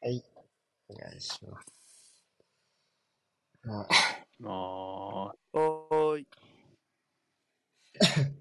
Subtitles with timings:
[0.00, 0.24] はい。
[0.88, 1.66] お願いします。
[3.68, 3.86] あ、
[4.44, 6.28] あおーい。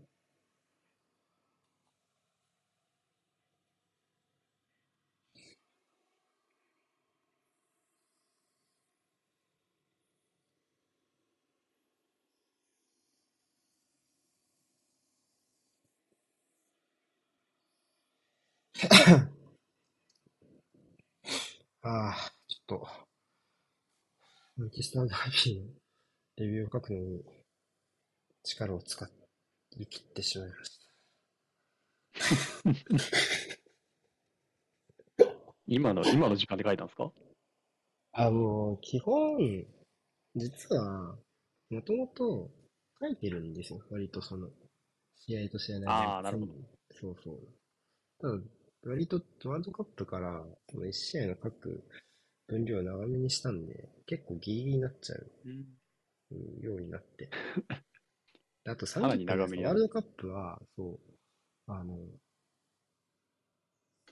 [21.89, 22.88] あーちょっと、
[24.57, 25.67] メキスタンダービーの
[26.35, 27.23] レビューを書くのに
[28.43, 29.05] 力を使
[29.77, 30.85] い切ってしまいました。
[32.20, 32.27] あ、
[35.67, 37.12] 今の、今の時間で書いたんですか？
[38.13, 39.65] あ、もう、基本、
[40.35, 41.17] 実は、
[41.70, 42.51] もともと
[42.99, 43.79] 書いてるんですよ。
[43.90, 44.49] 割とその、
[45.15, 46.54] 試合と試合の間にあーなるほど
[46.91, 47.40] そうそう。
[48.20, 48.34] ただ、
[48.90, 51.84] 割とワールドカップから、その1試合の各
[52.48, 56.62] 分量を長めにしたんで、結構ギリギリになっちゃううん。
[56.62, 57.29] ようになって。
[58.63, 60.99] で あとさらに30分ワールドカップは、そう、
[61.68, 61.98] あの、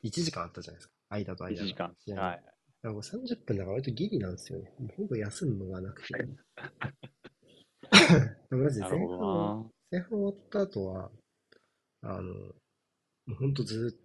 [0.03, 0.93] 1時間あったじゃないですか。
[1.09, 1.65] 間と間1が。
[1.65, 1.73] 時
[2.13, 2.17] 間。
[2.17, 2.37] はい。
[2.37, 4.73] だからもう30分だから割とギリなんですよね。
[4.79, 6.13] もうほぼ休むのがなくて。
[8.49, 9.71] マジ で前半、な。
[9.91, 11.11] 前半終わった後は、
[12.01, 12.53] あの、も
[13.29, 14.04] うほんとずっ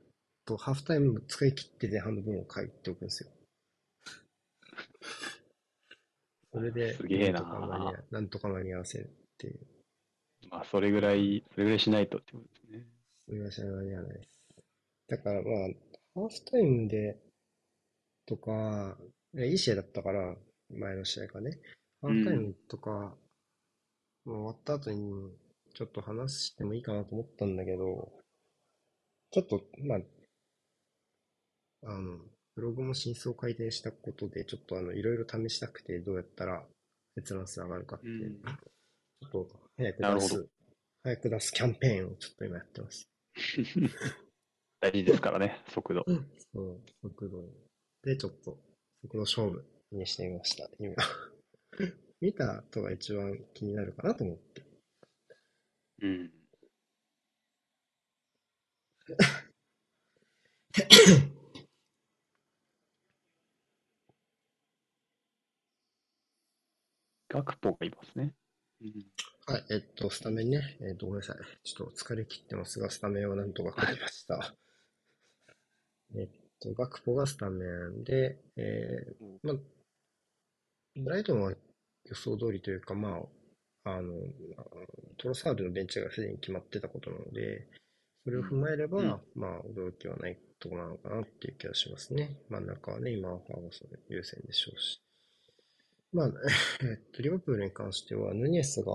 [0.50, 3.30] とハーフタイム使い切って前半の分を書いておくんですよ。
[6.52, 7.42] それで、すげえな
[8.10, 9.60] なんとか間に合わせるっていう。
[10.50, 12.86] まあ、それぐらい、それぐらいしないとってことですね。
[13.26, 14.28] それは知らないやないです。
[15.06, 15.52] だからまあ、
[16.14, 17.16] ハーフタイムで、
[18.26, 18.98] とか、
[19.34, 20.36] いやいい試合だったから、
[20.70, 21.60] 前の試合がね、
[22.00, 23.16] ハーフタイムとか、
[24.24, 25.32] もう終わった後に、
[25.74, 28.12] ちょっと話してもいいかなと思ったんだけど、
[29.30, 30.00] ちょっと、まあ、
[31.82, 32.18] あの、
[32.54, 36.62] ブログも真相改善したことで、ちょっとあの、いろいろ試したくて、どうやったら
[37.18, 38.42] 閲覧数上がるかっていう、うん
[39.22, 40.48] ちょっと早く出す、
[41.02, 43.06] 早く出すキャンペーンをちょっと今やってます。
[44.80, 46.04] 大事ですからね、速度。
[46.54, 47.44] そう、速度
[48.02, 48.58] でちょっと
[49.02, 50.94] 速度勝負にしてみました、今。
[52.20, 54.62] 見た後が一番気になるかなと思って。
[56.02, 56.30] うん。
[67.30, 68.34] ガクポがいますね。
[68.82, 69.06] うん。
[69.46, 70.76] はい、えっと、スタメンね。
[70.80, 71.36] えっと、ごめんなさい。
[71.64, 74.54] ちょっと疲れ切ってますが、スタメンをなんとか書きました。
[76.16, 76.28] えっ
[76.60, 79.56] と、ガクポがスタメンで、えー、まあ、
[80.96, 81.52] ブライトンは
[82.04, 83.20] 予想通りというか、ま
[83.84, 84.12] あ、あの、
[85.18, 87.68] トロサールのベンチがすでに決まってたことなので、
[88.24, 92.36] それを踏まえれば、うんまあ、驚きはないところなのかなっていう気がしますね。
[92.48, 95.00] 真ん中はね、今はファーガソン優先でしょうし。
[96.12, 96.30] まあ、
[96.82, 98.92] えっと、リバプールに関しては、ヌニェスが、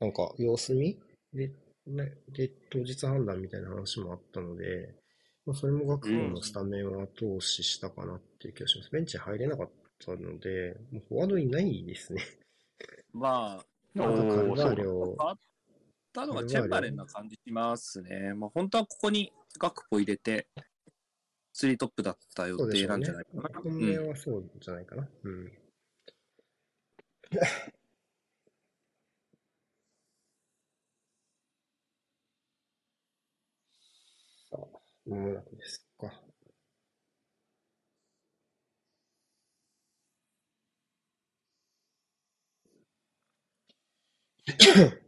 [0.00, 0.98] なんか、様子見？
[1.32, 1.52] で、
[1.86, 4.94] ね、で、当日判断みたいな話もあったので、
[5.46, 8.90] まあ、それも学校のスタメンを後押ししたかなっていう気がします。
[8.90, 9.70] ベンチ入れなかっ
[10.04, 12.22] たので、もうフォワードいないですね。
[13.12, 13.66] まあ、
[13.98, 15.38] おあとカルー、そうバーレオ変わっ
[16.12, 18.34] たのがチェンバレンな感じしますね。
[18.34, 20.46] まあ、本当はここにガクポ入れて、
[21.52, 23.60] スリートップだった予定なんじゃないかな。
[23.62, 25.08] 本命はそうじゃないかな。
[25.22, 25.52] うん。
[34.50, 34.58] さあ、
[35.06, 36.22] 間もなくですか。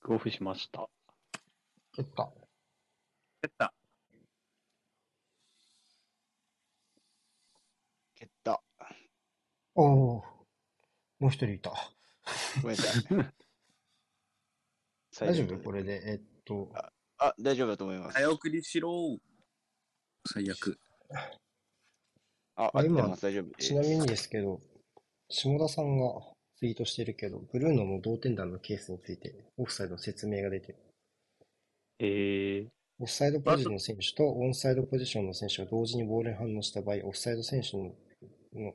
[0.00, 0.88] クオフしました。
[1.92, 2.22] 蹴った。
[3.42, 3.74] やった。
[8.14, 8.62] 蹴った。
[9.74, 10.24] おお、
[11.20, 11.72] もう一人いた。
[12.62, 13.02] ごめんなさい。
[15.18, 15.58] 大丈夫？
[15.62, 16.72] これで、えっと、
[17.18, 18.14] あ、大丈夫だと思います。
[18.14, 19.18] 早送りしろ。
[20.32, 20.78] 最悪。
[22.54, 23.02] あ、あ今。
[23.16, 23.66] 大丈夫です。
[23.68, 24.60] ちなみにですけど、
[25.28, 30.76] 下田さんがツイートしてるけど、ブルーノの同点弾のケースについて、オフサイドの説明が出てる。
[32.00, 32.68] えー、
[32.98, 37.94] オフサイドポジションの選手とオンサイドポジションの選手が同時にボールに反応した場合、オフサイド選手の
[38.54, 38.74] の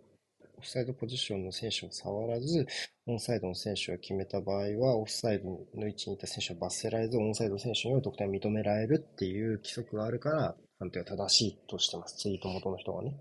[0.58, 2.66] オフサイドポジションの選手を触らず、
[3.06, 12.16] オンサイドの選手が決めた場合は、オフサイドの位置にいた選手は罰せられず、オンサイドの選手による得点が認められるっていう規則があるから、判定は正しいとしてます。
[12.16, 13.14] ツイート元の人がね。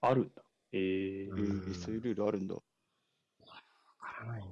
[0.00, 0.42] あるんだ。
[0.72, 2.56] えーえーそういうルールあるんだ。
[4.20, 4.46] らないな。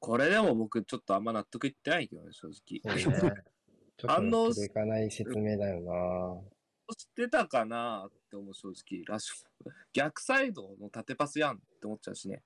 [0.00, 2.98] これでも僕ちょっとあんま納得いってないけどね、正直。
[2.98, 3.18] そうね。
[3.98, 6.94] ちょっと反応納得いかない説明だよな。
[6.94, 9.04] 知ってたかなって思う正直。
[9.06, 12.42] ラッシュ逆サイドの縦パスやんって思っちゃうしね。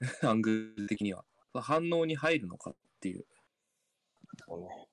[0.22, 1.24] アングル的には。
[1.54, 3.26] 反応に入るのかっていう。
[4.46, 4.88] そうね。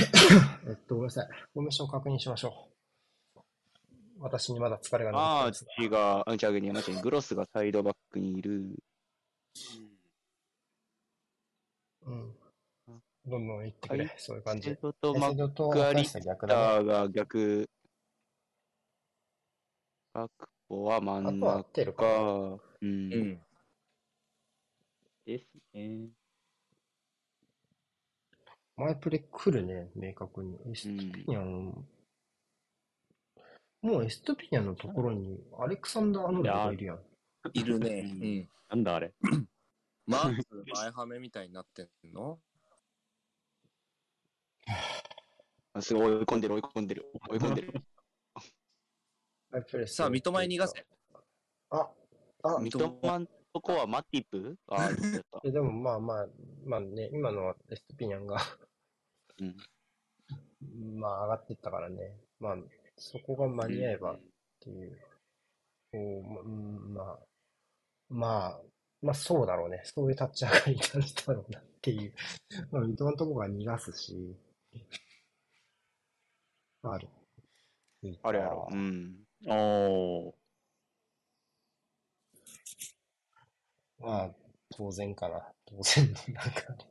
[0.68, 1.28] えっと、ごめんなさい。
[1.52, 2.68] フォーメーション確認しましょ
[3.36, 3.40] う。
[4.20, 5.84] 私にまだ疲れがああ、残ってますが。
[5.84, 8.76] 違が、あ、違う、間違えグロスがサイドバックにいる。
[12.02, 12.36] うん。
[13.26, 14.14] どんどん言ってくれ。
[14.16, 14.70] そういう感じ。
[14.70, 16.62] セドとマッセドとクアリ赤石は逆だね。
[16.62, 17.70] ターが逆。
[20.14, 22.10] ガクポは真んあとは合ってるかな。
[22.10, 22.60] 中。
[22.82, 22.88] うん。
[22.88, 23.40] うん。
[25.26, 26.08] ですね。
[28.80, 30.56] 前プレ来るね、明確に。
[30.72, 31.86] エストピニャン、
[33.82, 36.98] もうエストピニャンのところにアレクサンダー・アーノルドがいるやん。
[37.52, 37.88] いるね。
[37.90, 38.48] ううんん。
[38.70, 39.12] なんだあれ？
[40.06, 42.40] マーク 前はめみたいになってんの？
[45.74, 47.10] あすごい追い込んでる、追い込んでる。
[47.28, 47.82] 追い込んでる。
[49.50, 50.86] 前プレさあ、三笘に逃がせ。。
[51.68, 51.90] あ、
[52.44, 54.56] あ、三笘んとこはマティプ？
[54.68, 55.40] ああ、どっちだった。
[55.44, 56.26] えでもまあまあ、
[56.64, 58.38] まあね、今のはエストピニャンが
[59.40, 59.56] うん。
[61.00, 62.16] まあ上がってったからね。
[62.38, 62.56] まあ、
[62.96, 64.20] そこが間に合えばっ
[64.60, 64.98] ていう。
[65.92, 67.18] うんまあ、
[68.08, 68.60] まあ、
[69.02, 69.80] まあそうだろうね。
[69.84, 72.14] そういう立ち上がりになるだろうなっていう。
[72.70, 74.36] まあ、三笘のとこが逃がすし。
[76.82, 77.08] ある。
[78.22, 78.68] あれやろ。
[78.70, 79.16] うん。
[79.46, 80.34] おー。
[83.98, 84.30] まあ、
[84.70, 85.52] 当然かな。
[85.66, 86.90] 当然の中で。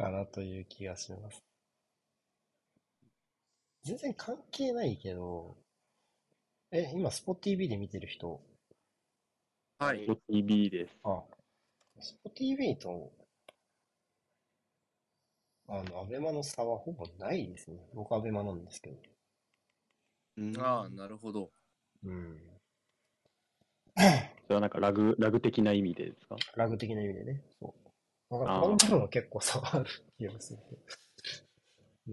[0.00, 1.42] かなという気がします。
[3.82, 5.56] 全然関係ないけど、
[6.72, 8.40] え、今、スポ TV で見てる人、
[9.78, 10.06] はい。
[10.28, 10.98] TV です。
[11.04, 11.24] あ、
[11.98, 13.12] スポ TV と、
[15.68, 17.78] あの、アベマの差はほぼないですね。
[17.94, 18.96] 僕アベマなんですけど。
[20.36, 21.50] うんああ、なるほど。
[22.04, 22.38] うん。
[23.96, 24.02] そ
[24.50, 26.36] れはなんかラグ、ラグ的な意味でですか？
[26.56, 27.42] ラグ的な意味でね。
[27.60, 27.89] そう。
[28.30, 29.86] わかあーこの部分は結構差はある
[30.16, 30.82] 気がするけど。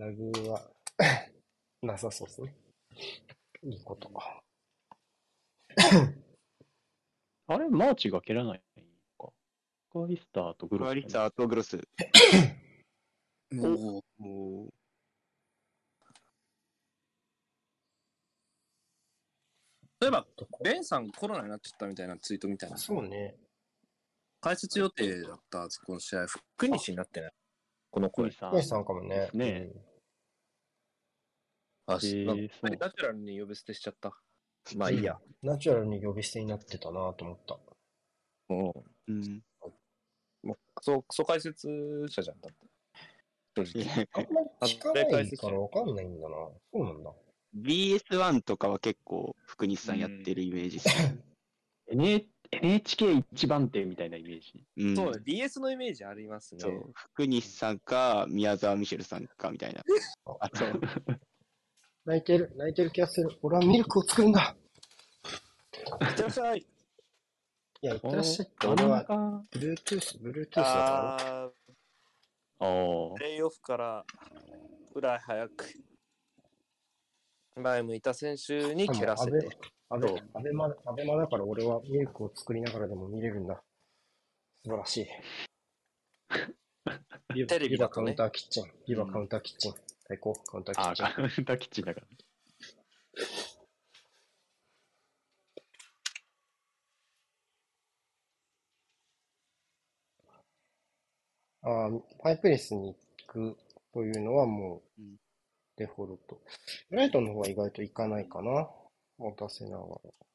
[0.06, 0.70] ラグは
[1.82, 2.56] なさそうですね。
[3.64, 4.12] いいこと。
[7.48, 8.84] あれ、マーチが蹴らないの
[9.28, 9.34] か。
[9.92, 10.90] マクアリスターとグロスかな。
[10.90, 11.78] クアリスターとグロス。
[13.52, 14.74] もう、おー
[20.00, 20.28] 例えば、
[20.64, 22.78] ベンさんコロナになっちゃったみたいなツイートみたいな。
[22.78, 23.36] そうね。
[24.40, 26.28] 解説予定だったはず、この試合。
[26.28, 27.32] 福西になってない。
[27.90, 28.32] この声。
[28.32, 29.38] さん小西さんかもねです。
[29.38, 29.70] ね
[31.88, 34.12] あ、へーなんかそうナチュラルに呼び捨てしちゃった。
[34.76, 35.14] まあいいや。
[35.14, 37.58] うんナチュラルに呼び捨てになってたなと思った。
[38.54, 39.44] もうん。
[39.64, 41.68] う、もうクソ、クソ解説
[42.10, 42.68] 者じゃん、だって。
[43.66, 44.08] 正直。
[44.14, 46.36] あんまり聞かないからわかんないんだな。
[46.74, 47.12] そうなんだ。
[47.56, 51.20] BS1 とかは結構福西さんやってるイメージですね。
[51.90, 54.64] NHK 一番手みたいなイメージ。
[54.78, 54.96] うん。
[54.96, 56.70] そうね、BS のイメージありますねそ。
[56.70, 56.92] う。
[56.94, 59.84] 福西さんか、宮沢ミシェルさんかみたいな。
[60.40, 60.66] あと、
[62.06, 63.38] 泣いてる、泣いてる気がする。
[63.42, 64.56] 俺はミルクを作るんだ。
[66.02, 66.60] いってらっしゃい。
[66.60, 66.66] い
[67.86, 71.54] や、いってらっしゃいってお俺は、あ Bluetooth、Bluetooth だからね。
[72.60, 74.06] ああーー、プレイオフから
[74.94, 75.66] ぐらい早く、
[77.58, 79.50] 前向いた選手に蹴らせて。
[79.90, 83.62] アベ、アベマ、アベマだから俺はミルクを作りながらでも見れるんだ。
[84.64, 85.08] 素晴らしい。
[87.34, 88.66] ビバテレビだとねビバカウンターキッチン。
[88.88, 89.74] ビバカウンターキッチン。
[90.08, 91.06] 最高、カウンターキッあチン。
[91.06, 92.08] ー、カウンターキッチンだから。
[101.62, 102.96] あーパイプレスに
[103.28, 103.58] 行く
[103.94, 105.16] というのはもううん
[105.78, 106.42] デフォルト。
[106.90, 108.68] ブライトンの方は意外と行かないかな。
[109.18, 110.28] 持たせながら。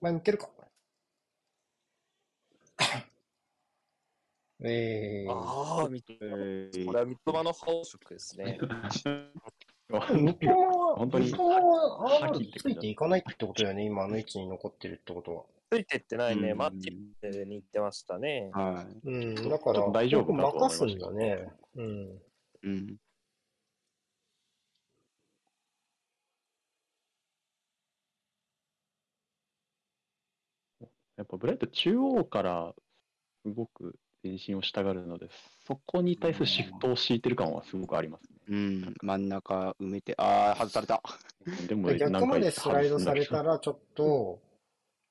[0.00, 0.48] 前向けるか。
[4.62, 8.58] ええああ、みえーこれは三笘の覇色ですね。
[9.88, 15.44] 三笘は、本当に三笘は、ああついていかないってことだよね、今あの位置に残ってるってことは。
[15.74, 16.50] ついてってないね。
[16.50, 18.50] うんマッチに行ってましたね。
[18.52, 21.48] はうん、だから、ちょっと大丈夫かと思いま任したすんだね。
[21.76, 21.84] うん。
[21.84, 22.20] い。
[22.62, 22.96] うん。
[31.16, 32.74] やっぱブライト中央から
[33.44, 35.28] 動く前進をしたがるので、
[35.66, 38.28] そこに対するシフトを敷いてる感はすごくありますね。
[38.48, 38.94] うん。
[39.02, 41.02] 真ん中埋めて、ああ、外された。
[41.68, 44.40] でも逆までスライドされたら、らちょっと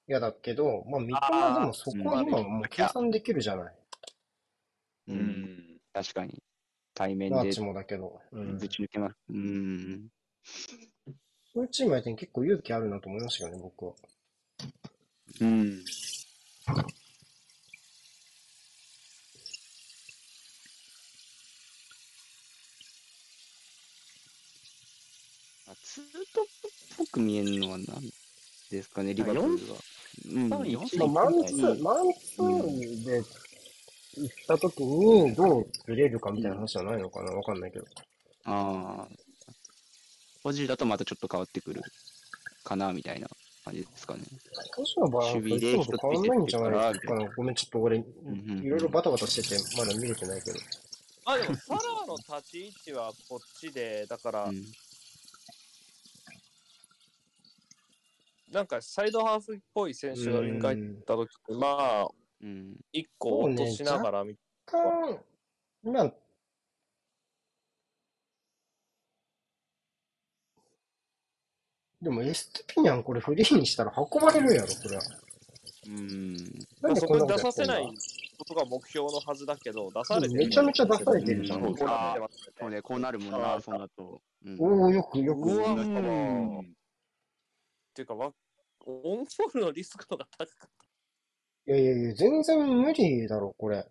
[0.07, 3.73] 嫌だけど、まあ、三笘でもそこは今もう計算できるじゃない。
[5.07, 5.19] ううん。
[5.19, 5.63] ん。
[5.93, 6.43] 確かに。
[6.93, 8.19] 対面でマーチもだけど。
[8.31, 8.57] うん。
[8.57, 9.15] ぶち抜けます。
[9.29, 10.07] うん。
[11.53, 13.93] そういうチーム相手に結構勇気あるなと思いましたけどね、僕は。
[15.41, 15.83] うん。
[25.67, 28.13] あツートップっぽく見えるのは何
[28.69, 29.79] ですかね、リバプールは。
[30.33, 33.23] うん、三一4まあ、マンツー、マンツーで
[34.15, 37.85] 行った時にどうずれるかみたいな話じゃないのかなわかんないけど。
[38.45, 39.07] ああ。
[40.43, 41.81] ポジだとまたちょっと変わってくる
[42.63, 43.27] かな、みたいな
[43.65, 44.21] 感じですかね。
[44.75, 47.29] 当時の場合は、い守備でつもと変わんないんじゃないかうな。
[47.35, 48.03] ごめん、ちょっと俺、い
[48.69, 50.59] ろいろバタバタしてて、まだ見れてないけど。
[51.25, 54.63] あ、でもサラーの立ち位置はこっちで、だから、うん
[58.53, 61.67] なんかサイドハーフっぽい選手がウィンガー行った時に、ま
[62.01, 62.07] あ、
[62.41, 62.75] うん。
[62.91, 64.35] 一個落としながら見
[64.71, 65.19] 若干、
[65.83, 66.13] まあ、
[71.99, 75.03] でもエストピニャンこれフリーにしたら運ばれるやろ、これは。
[75.87, 76.35] うん。
[76.81, 77.83] なんでそこに出こんなことやってんださせない
[78.37, 81.75] ことが目標のはずだけど、出されてるめちゃめちゃ出されてるじゃん。
[81.75, 84.21] そうね、こうなるもんな、そうなると。
[84.45, 85.53] うんおおよくよく。
[85.53, 86.63] うわうだからんっ
[87.93, 88.33] ていうか、わ
[88.85, 90.69] オンフォールのリスクのが高かっ
[91.65, 93.87] いやいやいや、全然無理だろ、これ。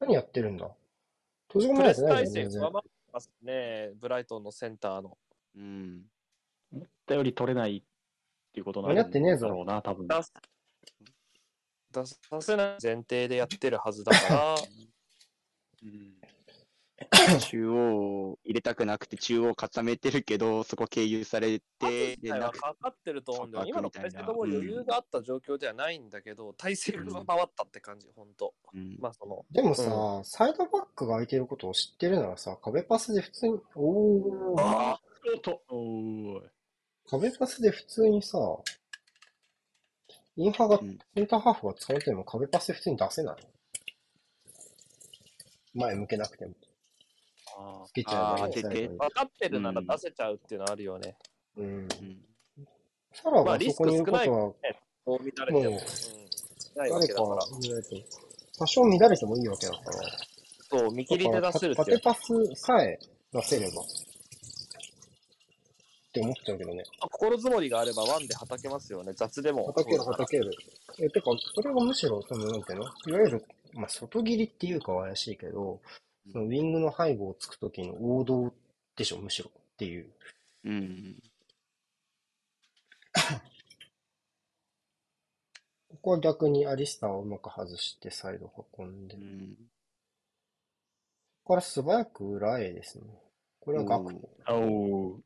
[0.00, 0.68] 何やってるんだ？
[1.48, 2.72] 閉じ込められてない体じゃん、全然制上。
[2.72, 5.16] 回ってますね、ブライトンのセンターの。
[5.56, 6.02] うん。
[6.72, 7.82] 思ったより取れないっ
[8.52, 10.08] ていうことなん間に合ってねえぞだろうな、多分。
[10.08, 10.32] 出す
[11.92, 14.54] 出させない前提でやってるはずだから、
[17.50, 23.64] 中央を入れたくなくて中央固めてるけど、そこ経由されて、で、はなんかかかってると思うんだよ。
[23.64, 28.54] カ今の体制とも余裕があった状況ではないんだけど、体勢が回ったって感じ、ほんと。
[28.72, 28.96] うん。
[28.98, 35.00] まあその、でもさ、サイドバックが空いてることを知ってるならさ、壁パスで普通に、おー、あ
[35.68, 36.42] おお。
[37.08, 38.38] 壁パスで普通にさ、
[40.36, 40.98] インハが、うん。
[41.14, 43.36] センターハーフが使われても壁パスで普通に出せない
[45.74, 46.54] 前向けなくても。
[47.58, 51.16] あつけちゃえばいいあー当てて最後に分かってるなら出せちゃうっていうのはあるよね。
[51.56, 51.64] うん。
[51.64, 51.88] うん
[53.18, 54.56] サラまあがそこにいることは、こ
[55.06, 55.60] う乱れても。
[55.62, 55.78] もううん
[56.76, 57.36] ないわ誰かけだから。
[57.36, 58.06] 乱れて、
[58.58, 59.82] 多少乱れてもいいわけだから。
[60.68, 61.84] そう、見切りで出せるって。
[61.92, 62.20] 縦パス
[62.56, 62.98] さえ
[63.32, 63.80] 出せれば。
[63.80, 63.84] っ
[66.12, 66.84] て思っちゃうけどね。
[67.10, 69.14] 心づもりがあればワンではたけますよね。
[69.14, 69.64] 雑でも。
[69.64, 70.50] はたけるはたける。
[70.98, 72.84] え、てか、それがむしろ、その、なんていうの？
[72.84, 75.80] いわゆる、まあ、外切りっていうかは怪しいけど、
[76.32, 78.52] そのウィングの背後をつくときの王道
[78.96, 80.10] でしょ、むしろっていう。
[80.64, 81.22] うん。
[85.88, 89.14] ここは逆にアリスターをうまく外してサイド運んで。
[89.14, 89.56] こうん。
[91.44, 93.04] こから素早く裏へですね。
[93.60, 94.14] これはガク
[94.48, 95.20] おー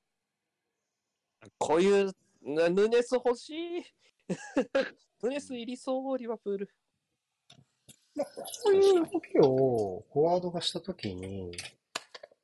[1.58, 3.84] こういう、なヌネス欲しい。
[5.22, 6.70] ヌネス入りそう、リバプール。
[8.20, 11.52] まあ、こういう動きをフォワードがしたときに、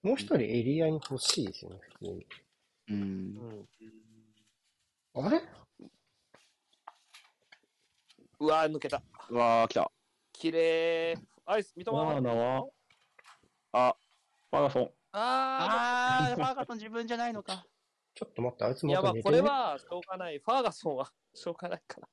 [0.03, 2.27] もう一人エリアに欲しいですよね、普通に。
[2.89, 3.69] うん
[5.15, 5.21] う。
[5.21, 5.27] ん。
[5.27, 5.43] あれ？
[8.39, 9.03] うわー、抜けた。
[9.29, 9.91] うわー、来た。
[10.33, 11.19] 綺麗。
[11.45, 11.97] アイス、三笘。
[11.97, 12.67] ワーナは、
[13.73, 13.97] あ、
[14.51, 14.91] ファーガソン。
[15.13, 17.67] ああー、ファーガソン自分じゃないのか。
[18.15, 18.89] ちょっと待って、あいつー。
[18.89, 19.41] いや、まあ、また寝てね。
[19.41, 20.39] これはしょうがない。
[20.39, 22.09] ファーガソンはしょうがないから。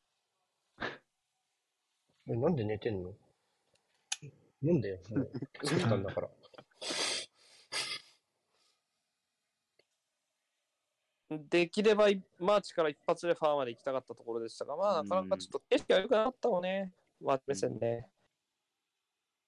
[2.28, 3.14] え、なんで寝てんの？
[4.64, 5.32] なんでよ、もう
[5.64, 6.30] 作ったんだから。
[11.50, 16.94] できればいマーチから一発でファーまで行きたかったところでしたが、まあ、なかなかちょっと景色が良くなったもんね。
[17.20, 18.08] マーチ目線ね。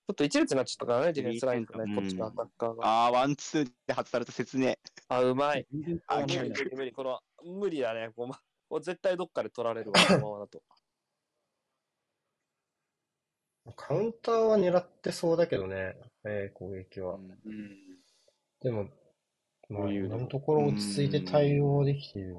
[0.08, 3.08] ちょっと一列になっちゃったからね、ディフェンスラインとね、うんこっちのアタッカーが。
[3.08, 4.76] あー、ワン、ツーで外された説明。
[5.10, 5.66] あ、うまい。
[6.08, 6.92] あ無理無理無理。
[6.92, 8.10] この無理だね。
[8.16, 10.62] こうまこう絶対どっかで取られるわ、このままだと。
[13.74, 17.16] カウンターは狙ってそうだけどね、早い攻撃は。
[17.16, 17.78] うんうん。
[18.62, 18.84] でも、
[19.70, 22.36] まあ、こういうの今のところ落ち着いて対応できているよ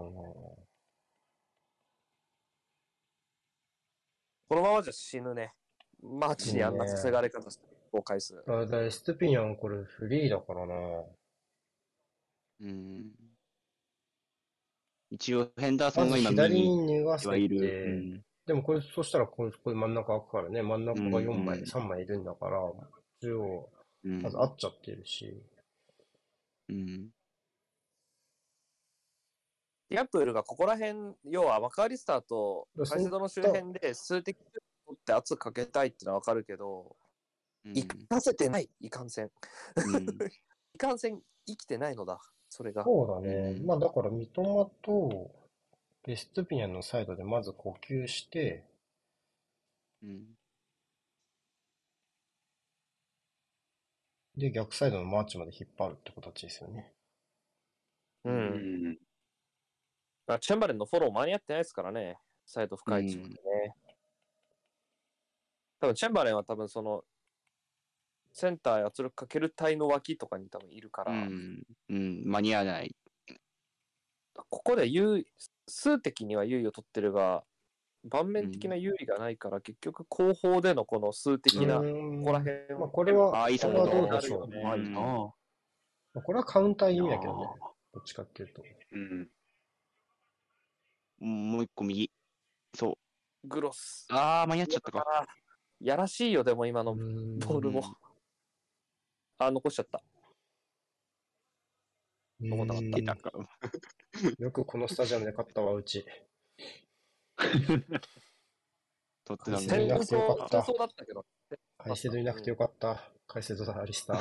[4.49, 5.53] このままじゃ死ぬね。
[6.01, 8.35] マーチにあんなさせがれ方して、5回数。
[8.47, 8.59] な。
[8.61, 10.75] あ、だエストピニャンこれフリーだからな。
[12.61, 13.11] うん。
[15.11, 18.23] 一応、ヘンダーソンが今左右にに逃がせはいる。
[18.47, 22.61] でもこれ、そしたらこれ、これ真ん中開くからね、真ん中が4枚、うん3枚いるんだから、
[23.21, 23.71] 中央、
[24.05, 25.43] うんまず合っちゃってるし、
[26.69, 27.11] うん。
[29.89, 34.45] ギャンプールがここら辺、要はマカーリスターとだカイセドの周辺で数的に
[34.87, 36.97] 取って圧かけたいってのはわかるけど、
[37.65, 39.31] うんいかせてない、いかんせん。
[39.77, 40.07] うん
[40.75, 42.85] いかんせん生きてないのだ、それが。
[42.85, 43.57] そうだね。
[43.59, 45.46] うんまあだから、三笘と
[46.07, 48.65] エストピニャンのサイドでまず呼吸して、
[50.03, 50.37] うん
[54.37, 56.93] で、逆サイドのマーチまで引っ張るって形ですよね。
[58.25, 58.31] う。
[58.31, 58.99] うんん。
[60.27, 63.75] まあチェンバレンのフォロー間に合ってないですからね、サイド深い位置までね。
[65.81, 67.05] 多分チェンバレンは多分その、
[68.33, 71.63] センターへ圧力かける体の脇とかに多分いるから、うん。
[71.89, 72.23] うん。
[72.27, 72.95] 間に合わない。
[74.49, 75.27] ここで優位
[75.69, 77.45] 数的には優位を取ってるが、
[78.05, 81.83] 盤面的な優位がないから、結局後方でのこの数的な、こ
[82.25, 84.49] こら辺まあこれは、あいいこれはどうでしょう。
[84.49, 85.33] ね怖いなま
[86.17, 87.47] あこれはカウンター意味だけどね。
[87.93, 88.63] どっちかっていうと。
[88.93, 89.29] うん。
[91.53, 92.11] もう一個右。
[92.75, 92.99] そ
[93.45, 93.49] う。
[93.49, 94.07] グロス。
[94.11, 95.05] あー、間に合っちゃったか。
[95.07, 95.27] あ
[95.81, 97.83] やらしいよ、でも今のボールも。
[99.39, 100.03] あ、残しちゃった。
[102.41, 103.33] う残んなかったーんか。
[104.39, 106.05] よくこのスタジアムで勝ったわ、うち。
[109.25, 111.27] 取ってたん戦だ戦いなくてよかった争だったけど。
[111.79, 113.13] カイセドいなくてよかった。
[113.27, 114.21] カイセドだ、アリスタ。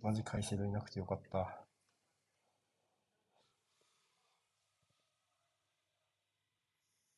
[0.00, 1.64] マジカイセドいなくてよかった。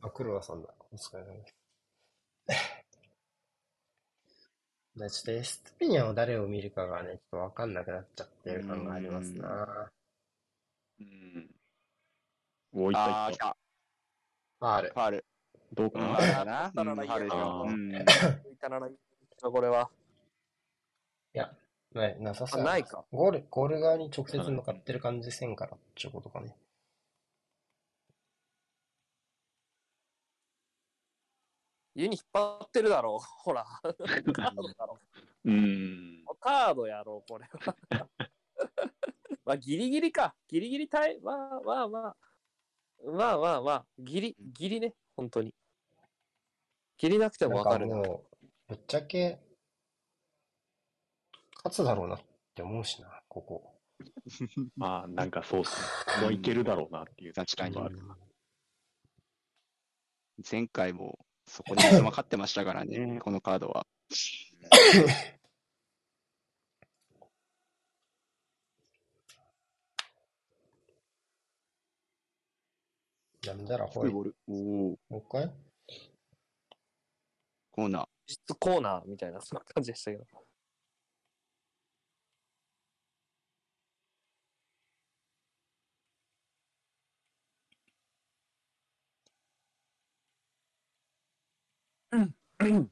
[0.02, 0.74] あ、黒田さんだ。
[0.90, 2.85] お疲れ様です。
[4.96, 9.90] でちょっとエストピニャンを誰を見るかがね、ちょっとわかんなくなっちゃってる感がありますな。
[11.00, 11.50] うん。
[12.72, 13.38] おいたあー、いた。
[13.38, 13.56] 来た。
[14.60, 15.24] ファール。
[15.74, 16.26] どうかファール。
[16.26, 17.36] うんフなァーファールでしょ。
[17.38, 17.88] あーうん。
[17.90, 18.04] ない
[19.42, 19.90] これは。
[21.34, 21.52] いや、
[21.92, 23.04] ない、なさそうないか。
[23.12, 25.56] ゴール、ゴール側に直接向かってる感じせん。
[25.56, 26.56] からっていうことかね。
[31.96, 33.24] 家に引っ張ってるだろう。
[33.42, 33.64] ほら。
[33.64, 34.98] カードだろ
[35.44, 36.24] うん。
[36.30, 36.36] う。
[36.38, 37.76] カードやろう、これは。
[39.46, 40.36] まあ、ギリギリか。
[40.46, 42.16] ギリギリ対、まあまあまあ。
[43.02, 45.54] まあまあまあ、ギリ、ギリね、本当に。
[46.98, 47.96] ギリなくてもわかるな。
[47.96, 49.40] なんもう、ぶっちゃけ、
[51.56, 52.20] 勝つだろうなっ
[52.54, 53.80] て思うしな、ここ。
[54.76, 56.22] まあ、なんかそうっすね。
[56.22, 57.32] もういけるだろうなっていう。
[57.32, 57.98] 確かにのがある
[60.50, 63.86] 前回もそこで三笘勝ってましたからね、このカードは。
[73.46, 74.12] なんだらほい。
[74.12, 74.22] も。
[74.22, 75.52] う一回？
[77.70, 78.06] コーナー。
[78.26, 80.24] 質コーナーみたいな、そんな感じでしたけど。
[92.16, 92.34] うん。
[92.60, 92.90] うん。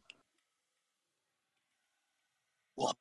[2.76, 2.92] うわ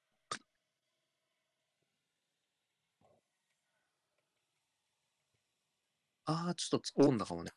[6.26, 7.52] ああ、ちょっと突っ込んだかもね。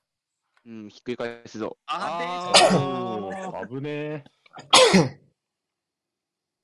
[0.64, 1.78] うん、ひっくり返すぞ。
[1.86, 4.24] あおー、危ね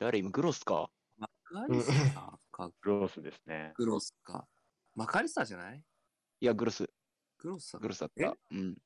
[0.00, 0.90] 誰今、グロスか？
[1.16, 2.74] マカリスターか、え。
[2.80, 3.72] クロスですね。
[3.76, 4.48] グロスか。
[4.96, 5.84] マカリスターじゃない？
[6.40, 6.90] いや、グロス。
[7.38, 8.24] グロスさんグロスだっえ？
[8.24, 8.36] た。
[8.50, 8.76] うん。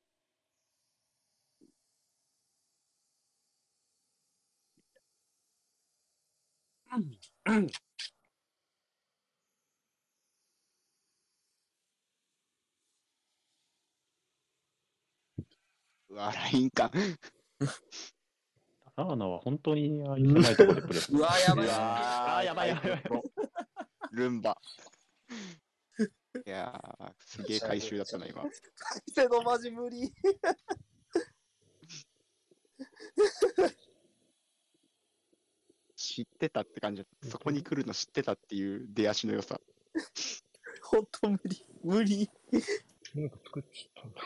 [6.95, 6.99] う
[7.59, 7.67] ん。
[16.09, 16.91] うわ、ラインか。
[18.95, 21.17] ラーナは本当にああいう狭いところでプレーする。
[21.19, 21.67] うわ、やばい。
[21.67, 23.03] やばいやばい
[24.11, 24.57] ルンバ。
[26.45, 28.43] いやー、すげえ回収だったな、今。
[29.13, 30.13] せのマジ無理。
[36.07, 37.05] 知ってたって感じ。
[37.23, 39.59] そこに来るの知ってたっていう出足の良さ。
[40.81, 41.65] 本当無理。
[41.83, 42.29] 無理。
[43.13, 44.21] なんか作っちゃったんだ。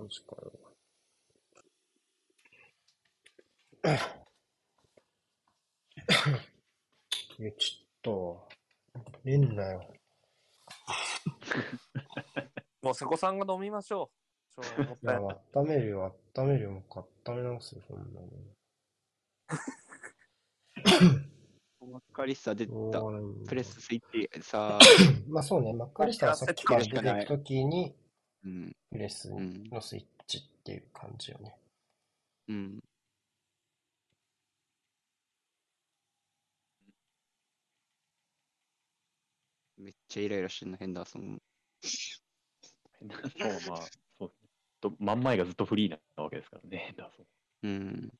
[0.00, 0.52] マジかよ。
[7.38, 8.48] いや、ちょっと、
[9.24, 9.92] 寝んなよ。
[12.80, 14.21] もう瀬古さんが飲みましょう。
[14.60, 16.84] ちょもっいやたいない。、温めるよ、温めるよ、もう一
[17.24, 18.28] 回温め直すよ、そんなの。
[21.86, 23.00] マッカリスタ出しょうた。
[23.00, 24.78] がないんプレススイッチさ、
[25.28, 27.94] まあそうね、マッカリスタはさっきから出てくときに、
[28.44, 31.58] うん、プレスうん、のスイッチっていう感じよね。
[32.48, 32.80] うん。
[39.76, 41.42] めっちゃイライラしてんな、ヘンダーソン。
[43.38, 44.01] そう、まあ。
[44.82, 47.26] と真ん前がずっとフリーなわけですからね、ヘンダーソン。
[47.64, 48.12] うん。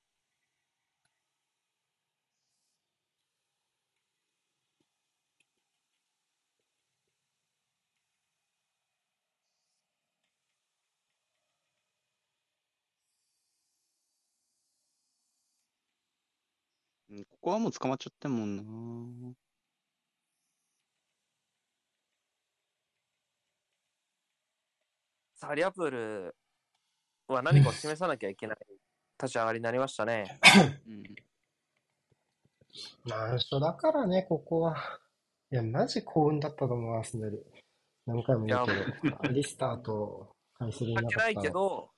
[17.10, 19.34] うんここはもう捕まっちゃってんもんな。
[25.34, 26.36] さあ、リアプール
[27.32, 28.58] は何かを示さなきゃいけない
[29.20, 30.40] 立ち上がりになりましたね。
[30.86, 31.02] うん。
[33.06, 34.76] 難所だからね、ここは。
[35.50, 37.46] いや、マジ幸運だったと思う、アーセナル。
[38.06, 38.66] 何回も言う
[39.02, 41.90] けど、アリスターとカイセリいなかったないけ、ど、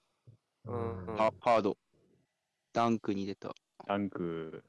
[0.67, 1.77] ううんハード。
[2.73, 3.55] ダンクに出た。
[3.87, 4.65] ダンク、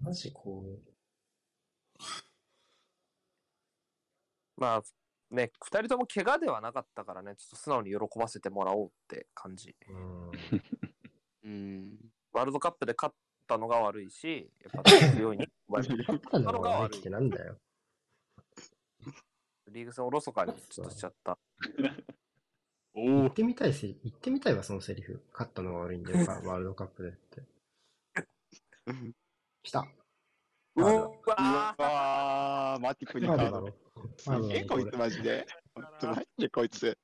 [0.00, 0.78] マジ幸運。
[4.56, 4.82] まあ、
[5.30, 9.76] ね、二人とも怪我ではなかったからね、ちょっと素直に喜ばせてもらおうって感じ。
[9.88, 10.30] うん
[11.44, 11.98] うん。
[12.32, 13.14] ワールドカップで勝っ
[13.46, 17.58] たのが悪いし、やっぱ強いに、 勝ったのが悪いってなんだよ。
[19.70, 21.38] リーグ戦おろそかにちょっとしちゃった。
[22.94, 25.22] お言っお、てみたいせ、言ってみたいわ、そのセリフ。
[25.32, 27.42] 勝ったのが悪いんだよ、 ワールドカップでって。
[29.62, 29.86] 来た。
[30.82, 31.82] うわー。
[31.82, 33.66] わー、マティプファウルだろ。
[34.24, 35.46] ファウルだろこれマジで？
[35.74, 36.96] マジでこいつ？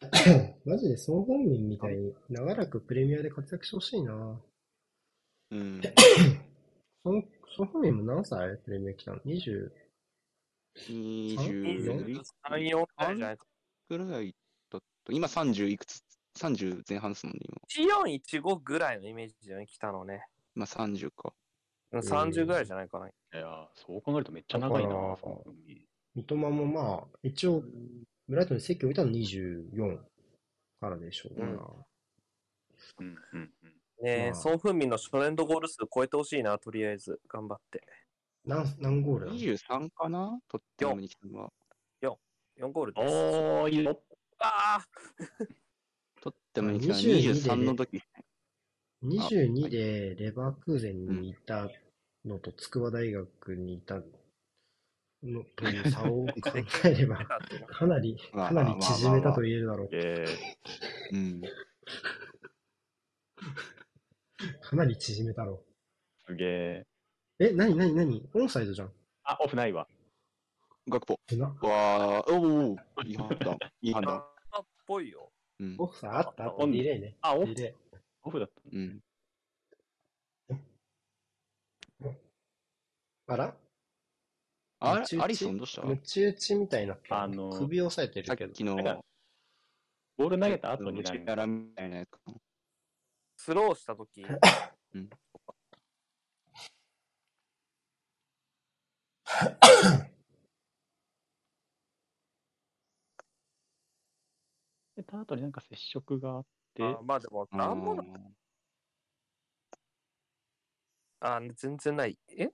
[0.64, 4.40] マジで総本人みたいに長らくプレミアで活躍してほしいな。
[5.50, 5.80] うん。
[7.02, 7.22] その
[7.56, 9.72] 総本人も何歳プレミア来たの ?20、
[10.76, 13.46] 20 3、4回じゃないか。
[13.88, 14.34] ぐらい
[14.70, 15.12] だった。
[15.12, 16.02] 今30いくつ
[16.36, 17.40] ?30 前半ですもんね、
[17.76, 20.26] 14、15ぐらいのイメージでね、来たのね。
[20.54, 20.66] 今。
[20.66, 21.32] 今30か。
[22.00, 23.08] うん30ぐらいじゃないかな。
[23.08, 25.16] いや、そう考えるとめっちゃ長いな
[26.14, 27.62] 三笘もまあ、一応、
[28.28, 29.98] ブライトンに席を置いたの24
[30.80, 31.46] からでしょうな。
[31.46, 31.58] うんうん、
[32.98, 33.50] うん、うん。
[34.02, 37.20] ねえ、まあソン・フンミンの初年度ゴール数超えてほしいな、とりあえず。
[37.28, 37.82] 頑張って。
[38.44, 40.38] 何、何ゴールなの23かな？
[40.48, 41.52] トッテナムに来たのは。
[42.58, 43.14] 4ゴールです。
[43.14, 44.00] おー、いいよ。
[44.38, 44.86] ああ
[46.22, 48.02] トッテナムに来たの22で23の時。
[49.04, 51.68] 22でレバークーゼンにいた
[52.26, 54.02] のと筑波大学にいた
[55.22, 56.32] のという差を考
[56.84, 57.24] えれば、
[57.68, 59.88] かなり、かなり縮めたと言えるだろう。
[64.60, 66.86] かなり縮めたろー、すげえ。
[67.38, 67.44] う。
[67.44, 68.28] え、なになになに？
[68.34, 68.92] オンサイドじゃん。
[69.22, 69.86] あ、オフないわ。
[70.88, 71.14] 学ポ。
[71.14, 73.58] わー、おお、いい判断。
[73.82, 74.24] いい判断。
[74.52, 75.32] あっぽいよ。
[75.58, 75.76] うん。
[75.78, 76.44] オフさ、あった？
[76.44, 76.62] あった。
[76.62, 77.16] オンディレイね。
[77.20, 77.54] あ、オフ。
[78.22, 78.62] オフだった。
[78.72, 79.00] うん。
[83.28, 83.54] あら？
[84.78, 85.22] あムチ打ち？
[85.22, 85.82] アリソンどうした？
[85.82, 88.52] ムチ打ちみたいになってるあの首を押さえてさっるけど。
[88.52, 89.00] きの、なんか
[90.16, 91.14] ボール投げた後にみた
[91.84, 92.18] いなやつか。
[92.26, 92.34] な。
[93.36, 94.22] スローしたとき、
[94.94, 95.10] うん。
[104.96, 108.02] 出た後になんか接触があって、あまあでも、なんもな
[111.20, 112.18] あ全然ない。
[112.38, 112.50] え？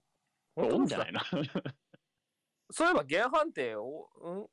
[0.54, 1.22] これオンじゃないなな。
[2.70, 4.46] そういえば、原判定を、うん、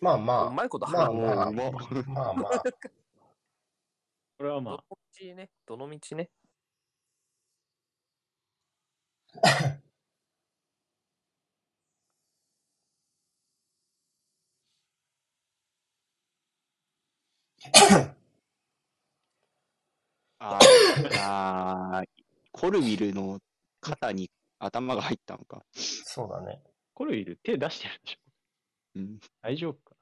[0.00, 1.70] まあまうまいことまあ判まあ、うま
[2.06, 2.62] まあまあ。
[4.38, 4.80] これはまどの
[5.20, 6.30] 道ね、どの道ね？
[20.38, 22.17] あ ーあー、
[22.58, 23.38] コルビルの
[23.80, 25.62] 肩に頭が入ったのか。
[25.72, 26.60] そうだね。
[26.66, 28.16] あ、コルイル手出してるでしょ。
[28.96, 29.20] うん。
[29.40, 29.94] 大丈夫か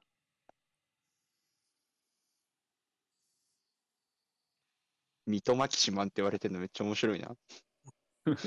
[5.27, 7.35] ミトマキシマンって言われてるのめっちゃ面白いな。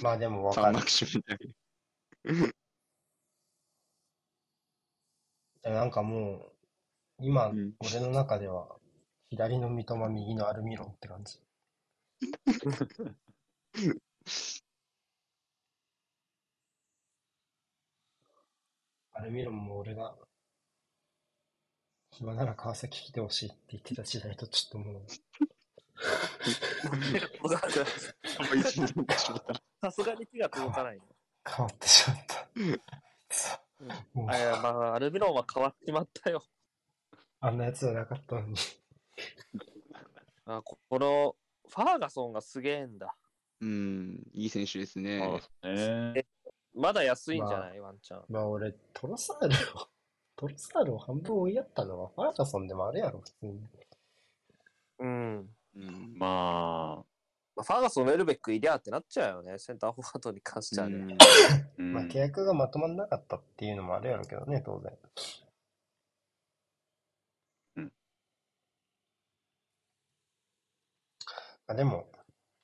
[0.02, 0.82] まあでもわかるマ。
[0.82, 1.22] キシ
[2.24, 2.34] マ
[5.68, 5.72] ン。
[5.72, 6.52] なんかも
[7.20, 8.76] う、今、うん俺の中では、
[9.28, 11.40] 左の三笘、右のアルミロンって感じ。
[19.12, 20.14] アルミロンも俺が、
[22.10, 25.02] 暇なら川崎来てほしいって言ってた時代とちょっともう、
[29.80, 31.02] さすがに気が届かないね。
[31.46, 32.48] 変わってしまった。
[34.12, 36.42] もうあいや、まあ、アルビロンは変わっちまったよ。
[37.40, 38.56] あんなやつじゃなかったのに。
[40.46, 41.36] あここの、
[41.68, 43.14] ファーガソンがすげえんだ。
[43.60, 45.42] うん、いい選手ですそうねで。
[45.42, 46.26] すね。
[46.74, 48.24] まだ安いんじゃない、ワンチャン。
[48.28, 49.88] まあ俺、トロサールを、
[50.36, 53.60] トロサールを半分追いやったのはファーガソンでもあるやろ、普通に。
[55.00, 55.56] うん。
[55.76, 57.04] うんま
[57.56, 61.16] まあ、ファーガソン、ウェルベックいりゃってなっちゃうよね、センターフォワードに関してはね。
[61.78, 64.96] う まあ契約がまとまんなかったっていうのもあるやろうけどね、当然。
[67.76, 67.92] うん
[71.66, 72.10] あでも、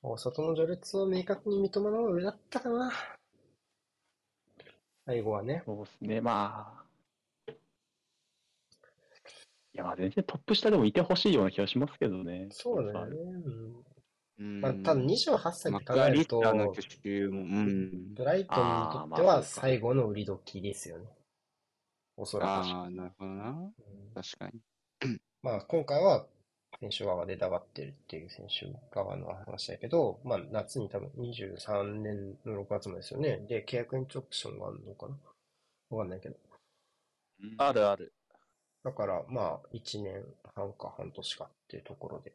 [0.01, 2.91] 大外の序列を明確に認めの方が上だったかな。
[5.05, 5.63] 最後はね。
[5.65, 7.51] そうですね、まあ。
[9.73, 12.47] いや、まあ全然トップ下でもいてほしいような気がしますけどね。
[12.51, 13.17] そうだよね。
[13.17, 13.83] うん
[14.39, 18.13] うんまあ、ただ28歳マって考えると、ターの去就も、うん。
[18.13, 21.05] ブライトンにとっては最後の売り時ですよね。
[22.15, 22.49] おそらく。
[22.49, 23.49] ああ、なるほどな。
[23.49, 23.73] うん
[24.13, 24.61] 確かに。
[25.41, 26.27] まあ、今回は
[26.79, 33.45] 選手側で出がってるっていう選手側の話だけど、まあ、夏に多分23年の6月もですよね。
[33.47, 35.17] で、契約延長オプションがあるのかな？
[35.89, 36.35] わかんないけど。
[37.57, 38.13] あるある。
[38.83, 40.23] だから、まあ、1年
[40.55, 42.33] 半か半年かっていうところで、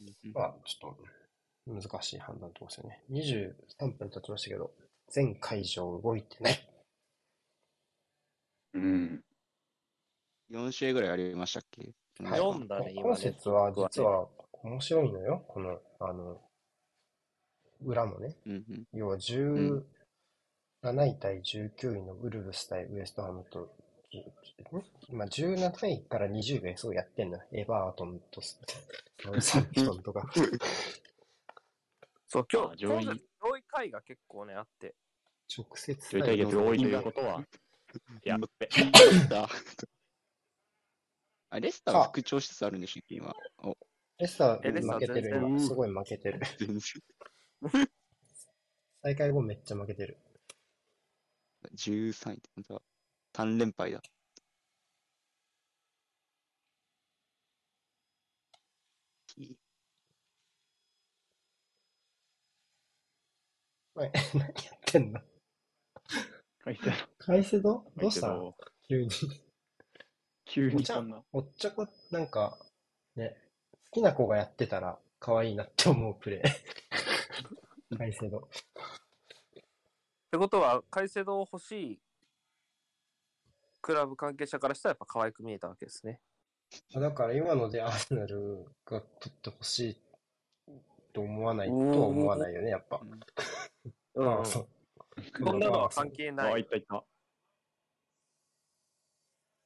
[0.00, 3.02] うんまあ、ちょっと難しい判断とですよね。
[3.10, 4.70] 23分経ちましたけど、
[5.10, 6.68] 全会場動いてない。
[8.74, 9.24] うん。
[10.50, 11.92] 4試合ぐらいありましたっけ？
[12.22, 13.16] はい読んだね、今今ね。
[13.16, 14.28] 節は実は
[14.62, 15.44] 面白いのよ。
[15.48, 16.40] この、あの、
[17.82, 18.36] 裏もね。
[18.92, 19.82] 要は17
[20.82, 23.74] 位対19位のウルブス対ウエストハムと、
[25.08, 27.38] 今17位から20位がそうやってんの。
[27.52, 28.60] エバートンとス
[29.40, 30.30] サンプトンとか。
[32.28, 34.94] そう、今日、あ上位上位回が結構ね、あって。
[35.56, 37.44] 直接上位対決が多いということは、
[38.24, 38.68] やっべ。
[41.60, 41.92] レスター。
[41.92, 43.32] あ、レスターは復調しつつあるんでしょ、今？
[43.58, 43.76] お、
[44.18, 45.60] レスターー負けてる、今。
[45.60, 46.40] すごい負けてる。
[46.58, 47.88] 全然。
[49.02, 50.18] 大会後めっちゃ負けてる。
[51.74, 52.82] 13位って、本当は
[53.34, 54.00] 3連敗だ。
[63.96, 65.20] おい 何やってんの？
[66.64, 68.28] 書いてあるカイセドどうした？
[68.28, 68.56] けど
[68.88, 69.43] 急に。
[70.54, 71.20] 急にそんな。
[71.32, 72.56] おっちょこ、なんか、
[73.16, 73.36] ね、
[73.90, 77.98] 好きな子がやってたら可愛いなって思うプレー。
[77.98, 78.38] カイセド。
[78.38, 78.40] っ
[80.30, 82.00] てことは、改正度欲しい
[83.80, 86.20] クラブ関係者からしたらやっぱ可愛く見えたわけですね。
[86.94, 89.96] だから今のでアーセナルが取ってほしい
[91.12, 93.00] と思わないとは思わないよね、やっぱ。
[94.14, 94.40] うん。
[94.40, 94.46] う。
[94.46, 94.60] そ
[95.52, 96.60] んなのは関係なあ、い。
[96.60, 97.04] いたいた。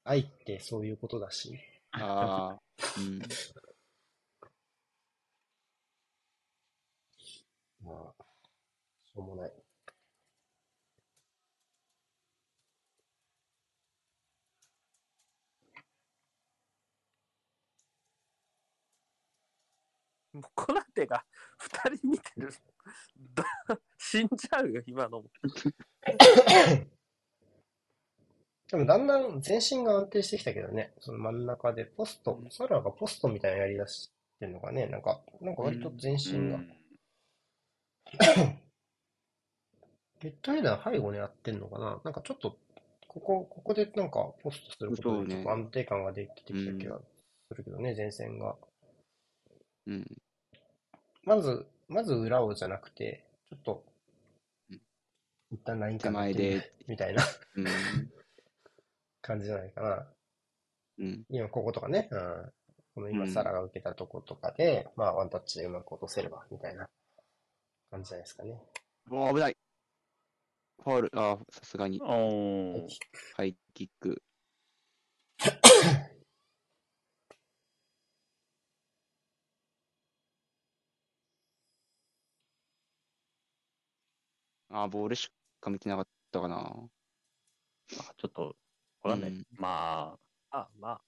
[0.09, 1.59] 愛ってそういうことだし。
[1.93, 2.61] ああ、
[2.99, 3.19] うん。
[7.85, 8.25] まあ、
[9.05, 9.53] しょうもない。
[20.33, 21.23] もうコナテが
[21.59, 22.51] 2人見てる。
[23.35, 23.45] だ
[23.99, 25.31] 死んじゃうよ、今のも。
[28.71, 36.61] でもだんだん全身が安定してきたけどね、その真ん中でポスト、サラがポストみたいなのやりだしてんのかね、なんか、なんか割と全身が。
[40.21, 42.01] ゲットヘダー背後にやってんのかな。
[42.05, 42.59] なんかちょっと、
[43.07, 47.01] ここ、ここでなんかポストすることでちょっと安定感ができてきた気が
[47.49, 48.57] するけどね、前線が。
[49.87, 50.05] うん。
[51.23, 53.85] まず、まず裏をじゃなくて、ちょっと
[54.71, 54.81] うん、
[55.53, 57.23] 一旦ライン手から前で、みたいな。
[57.57, 57.67] うん。
[59.29, 60.07] 感じじゃないかな。
[60.99, 61.25] うん。
[61.29, 62.53] 今こことかね、うん、
[62.95, 66.89] この今うんサラが受けたとことかで、まあワンタッチでうまく落とせれば、みたいな
[67.91, 68.59] 感じじゃないですかね。
[69.11, 69.57] おー危ない。
[70.83, 74.23] ファウル、あーさすがに、ハイキック。
[84.71, 86.57] あーボールしか見てなかったかな。
[86.57, 88.57] あちょっと、
[89.03, 89.31] わかんない。
[89.31, 90.19] うんま
[90.51, 91.01] あ、あ、まあ。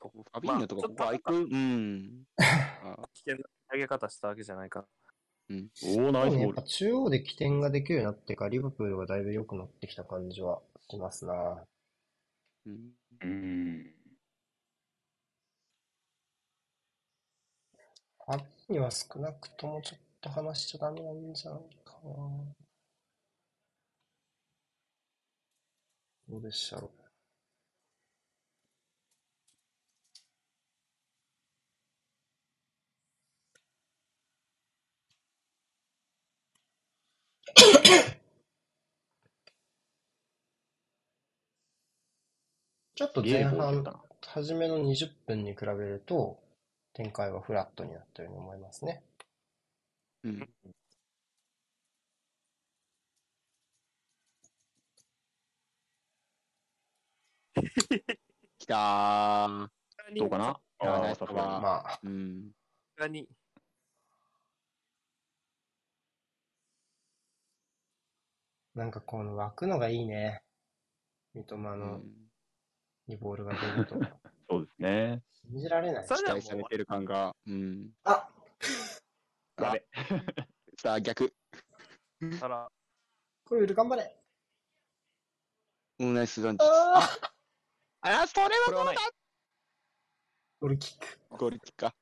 [0.00, 2.24] ファビーニョとかここ空いく、うん。
[2.36, 4.86] あ危険な投げ方したわけじゃないか。
[5.48, 5.68] うん。
[5.82, 6.52] おお、ナイスボール。
[6.52, 11.66] っぱ中央で起点ができるようになってから、リバプールがだいぶ良くなってきた感じはしますな。
[12.66, 13.94] うんうん。
[18.26, 21.81] あっには少なくともちょっと話しちゃダメなんじゃない？
[22.02, 22.54] ど
[26.38, 27.02] うでしたろう。
[42.94, 43.84] ちょっと前半。
[44.26, 46.38] 初めの20分に比べると、
[46.94, 49.02] 展開はフラットになったように思いますね。
[50.24, 50.48] うん。
[58.58, 59.68] きたー。
[60.16, 60.60] どうかな？
[60.80, 61.48] やああ、ナイスさすがに。
[61.48, 62.50] まあ、うん。
[68.74, 70.42] なんかこの湧くのがいいね。
[71.34, 72.02] 三笘うのん
[73.06, 73.94] にボールが出ると。
[74.48, 75.22] そうですね。
[75.50, 76.06] 信じられない。
[76.06, 77.34] 期待されてる感が。
[77.46, 77.90] うん。
[78.04, 78.28] あ
[79.60, 79.86] やべ。
[80.78, 81.32] さあ、逆。
[82.40, 82.70] たら、
[83.44, 84.16] これ、頑張れ
[85.98, 86.64] うん、ナイスランチ。
[86.64, 87.31] あ
[88.04, 88.96] ああ、それはこれはない。
[90.60, 91.36] ゴールキック。
[91.38, 91.94] ゴールキッか。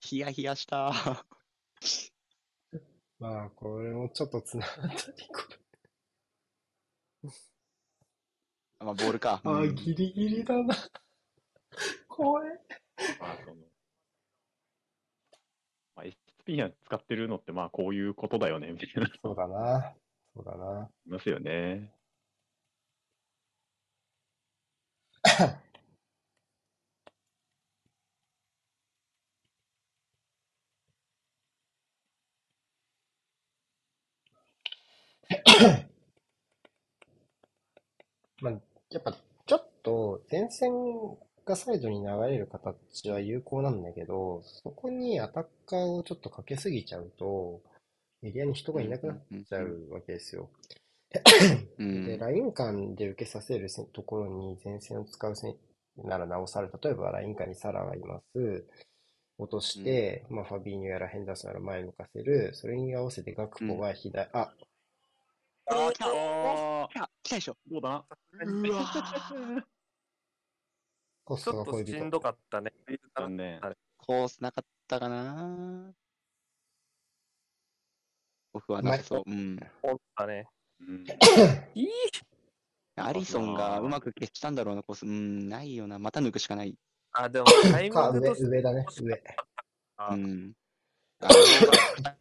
[0.00, 0.92] ヒヤヒヤした。
[3.20, 5.44] まあ、これもちょっとつながったり、こ
[8.80, 9.40] まあ、ボールか。
[9.44, 9.50] れ。
[9.50, 10.74] ああ、うんギリギリだな。
[12.08, 12.48] 怖い。
[13.20, 13.56] まあ、その、
[15.94, 19.94] まあ、SP が使ってるのって、まあ、こういうことだよね、みたいなのそうだな。
[20.34, 20.90] そうだな。
[21.06, 21.99] いますよね。
[38.40, 38.52] まあ、
[38.90, 40.72] やっぱ、ちょっと、前線
[41.44, 47.60] がサイドに流れる形は有効なんだけど、そこにアタッカーをちょっとかけすぎちゃうと、
[48.22, 50.50] エリアに人がいなくなっちゃうわけですよ。
[51.78, 55.56] うんで、ライン間で受けさせるせところに前線を使うせ
[55.96, 58.66] ならなおさら、例えばライン間にサラがいます。
[59.38, 62.50] 落として、まあファビーニョやらヘンダーソンやら前向かせる。
[62.54, 64.54] それに合わせてガクポが左、あ、
[65.66, 67.56] あー、来たあ来た来たでしょ。
[67.70, 67.88] どうだ？
[67.88, 68.06] な。
[68.44, 68.84] うわ
[71.24, 71.92] コスちょっトが恋人。
[71.92, 72.72] としんどかったね。
[73.16, 73.60] 残念。
[73.96, 75.94] コースなかったかな
[78.52, 79.22] オフはなさそう。
[79.26, 79.58] うん。
[79.82, 80.48] 思ったね。
[82.96, 85.06] アリソンがうまく消したんだろうな、コース。
[85.06, 85.98] うん、ないよな。
[85.98, 86.76] また抜くしかない。
[87.12, 89.22] あ、でもタイミングとして上だね、上。
[89.96, 90.52] あうん。
[91.20, 91.28] あ、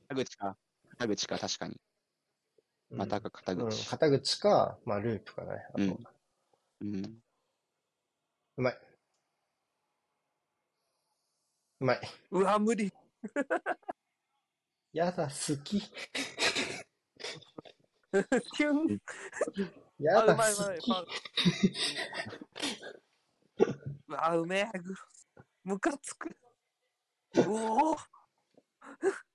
[0.07, 0.57] 肩口か。
[0.89, 1.79] 肩口か、確かに。
[2.89, 3.87] またか肩うん、口。
[3.87, 5.49] 肩口か、まあループかね。
[5.73, 5.97] あと、う
[6.81, 7.19] うんうん。
[8.57, 8.79] まい。
[11.81, 12.01] うまい。
[12.31, 12.91] うわ、無理。
[14.91, 15.83] やだ、好き。
[18.55, 18.99] キュン。
[18.99, 18.99] あ、
[19.99, 20.79] やだ、うまいうまい。
[20.79, 20.91] 好き。
[24.07, 24.79] うわ、うめえ。
[24.79, 24.93] ぐ
[25.63, 26.35] ムカつく。
[27.37, 27.97] おお。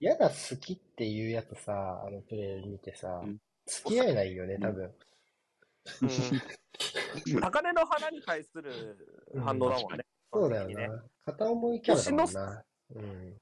[0.00, 4.84] やだ、好きっていうやつさ、あのプレイ見てさうん、付き合えないよね、多分。
[6.02, 7.40] うん。
[7.40, 10.04] 高嶺の花に対する反応だもんね。
[10.32, 10.88] そうだよね。
[10.88, 11.04] な。
[11.26, 12.64] 片思いキャラだもんな。
[12.94, 13.40] うん。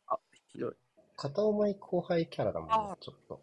[0.53, 0.75] ひどい。
[1.21, 3.43] 片思い後輩キャラだもんねあ、ちょっと。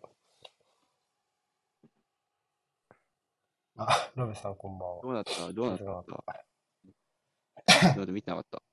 [3.78, 5.04] あ、ロベさんこんばんは。
[5.04, 5.54] どうなった？
[5.54, 6.24] どうなっ気づかなか
[7.68, 7.94] た？
[7.94, 8.64] どうで見てなかった？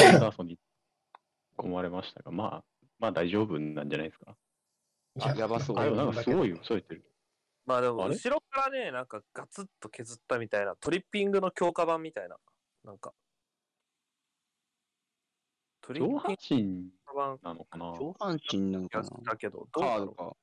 [0.00, 0.58] ヘンダーソンに
[1.58, 2.64] 込まれましたが、まあ、
[3.00, 4.36] まあ大丈夫なんじゃないですか？
[5.20, 6.54] あやばそうあ、なんかすごいよ。
[6.54, 7.04] よ、そう言ってる。
[7.66, 12.36] まあでも、後ろからね、なんかガツッと削ったみたいな、トリッピングの強化版みたいな。
[12.84, 13.12] なんか。
[15.82, 16.90] トリッ上半身
[17.42, 17.86] なのかな？
[17.98, 19.10] 上半身なのかやな？
[19.32, 20.36] だけど、どうカードか。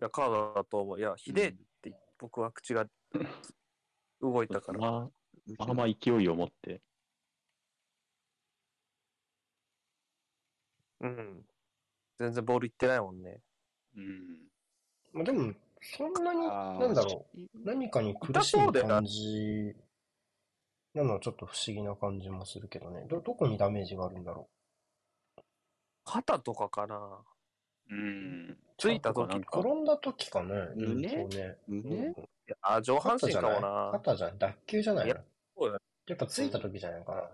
[0.00, 0.98] いや、カードだと思う。
[0.98, 2.86] いや、ひでえって僕は口が
[4.22, 4.78] 動いたから。
[4.80, 4.90] まあ、
[5.58, 6.80] まあまあ勢いを持って。
[11.02, 11.44] うん。
[12.18, 13.40] 全然ボールいってないもんね。
[13.96, 14.48] うん。
[15.12, 15.52] まあでも、
[15.82, 17.38] そんなに、なんだろう。
[17.64, 19.74] 何かに苦しい感じ
[20.94, 23.06] なのはちょっと不思議な感じもするけどね。
[23.08, 24.48] ど、どこにダメージがあるんだろ
[26.04, 27.24] 肩とかかな。
[27.90, 28.58] うん。
[28.78, 30.54] ついた時転んだ時かね。
[30.76, 31.58] うん胸そうね。
[31.66, 31.96] 胸？
[32.06, 32.14] うん
[32.62, 33.90] あ、上半身肩じゃないかもな。
[33.92, 35.24] 肩じゃない脱臼じゃないや
[35.56, 37.30] そうだよやっぱついた時じゃないかな。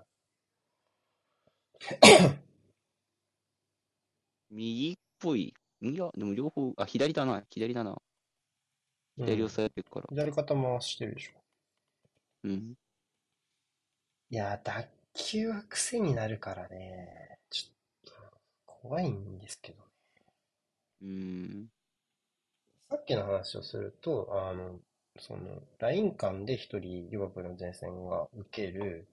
[4.50, 5.54] 右っぽい。
[5.82, 8.00] いや、でも両方、あ、左だな、左だな。
[9.16, 10.06] 左うん押さえてるから。
[10.10, 11.32] 左肩回してるでしょ。
[12.44, 12.74] うん。
[14.30, 17.35] いや、脱臼は癖になるからね。
[18.88, 19.82] 怖いんですけど。
[21.00, 21.70] うん。
[22.90, 24.80] さっきの話をすると、あの、
[25.18, 29.06] その、ライン間で一人、リバプールの前線が受ける、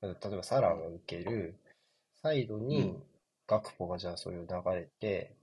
[0.00, 1.58] 例えばサラが受ける、
[2.22, 3.02] サイドうにん
[3.46, 5.36] ガクポがじゃあそれを流れて、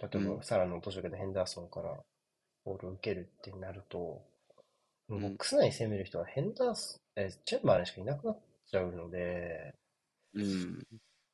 [0.00, 2.02] 例えうんばサラの途中でヘンダーソンから
[2.64, 4.22] ボールを受けるってなると、
[5.08, 9.74] ボックス内に攻める人はヘンダーソン、え、チェンバーレンしかいなくなっちゃうので、
[10.34, 10.86] うん。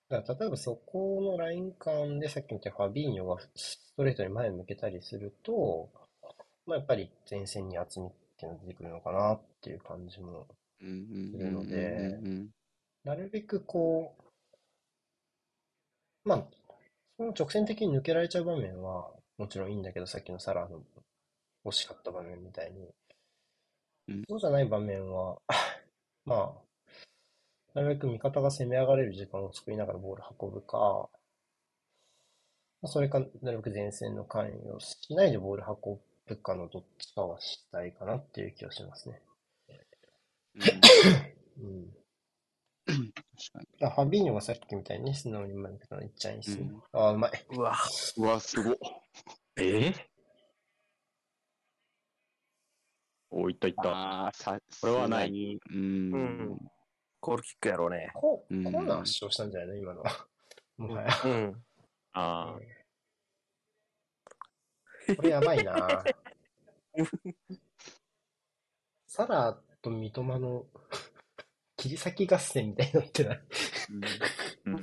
[0.09, 5.89] だから例えばそこのライン間でさっき言ったファビーニョがストレートに前向けたりすると、
[6.67, 10.47] まあ、やっぱり前線に厚みっていうのが出てくるのかなっていう感じも、
[10.81, 11.33] うん。
[11.33, 12.49] するのでうん。
[13.05, 14.15] なるべくこ
[16.25, 16.45] う、まあ、
[17.17, 20.83] その直線的に抜けられちゃう場面はもちろんいいんだけど、さっきのサラの
[21.65, 22.89] 惜しかった場面みたいに
[24.09, 25.39] うん、そうじゃない場面は、
[26.25, 26.66] まあ、
[27.77, 31.11] なるべく味方が攻め上がれる時間を作りながらボール運ぶか、
[32.81, 39.21] まあそれか、なるべく前線の関与をしないでボール運ぶかのどっちかはしたいかなっていう気がしますね。
[41.61, 41.93] うん。
[42.87, 42.97] 確
[43.53, 43.87] かに。
[43.87, 46.71] あファビーニョがさっきみたいに素直に前向けたのいっちゃいいっすね。
[46.73, 47.33] うんああ、うまい。
[47.51, 47.77] うわ、
[48.17, 48.77] うわ、すごっ。
[49.59, 49.95] えー、
[53.31, 53.91] おいったいった。
[53.91, 56.59] ああ、さ、これはないうん。
[57.27, 58.11] うんゴールキックやろうね。
[58.15, 59.75] コうんコーナー主張したんじゃないの？
[59.77, 60.27] 今のは。
[60.77, 61.09] もはや。
[61.25, 61.65] うん。
[62.13, 62.59] あ
[65.17, 66.05] これやばいな
[69.07, 70.67] サラと三笘の
[71.77, 73.39] 切り裂き合戦みたいになってない？
[73.39, 73.43] あ、
[74.67, 74.81] うん。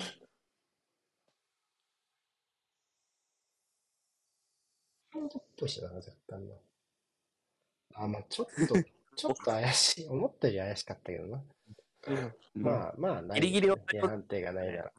[5.11, 6.55] ハンドっぽいしな、若干な。
[7.95, 8.75] あ、まあちょっと、
[9.15, 10.07] ちょっと怪しい。
[10.07, 11.43] 思ったより怪しかったけどな。
[12.53, 13.41] まあまあ、ない。
[13.41, 13.69] ギリギリ
[14.01, 14.91] 判定がないなら。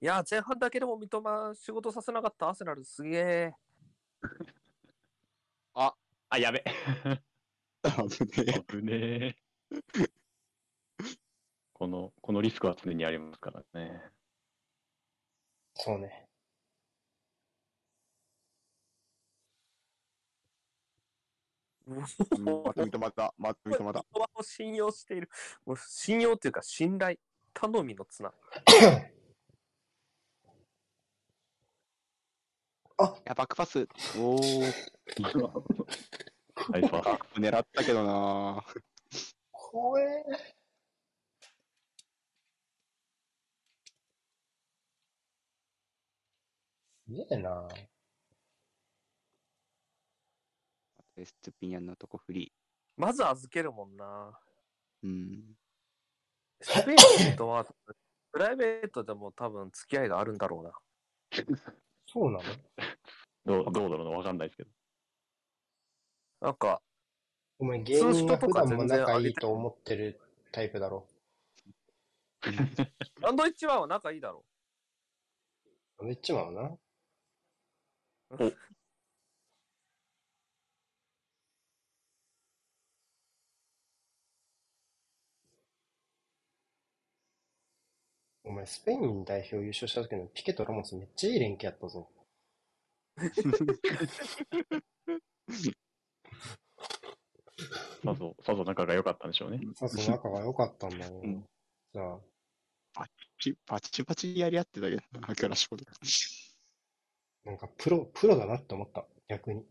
[0.00, 3.54] いや、前半だけでも三笘仕事させなかったアーセナルすげえ。
[5.74, 6.64] あ、やべ。
[7.82, 9.36] 危ね危ねえ。
[11.72, 14.15] この、このリスクは常にありますからね。
[15.78, 16.24] そうね。
[21.86, 21.98] うん
[22.64, 23.32] また認まった。
[23.38, 24.04] また認まった。
[24.12, 25.30] 三笘を信用している。
[25.64, 27.16] もう信用っていうか信頼。
[27.54, 28.30] 頼みの綱。
[32.98, 33.86] あや、バックパス。
[34.18, 34.72] おー。
[36.70, 37.40] ナイスパス。
[37.40, 38.64] 狙ったけどな
[39.52, 40.55] 怖え。
[47.08, 47.68] すげえな。
[51.16, 52.52] エストゥピニャンのとこフリ
[52.96, 54.38] まず預けるもんな。
[55.04, 55.08] ー。
[55.08, 55.56] うん。
[56.60, 57.64] スペインとは
[58.32, 60.72] プライベートでも多分付き合いがあるんだろうな。
[62.06, 62.38] そうな
[63.46, 63.64] の？
[63.64, 64.70] どうどうだろうな、わかんないですけど。
[66.40, 66.82] なんか、
[67.58, 70.20] お前芸人が普段も通知とか全然仲いいと思ってる
[70.52, 71.06] タイプだろ。
[73.20, 74.44] ランドイッチワンは仲いいだろ
[76.02, 76.76] めっちゃまうな。
[78.30, 78.36] お
[88.44, 92.08] お前、スペイン代表優勝した時のピケとラモスめっちゃいい連携やったぞ。
[98.04, 99.60] さぞ、さぞ仲が良かったんでしょうね。
[99.74, 101.20] さそう仲が良かったんだよ。
[101.22, 101.44] うん
[101.92, 103.06] じゃあ、
[103.40, 105.92] チバチバチやり合ってたけどな、クラシコとか。
[107.46, 109.06] なんかプロ、プロだなって思った。
[109.28, 109.64] 逆に。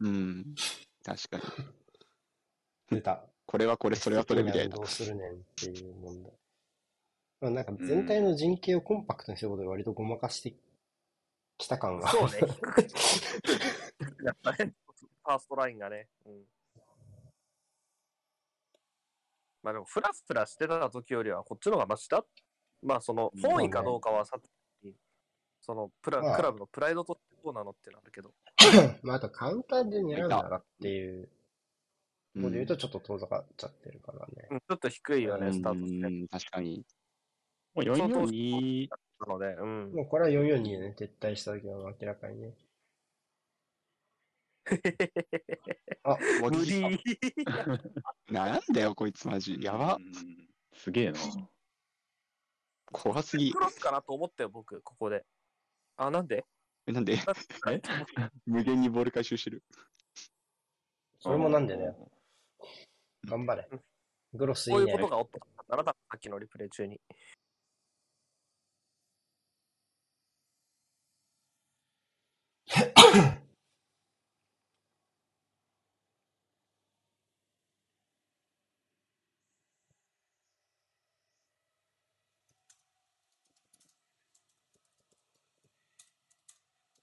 [0.00, 0.54] うん。
[1.02, 1.42] 確かに。
[2.90, 3.24] 出た。
[3.46, 4.82] これはこれ、それはそれみたいなど。
[4.82, 6.32] うするねんっていう問題。
[7.40, 10.54] まあ、なんか全体の陣形をコンパクトにすることで割とごまかして
[11.56, 12.10] きた感が。
[12.10, 12.40] そうね。
[14.24, 14.74] やっぱね、
[15.24, 16.08] ファーストラインがね。
[16.26, 16.44] うん、
[19.62, 22.22] まあでも、フラフラしてた時よりはこっちの方がマシだ。
[22.82, 24.50] まあ、その、本意かどうかはさて
[25.68, 28.32] そのプラ、まあクラブのプライドとしてどうなのってなるけど。
[29.04, 31.28] まあ、あとカウンターで狙うならっていう
[32.34, 34.48] ので言うとちょっと遠ざかっちゃってるからね。
[34.50, 36.06] うんちょっと低いよね、スタートして。
[36.06, 36.86] うん確かに。
[37.74, 39.92] もう442、なので、うん。
[39.92, 42.54] もうこれは442でね、撤退した時は明らかにね。
[46.02, 46.98] あ、無理。
[48.32, 49.58] なんだよ、こいつマジ。
[49.60, 50.00] やばう。
[50.00, 50.12] ん
[50.72, 51.18] すげえな。
[52.90, 53.60] 怖すぎク。
[53.60, 55.26] ロスかなと思ったよ、僕、ここで。
[55.98, 56.44] あ、なんで？
[56.86, 57.14] えなんで？
[57.14, 57.18] え？
[58.46, 59.62] 無限にボール回収してる。
[61.20, 62.10] それもなんでだよ。
[63.26, 63.68] 頑張れ。
[64.32, 65.08] グロスいいうねこういこ。
[65.08, 65.38] とがおった
[65.68, 67.00] ならだ、さっきのリプレイ中に。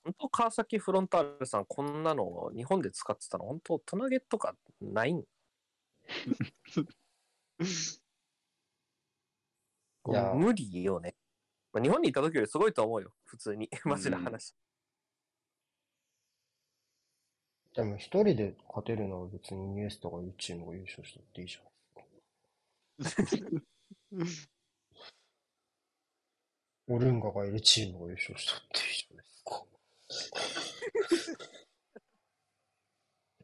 [0.05, 5.19] 本当川崎フロンターレさん、こんなの日本で使ってたの、本当、トナゲとかないん？
[10.07, 11.15] いや無理よね。
[11.73, 13.69] まあ、日本にいた時よりすごいと思うよ、普通に。
[13.83, 14.53] マジな話。
[17.73, 21.71] でも一人で勝てるのは別にニュースとかいう チームが優勝したっていいじゃない
[24.23, 24.51] ですか。
[26.87, 29.14] オルンガがいるチームが優勝したっていいじゃないですか。
[29.14, 29.14] オ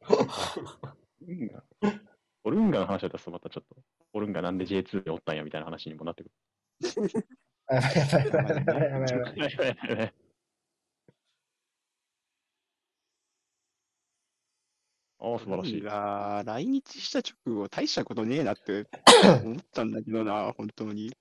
[1.22, 1.63] ルンガ
[2.43, 3.76] オルンガの話だったらまたちょっと、
[4.13, 6.32] オルンガなんで J2 でおったんやみたいな話にもなってくる。
[7.67, 10.13] あやばいやばいやばいやばいやばいやばいやばい。
[15.24, 15.82] ああ、素晴らしい。
[15.82, 18.88] が来日した直後、大したことねえなって
[19.43, 21.15] 思ったんだけどな、本当に。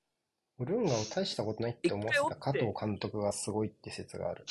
[0.59, 4.46] オルンガを大したことないって思ってた加藤監督がすごいって説がある。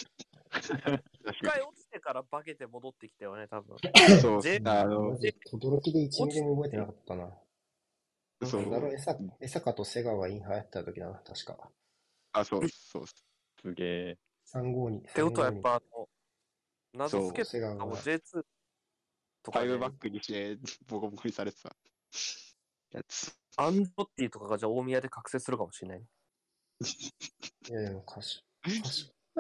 [0.52, 3.78] 一回落ちてから化けて戻ってきたよね、多分。
[4.22, 7.30] そう、J- あのマ、ジ、轟きで1ミリも覚えてなかったな。
[8.46, 11.70] そなんだろう、う、江坂江坂と瀬川イン流行った時だな、確か。
[12.34, 14.18] あ、そう、そう、すげえ。
[14.54, 15.00] 352。
[15.00, 16.10] ってことはやっぱ、あの、
[16.94, 18.44] 謎付け瀬川がとかも J2
[19.44, 21.76] とかでファイブバックにしてボコボコにされてた
[22.92, 23.36] やつ。
[23.58, 26.00] アンドッティとかがじゃあ大宮で覚醒するかもしれない。
[26.00, 28.92] いやでも歌詞、歌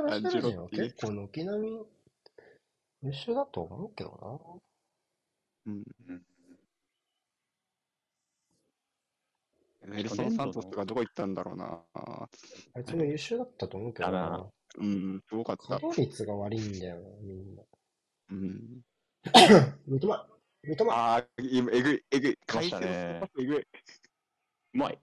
[0.07, 1.85] 詞ラジオは結構軒並み
[3.03, 4.61] 優秀だと思うけど
[5.65, 5.83] うん。
[6.07, 6.21] うん
[9.91, 11.65] エルソン・サントスとかどこ行ったんだろうな。
[11.65, 11.81] な。
[12.75, 14.45] あいつも優秀だったと思うけどな。
[14.77, 15.79] うん、すごかった。
[15.79, 17.63] 稼働率が悪いんだよな、みんな。
[18.31, 18.81] うん。
[19.87, 20.25] 三笘
[20.63, 22.37] 三笘ああ、今、えぐい、えぐい。
[22.45, 23.57] 来ましたね回線のパスえぐい。
[23.59, 23.65] う
[24.73, 24.99] まい。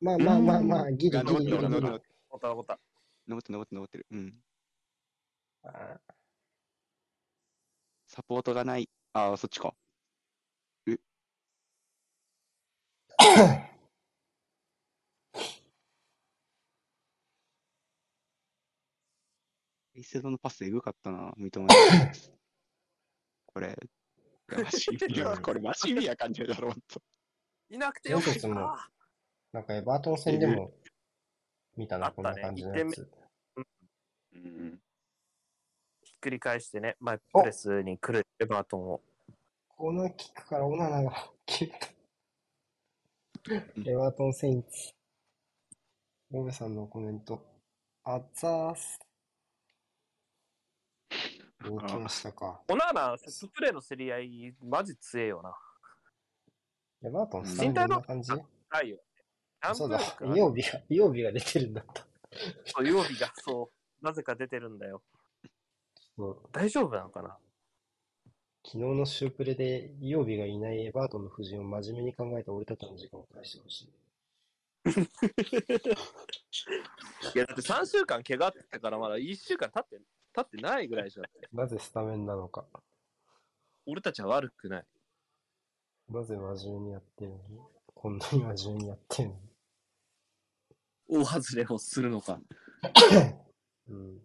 [0.00, 2.00] まあまあまあまあ、ギリギリギリギリ残っ
[2.40, 2.78] た残った。
[3.30, 4.06] 残ってる、残ってる、残ってる。
[4.10, 4.42] うん。
[5.62, 6.00] あ
[8.06, 8.88] サポートがない。
[9.12, 9.74] ああ、そっちか。
[19.94, 21.68] イセドのパスえぐかったな、三笘の。
[23.46, 23.76] これ、
[24.48, 27.02] マシビア、 これマシビア感じるだろ、ほんと。
[27.68, 28.48] いなくてよかった。
[29.52, 30.72] なんかエバートン戦でも
[31.76, 33.19] 見たな、こんな感じのやつ。
[34.34, 34.80] うん。
[36.02, 39.00] ひっくり返してね、前プレスに来るエバートンを。
[39.68, 41.78] コーナーキックからオナナが 決め
[43.84, 43.90] た。
[43.90, 44.92] エバートンセインツ。
[46.32, 47.44] オベさんのコメント。
[48.04, 48.98] あざーす。
[51.64, 52.62] どうきましたか。
[52.68, 55.54] オナーナ、セットプレーの競り合い、マジ強えよな。
[57.02, 58.32] エバートンスタンドな感じ？
[58.70, 58.98] ないよ
[59.74, 62.06] そうだ何、分曜日が、曜日が出てるんだった。
[62.64, 65.02] そう曜日がそう、なぜか出てるんだよ。
[66.16, 67.36] そう大丈夫なのかな？
[68.64, 73.92] 昨日のシュープレで曜日がいないエバートンの布陣を真面目に考えた俺たちの時間を返してほしい。
[77.34, 80.00] いや、だって3週間怪我あってからまだ1週間経って、
[80.34, 81.48] 経ってないぐらいじゃんって。
[81.52, 82.66] なぜスタメンなのか。
[83.86, 84.84] 俺たちは悪くない。
[86.10, 87.38] なぜ真面目にやってるの？
[87.48, 87.60] に。
[87.94, 89.34] こんなに真面目にやってるの？
[89.36, 89.40] に。
[91.08, 92.40] 大外れをするのか。
[93.88, 94.20] うん。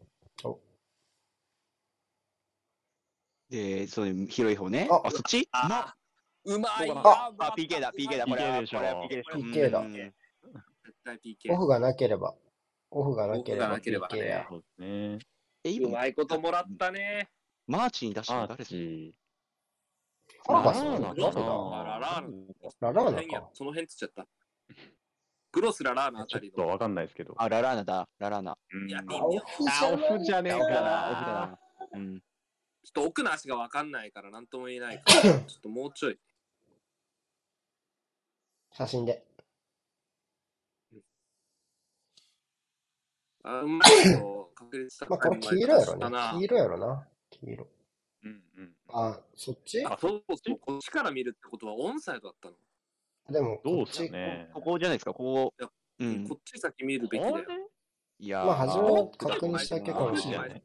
[0.45, 0.61] お
[3.51, 4.89] で、そういう広い方ね。
[4.91, 5.49] ああ、そっち？
[5.53, 5.95] あ
[6.45, 8.61] うまいああ、PK だ、PK だ、これ PK は。
[8.61, 9.39] でしょこれは PK でしょ。
[9.39, 9.85] PK だオ
[11.55, 11.57] PK。
[11.57, 12.35] フがなければ。
[12.91, 14.49] オフがなければオフがなければね PK や。
[15.65, 17.29] え、う今、まいこともらったね。
[17.67, 19.26] マーチに出したの誰です
[20.49, 22.45] ララーナかなあララー
[22.81, 23.51] ナララそのーナ辺やか。
[23.53, 24.27] その辺つっちゃった。
[25.53, 26.53] グロスララーナあちょたりの。
[26.65, 27.35] っとわかんないですけど。
[27.39, 28.59] あ、ララーナだ、ララーナ。
[28.73, 29.41] うんいや、オ妙。
[29.41, 31.11] フじあ、オフじゃねえかな、な。
[31.13, 31.59] オフだな。
[31.93, 32.21] うん。
[32.21, 32.27] ちょ
[32.89, 36.19] っと奥の足がわかんないからなんとも言えないから、 ちょっともうちょい。
[38.73, 39.25] 写真で。
[43.43, 43.91] あうまい
[44.21, 46.19] と確率高いまあ、これ黄色やろね。
[46.39, 47.09] 黄色やろな。
[47.31, 47.69] 黄色。
[48.25, 48.76] うんうん。
[48.89, 49.85] あ、そっち？
[49.85, 52.55] あ、そうそう、こっちから見るってことはオンサイドだったの。
[53.33, 54.51] でも、どうっこっち、すかね。
[54.55, 55.71] ここじゃないですか、ここいや。
[55.99, 56.35] うんこ。
[56.37, 57.39] っち先見るべきだよ。
[58.19, 60.63] いやーまあ、初めはあ確認しただけかもしれない。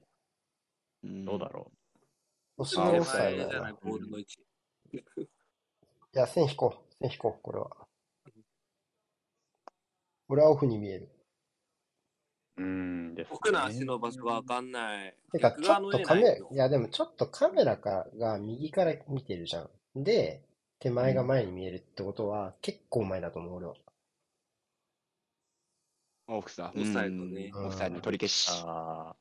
[1.03, 1.71] うんどうだろ
[2.57, 3.69] 星あのオフサイドやな。
[3.71, 4.37] いボールの位置。
[6.13, 6.93] や、線引こう。
[7.01, 7.87] 線引こう、これは。
[10.29, 11.09] 俺はオフに見える。
[12.57, 12.61] う。
[12.61, 13.35] うんです、ね。
[13.35, 15.15] 奥の足の場所がわかんない。
[15.31, 19.61] てか、逆ちょっとカメラ、いや、でもちょっとカメラかが右から見てるじゃ
[19.95, 20.03] ん。
[20.03, 20.43] で、
[20.79, 23.75] 手前が前に見えるってことは、結構前だと思う、俺は。
[26.27, 26.71] オフさ。
[26.75, 28.63] オフサイドねうんオフサイドの取り消し。
[28.65, 29.15] あ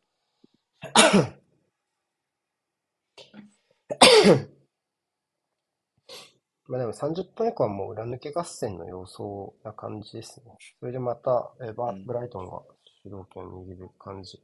[6.68, 9.28] まあでも30分以降はもう裏抜け合戦の様相
[9.64, 10.56] な感じですね。
[10.78, 12.62] それでまた、えーバうんブライトンが
[13.02, 14.38] 主導権を握る感じ。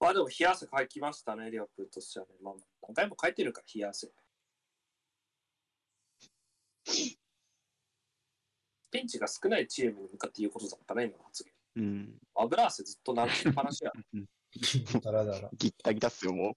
[0.00, 2.32] まあでも冷や汗かきましたね、リアプールとしてはね。
[2.42, 2.54] まあ、
[2.88, 4.10] 何回も書いてるから、冷や汗。
[8.90, 11.52] ピンチが少ないチームに向かって言うことだったね、今の発言。
[11.76, 12.18] うん。
[12.34, 13.92] 油汗ずっと流しっぱなしや。
[15.02, 15.50] だらだら。
[15.56, 16.56] ギッタギタっすよ、も。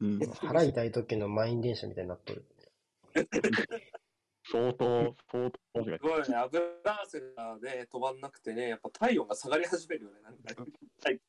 [0.00, 0.06] う。
[0.06, 0.18] うん。
[0.36, 2.44] 腹痛い時の満員電車みたいになっとる。
[4.48, 10.20] 相当、相当すごいね、油汗がね、止まんなくてね、やっぱ体温が下がり始めるよね。
[10.22, 10.66] なんか
[11.02, 11.20] はい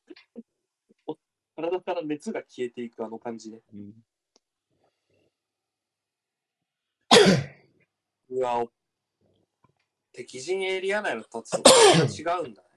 [1.06, 1.18] お
[1.56, 3.60] 体から熱が消えていくあの感じね。
[3.72, 3.92] うん
[8.30, 8.70] うわ、お
[10.12, 12.68] 敵陣エリア内の立つと違うんだね。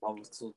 [0.00, 0.54] まあ、そうそう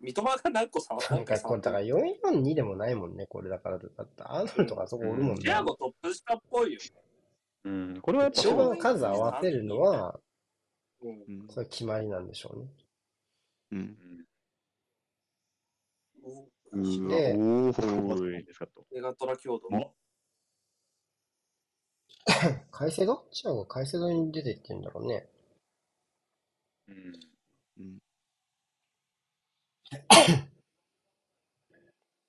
[0.00, 3.78] 三笘が何個触ったなんかこれ、だから442でもないもんね、これだから。
[3.78, 5.42] だってアーノルドがあそこおるもんね。
[5.42, 6.80] チアゴトップ下っぽいよ。
[7.64, 10.18] うん、これはやっぱ一番数合わせるのは、
[11.02, 11.10] うん。
[11.10, 12.68] うんそれ決まりなんでしょうね。
[13.72, 13.96] うん。
[16.72, 18.44] うんうでわおすー。
[18.92, 19.68] メガトラ強度。
[19.76, 19.92] お
[22.70, 25.28] カイセドチアゴカイセドに出てってんだろうね。
[26.88, 26.94] うん。
[27.80, 27.98] うん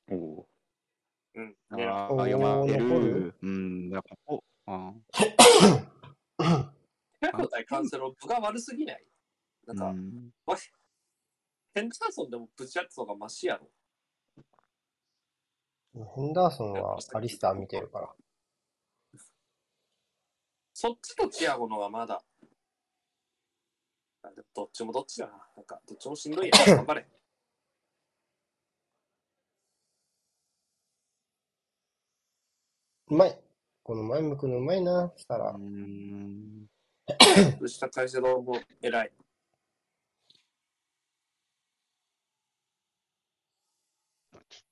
[0.09, 0.47] おお
[1.35, 1.55] うん。
[1.69, 1.75] あ
[2.09, 3.35] 読まれ残るる？
[3.41, 3.89] うん。
[3.89, 4.43] だからここ。
[4.65, 4.93] あ
[7.21, 9.05] チアゴ対カンセロ、部が悪すぎない？
[9.67, 10.31] なんか、ーうん。
[10.45, 10.57] わ
[11.73, 13.69] ヘンダーソンでもぶち当てた方がマシやろ。
[15.93, 18.09] ヘンダーソンはアリスター見てるから。
[20.73, 22.23] そっちとチアゴのがまだ。
[24.23, 25.33] あでもどっちもどっちだな。
[25.55, 26.77] なんか、どっちもしんどいやん。
[26.77, 27.07] 頑張れ。
[33.11, 33.37] うまい。
[33.83, 35.59] この前向くのうまいな、したらう。
[35.59, 36.65] ん。
[37.67, 39.11] 下会社のも偉い。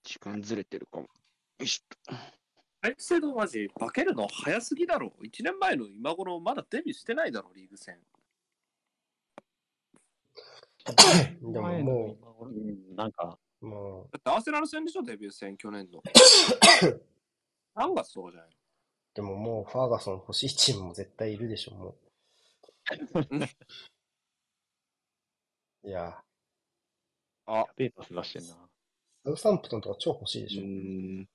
[0.04, 1.04] 時間ずれてるかも。
[1.04, 1.10] よ
[1.60, 2.14] いしょ。
[2.82, 5.12] 大制度マジ、化けるの早すぎだろ。
[5.22, 8.00] 1年前の今頃まだデビューしてないだろ、リーグ戦。
[11.44, 16.02] でももうん、なんか、う、もう、だってアーセナル戦でしょ、デビュー戦、去年の。
[17.80, 18.50] 何月とかじゃない
[19.14, 21.96] でももうファーガソン欲しいチームも絶対いるでしょ、も
[25.84, 25.88] う。
[25.88, 26.22] いや、
[27.46, 28.56] あ、ベータス出してんな。
[29.24, 30.62] サウサンプトンとか超欲しいでうしょ。
[30.62, 31.26] ん。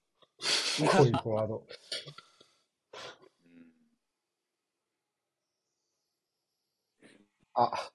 [0.86, 1.56] こういうフォワード。
[1.56, 1.66] うん
[7.54, 7.90] あ、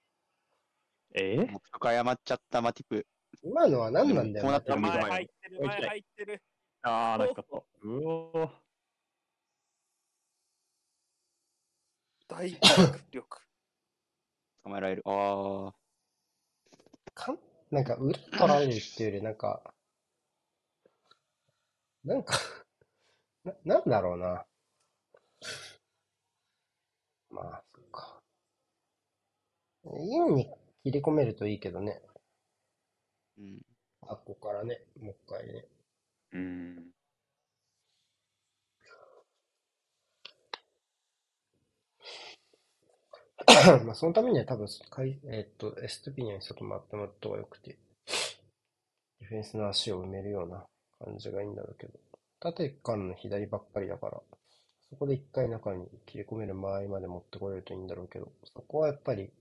[1.14, 1.38] え？
[1.38, 3.06] もう深まっちゃったマティプ。
[3.44, 6.42] 今のは何なんだよこうなったらマティプ見る前ってる、前入ってる。
[6.84, 7.58] ああ、なんかった。
[7.58, 8.50] うおー
[12.30, 13.42] 大迫力。
[14.64, 15.04] 捕まえられる。
[15.06, 15.76] ああ。
[17.14, 17.40] かん
[17.72, 19.74] なんか裏取られるっていうよりなんか、
[22.04, 22.34] なんか
[23.44, 24.46] な、なんだろうな。
[27.30, 28.22] まあ、そっか。
[29.84, 30.46] インに
[30.84, 32.02] 切り込めるといいけどね。
[33.38, 33.62] うん。
[34.02, 35.66] あっこからね、もう一回ね。
[36.32, 36.92] うん。
[43.86, 47.78] まあそのためには多分、かいえーっと、エストピニャに外回ってもらった方がよくて、
[49.20, 50.66] ディフェンスの足を埋めるような
[51.00, 51.94] 感じがいいんだろうけど、
[52.40, 54.22] 縦からの左ばっかりだから、
[54.90, 59.32] そこで一回中に切り込める間合いまで持ってこれるといいんだろうけど、そこはやっぱり、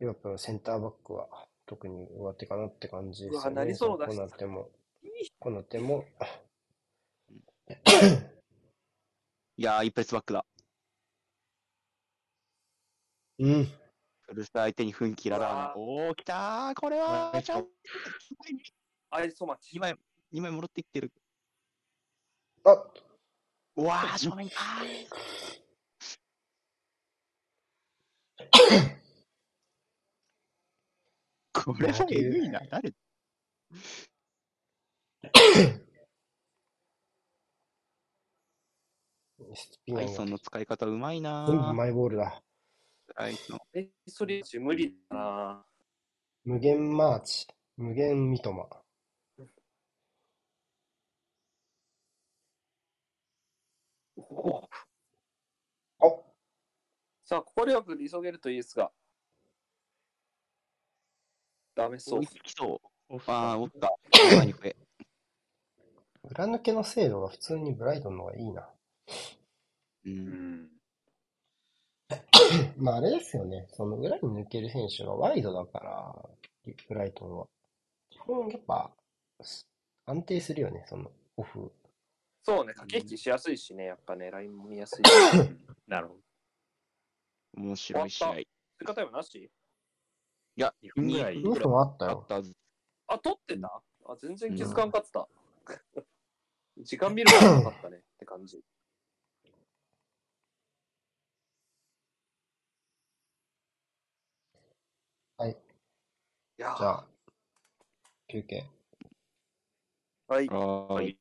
[0.00, 1.28] リバプールのセンターバックは
[1.66, 3.56] 特に上手かなって感じですよね。
[3.56, 4.70] うわ何その出こうしなっても、
[5.38, 6.04] こうなっても、
[9.56, 10.44] いやー、一発バックだ。
[13.38, 13.64] うん。
[14.22, 15.74] フルス相手に奮起ララーナ。
[15.76, 17.66] おー、来たーこれははいちゃん
[19.10, 19.80] アイソマチ2。
[19.80, 19.94] 枚、
[20.32, 21.12] 2枚戻っていってる。
[22.64, 22.72] あ
[23.76, 25.06] うわー、正面かー。
[31.52, 32.60] これはえぐいな。
[32.70, 32.92] 誰？
[39.96, 41.50] アイソンの使い方うまいなー。
[41.50, 42.42] 全部マイボールだ。
[43.16, 43.58] アイソン。
[43.74, 45.64] え、それ無理だな。
[46.44, 47.46] 無限マーチ、
[47.76, 48.84] 無限三笘。
[54.16, 54.68] おあ
[57.24, 58.90] さあ、ここでよく急げるといいですが。
[61.74, 62.26] ダメそう追い。
[62.26, 63.14] つきそう。
[63.14, 64.36] オフあー、おサイった。
[64.36, 64.76] 前に増え。
[66.30, 68.68] 裏抜けの精度が普通にブライトンの方がいいな。
[70.04, 70.08] う。
[70.08, 70.12] ん
[70.64, 70.70] ん。
[72.76, 73.66] まああれですよね。
[73.72, 76.28] その裏に抜ける選手がワイドだから、
[76.88, 77.46] ブライトンは。
[78.10, 78.90] 基本やっぱ
[80.06, 81.72] 安定するよね、そのオフ。
[82.42, 85.02] そうね、駆け引きしやすいしね、やっぱね、ラインも見やすい。
[85.88, 86.20] なるほど。
[87.62, 88.34] 面白い試合。
[88.34, 88.46] 追
[88.86, 89.50] 加タイムなし？
[90.56, 92.26] いや、2分ぐらい2分あったよ。
[93.06, 93.82] あ取ってた？
[94.06, 95.28] あ、全然気づかんかった。
[96.78, 98.60] 時間見るのなかったね って感じ。
[105.36, 105.50] はい。
[105.50, 105.54] い
[106.58, 107.06] やじゃあ、
[108.28, 108.64] 休憩。
[110.28, 110.48] はい。
[110.48, 111.18] はーい。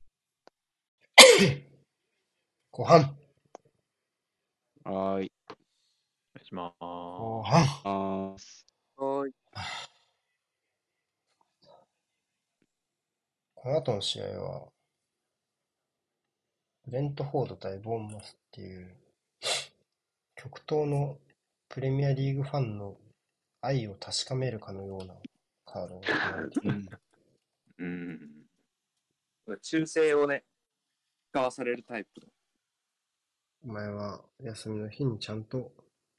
[2.71, 3.01] 後半。
[4.85, 5.31] はーい。
[5.49, 6.75] お願いします。
[6.79, 8.35] 後半。
[8.97, 9.33] はい。
[13.55, 14.72] この後の試合は、
[16.85, 18.95] ブレントフォード対ボーンマスっていう、
[20.35, 21.17] 極東の
[21.69, 22.95] プレミアリーグファンの
[23.61, 25.15] 愛を確かめるかのような
[25.65, 26.59] カードが組まれて
[27.77, 27.99] うん。
[29.47, 29.57] うん。
[29.61, 30.43] 忠誠をね、
[31.31, 32.27] 使わされるタイプの。
[33.65, 35.71] お前は休みの日にちゃんと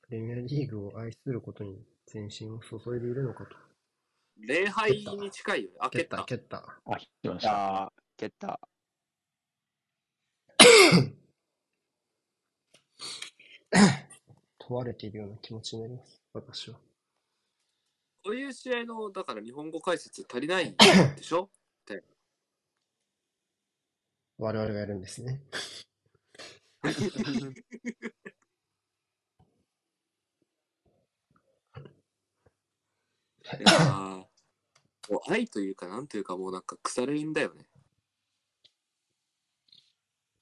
[0.03, 3.51] プレミアリーグを愛することに全身を注いでいるのかと。
[4.39, 5.77] 礼拝に近いよね。
[5.81, 6.25] あ、蹴っ、蹴ったた。
[6.25, 6.57] 蹴った。
[6.87, 8.61] あ、蹴った。
[14.59, 16.79] 問われているような気持ちになります、私は。
[18.25, 20.75] こういう試合の、だから日本語解説足りない
[21.17, 21.51] でしょ？
[24.39, 25.41] 我々がやるんですね。
[26.85, 26.89] い
[33.63, 34.17] やー
[35.11, 37.67] もう愛というか、なんというか、もうなんか腐れんだよね。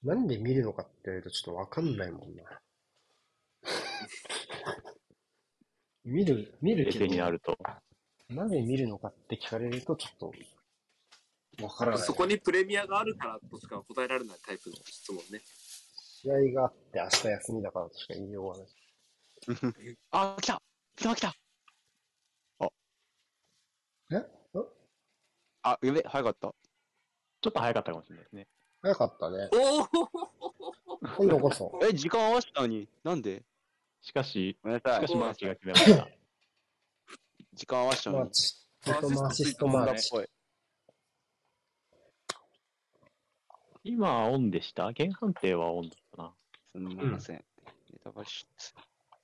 [0.05, 2.62] なんで見るのかって言われるとちょっとわかんないもんな。
[6.05, 7.57] 見る、見るけど、になると。
[8.28, 10.32] なぜ見るのかって聞かれるとちょっと、
[11.62, 12.00] わからない。
[12.00, 15.40] そこにプレミアがあるからとしか答えられないタイプの質問ね。
[15.44, 18.68] 試合があって明日休みだからとしか言いようがない。
[20.12, 20.62] あー、来た
[20.96, 21.34] 来た来た
[24.11, 24.16] え？
[24.16, 24.26] ん
[25.62, 26.55] あ、やべ、早かった。
[27.40, 28.48] ちょっと早かったかもしれないですね。
[28.82, 29.48] 早かったね。
[29.53, 29.82] お
[30.94, 31.78] お今度こそ。
[31.82, 32.88] え、時間合わせたのに。
[33.05, 33.44] なんで？
[34.03, 35.16] しかし、ごめんなさいしか。
[35.16, 36.09] しマーチが決めました。
[37.55, 38.24] 時間合わせたのに。
[38.24, 38.55] マーチ。
[38.84, 40.16] 三笘アシストマーチ。
[40.16, 40.26] おい
[43.84, 44.86] 今、オンでした？
[44.88, 46.32] 現判定はオンだったな。
[46.72, 47.36] すみません。
[47.36, 47.42] ネ
[48.03, 48.46] タバレし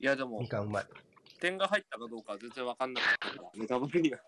[0.00, 0.86] いや、でもみ、かんうまい。
[1.40, 4.18] 点が入ったかどうかは全然わかんなかったから、ネタバレには。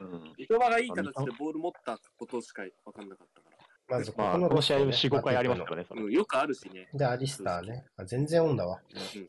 [0.00, 0.34] うん。
[0.36, 3.98] 三笘がいい形でボール持ったことしかわかんなかったから。
[3.98, 6.88] まずこまあ、このこの試合ロストね4、5回ありますからね、それうん、よくあるしね。
[6.92, 7.84] で、アリスターね。
[7.96, 8.80] あ全然オンだわ。
[8.94, 9.28] うん。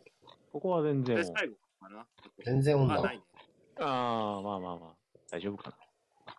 [0.58, 1.24] ここは全然。
[1.24, 2.08] 最後かな。
[2.44, 3.18] 全然オンだあ、なわい。
[3.18, 3.24] ね。
[3.80, 4.96] ああ、まあまあまあ。
[5.30, 5.78] 大丈夫かな。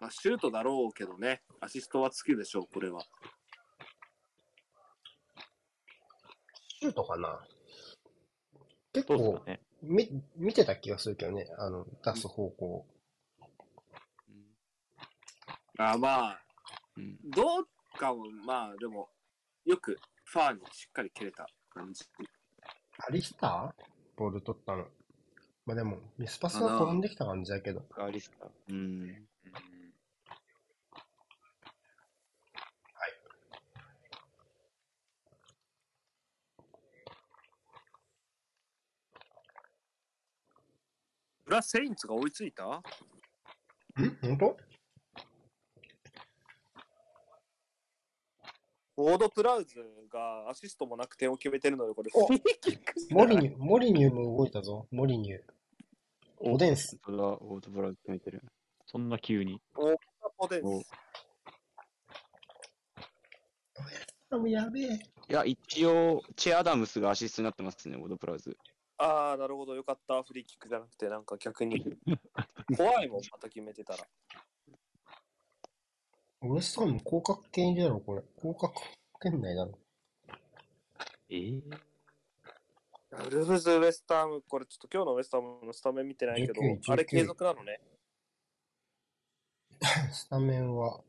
[0.01, 3.01] まあ、シュートだろうけどね、アシストはつくでしょう、これは。
[6.81, 7.47] シュートかな
[8.93, 9.61] 結構ね。
[9.83, 11.47] み、見てた気がするけどね。
[11.57, 12.87] あの、出す方向。
[15.79, 16.43] あまあ、
[16.97, 17.17] うん。
[17.31, 19.11] どうかも、まあ、でも、
[19.65, 22.05] よくファーにしっかり蹴れた感じ。
[22.99, 23.88] アリスター？
[24.19, 24.85] ボール取ったの。
[25.65, 27.81] まあでも、ミスパスは転んできた感じだけど。
[27.91, 28.51] マカーリスター。
[28.69, 28.77] うん。
[28.77, 29.29] うん
[41.47, 42.65] 裏セインツが追いついた？
[42.65, 42.83] ん？
[44.21, 44.57] 本当？
[48.99, 49.77] ウォード・プラウズ
[50.13, 54.89] がアシストもなく点を決めてるので、これ、フおリーキックモリニュー、モリニューも動いたぞ。
[54.91, 55.41] モリニュー。
[56.39, 56.99] おオデンス。
[57.05, 58.43] 本当だ、オートブラウズ決めてる。
[58.87, 59.63] そんな急に。
[59.77, 59.97] オー
[60.37, 60.91] ポデンおス。
[64.31, 64.85] あ、もうやべえ。
[64.85, 68.57] いや、一応、チェ・アダムスがアシストになってますね、オートブラウズ。
[68.97, 70.21] ああ、なるほど、よかった。
[70.25, 71.85] フリーキックじゃなくて、なんか逆に。
[72.77, 74.05] 怖いもん、また決めてたら。
[76.43, 78.23] ウエストハム広角圏入りだろ、これ。
[78.41, 78.73] 広角
[79.21, 79.79] 圏内だろ。
[81.31, 81.63] えー、
[83.27, 87.81] ウルブズ・ウエスタム、これちょっと今日のウエスタムのスタメン見てないけど19、あれ継続なのね。
[90.13, 91.03] スタメンは、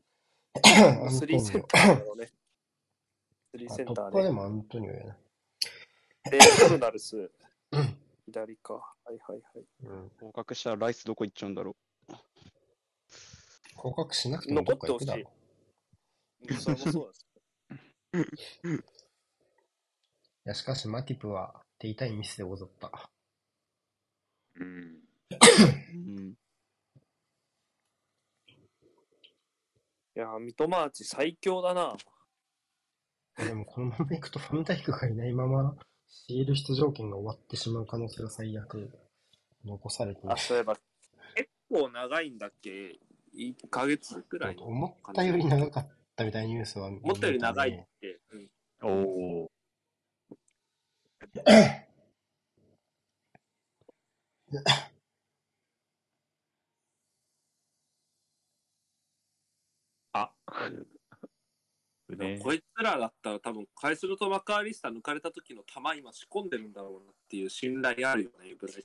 [1.10, 2.26] スリーセンニターだろうね。
[3.52, 3.68] スリオ。
[3.68, 4.10] ーあセンターね。
[4.10, 5.16] 突破でもアントニオやな。
[6.28, 7.30] で、トルナルス。
[8.26, 8.74] 左か。
[8.74, 9.64] はいはいはい。
[9.84, 10.12] うん。
[10.20, 11.76] 合格したらライスどこ行っちゃうんだろ
[13.80, 15.30] 広角しなくてもどっか行くだろ。
[16.48, 17.26] うんそれもそうです。
[20.46, 22.90] いや、しかしマティプは手痛いミスでござった。
[24.56, 25.00] うん。
[25.30, 25.36] う。
[25.92, 26.34] うん。
[30.16, 31.96] いやー、ミトマーチ最強だな。
[33.36, 35.76] でもこのまま行くとファンダイクがいないまま、
[36.08, 38.90] シール出場権が終わってしまう可能性が最悪
[39.64, 40.36] 残されているあ、。
[40.36, 40.76] そういえば、
[41.34, 42.98] 結構長いんだっけ？
[43.34, 44.64] ?1 ヶ月くらいの。
[44.64, 48.20] 思ったより長かったみたいなニュースは、思ったより長いって。
[48.32, 48.50] うん
[48.82, 48.88] お
[49.44, 49.50] お。
[60.12, 60.32] あ。
[62.08, 62.38] ね。
[62.42, 68.84] こいつらだったら多分、カイスルとマカーリスタ抜かれた時の球今仕込んでるんだろうなっていう信頼あるよね、ブライトン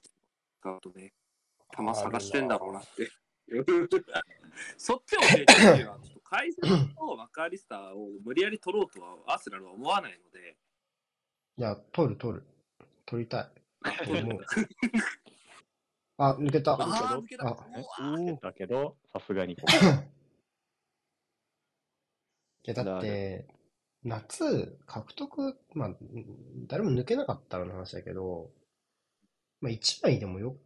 [0.59, 1.13] 使うとね。
[1.75, 3.09] 球探してんだろうなって。
[4.77, 5.99] そっちを教えてほしいわ。
[6.03, 10.57] ちょっとカイスルとマカーリスタを無理やり取ろうとはアーセナルは思わないので、
[11.57, 12.43] いや、取る取る。
[13.05, 13.49] 取りたい。
[16.17, 16.73] あ、抜けた。
[16.73, 17.47] あー抜けた。
[17.47, 19.63] あうわーだけど、さすがにこ
[22.63, 23.47] いや、だって、
[24.03, 28.51] 夏、獲得、まあ、うん誰も抜けなかったらの話だけど、
[29.61, 30.57] まあ、1枚でもよ、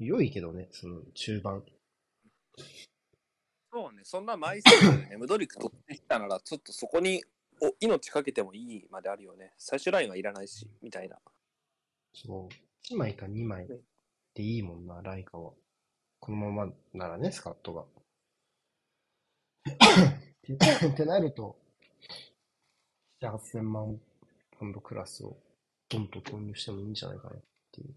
[0.00, 1.62] 良いけどね、その中盤。
[3.72, 7.22] そうね、そんな枚数でね、 ムドリック取ってきたなら、ちょっとそこに
[7.60, 9.52] お命かけてもいいまであるよね。
[9.58, 11.18] 最終ラインはいらないし、みたいな。
[12.14, 12.54] そう、
[12.86, 13.68] 1枚か2枚
[14.34, 15.52] でいいもんな、ライカは。
[16.18, 17.84] このままならね、スカットが。
[20.90, 21.60] ってなると、
[23.20, 24.00] 7、8000万
[24.58, 25.36] ポンドクラスを
[25.90, 27.42] ドンと投入してもいいんじゃないかなっ
[27.72, 27.94] ていう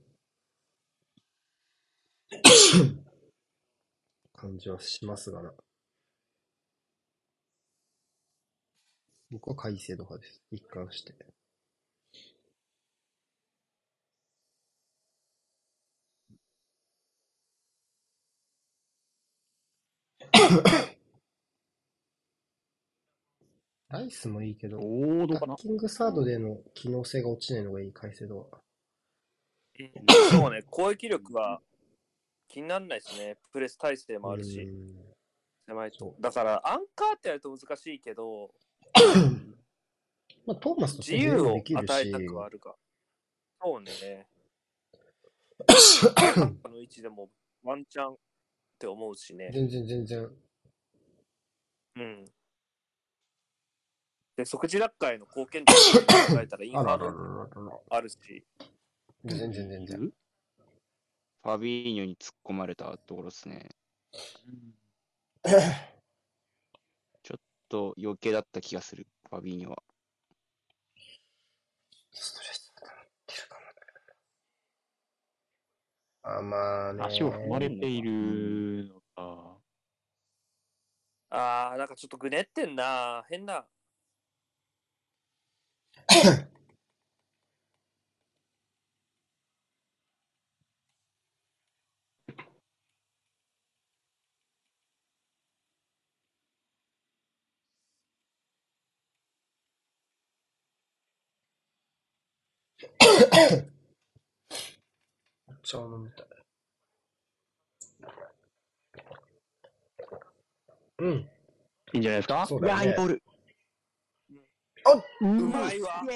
[4.34, 5.54] 感じはしますがな。
[9.32, 10.42] 僕は改正度派です。
[10.52, 11.16] 一貫して。
[23.90, 25.56] ライスもいいけど、おお、どうかな？
[25.56, 28.62] タッキングサードでの機能性が落ちないのがいい、改正度は。
[30.32, 31.62] そうね、攻撃力は
[32.54, 33.36] 気にならないですね。
[33.52, 34.96] プレス体制もあるし、うん
[35.66, 36.16] 狭いとそ。
[36.20, 38.54] だから、アンカーってやると難しいけど、
[40.46, 42.76] まあ、トーマスと自由を与えたくはあるか。
[43.62, 44.28] そうね。
[46.64, 47.30] あの位置でも
[47.64, 48.18] ワンチャンっ
[48.78, 49.50] て思うしね。
[49.54, 50.32] 全然全然。
[51.96, 52.26] うん。
[54.36, 55.76] で、即時落下への貢献度を
[56.36, 57.80] 考えたらインファー。
[57.90, 58.46] あるし、
[59.24, 60.14] 全然全然。
[61.44, 63.70] ファビーニョに突っ込まれたところですね。
[67.74, 69.82] と余計だった気がする、ファビーニョは。
[72.12, 73.62] ストレスが溜まってるかも
[76.22, 76.38] な。
[76.38, 77.04] あ、まあね。
[77.04, 79.58] 足を踏まれているのか。
[81.32, 83.26] あー、なんかちょっとぐねってんな。
[83.28, 83.66] 変な。
[105.64, 106.28] 茶を飲みたい。
[111.00, 111.12] うん。
[111.14, 111.28] い
[111.94, 112.46] いんじゃないですか？
[112.46, 113.24] そうだ、ね、イボール。
[114.86, 116.02] あうまいわ。
[116.06, 116.08] う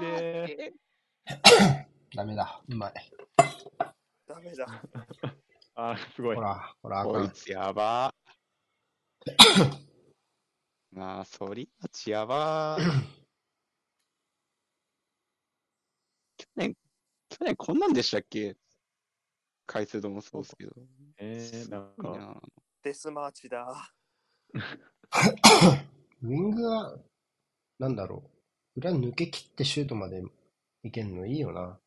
[0.00, 0.72] れー。
[2.16, 2.62] ダメだ。
[2.68, 2.94] うまい。
[4.26, 4.82] ダメだ。
[5.74, 6.36] あ、すごい。
[6.36, 8.14] ほら、ほら、こいつやば。
[10.92, 12.82] な あ、そりあちやばー。
[16.56, 16.76] 年、
[17.28, 18.56] 去年こんなんでしたっけ？
[19.66, 20.72] 回数度もそうですけど。
[21.18, 22.42] えー、なんか、
[22.82, 23.94] デスマーチだ。
[26.22, 26.98] ウィングが、
[27.78, 28.30] なんだろ
[28.76, 28.80] う。
[28.80, 30.22] 裏抜け切ってシュートまで
[30.82, 31.78] いけんのいいよな。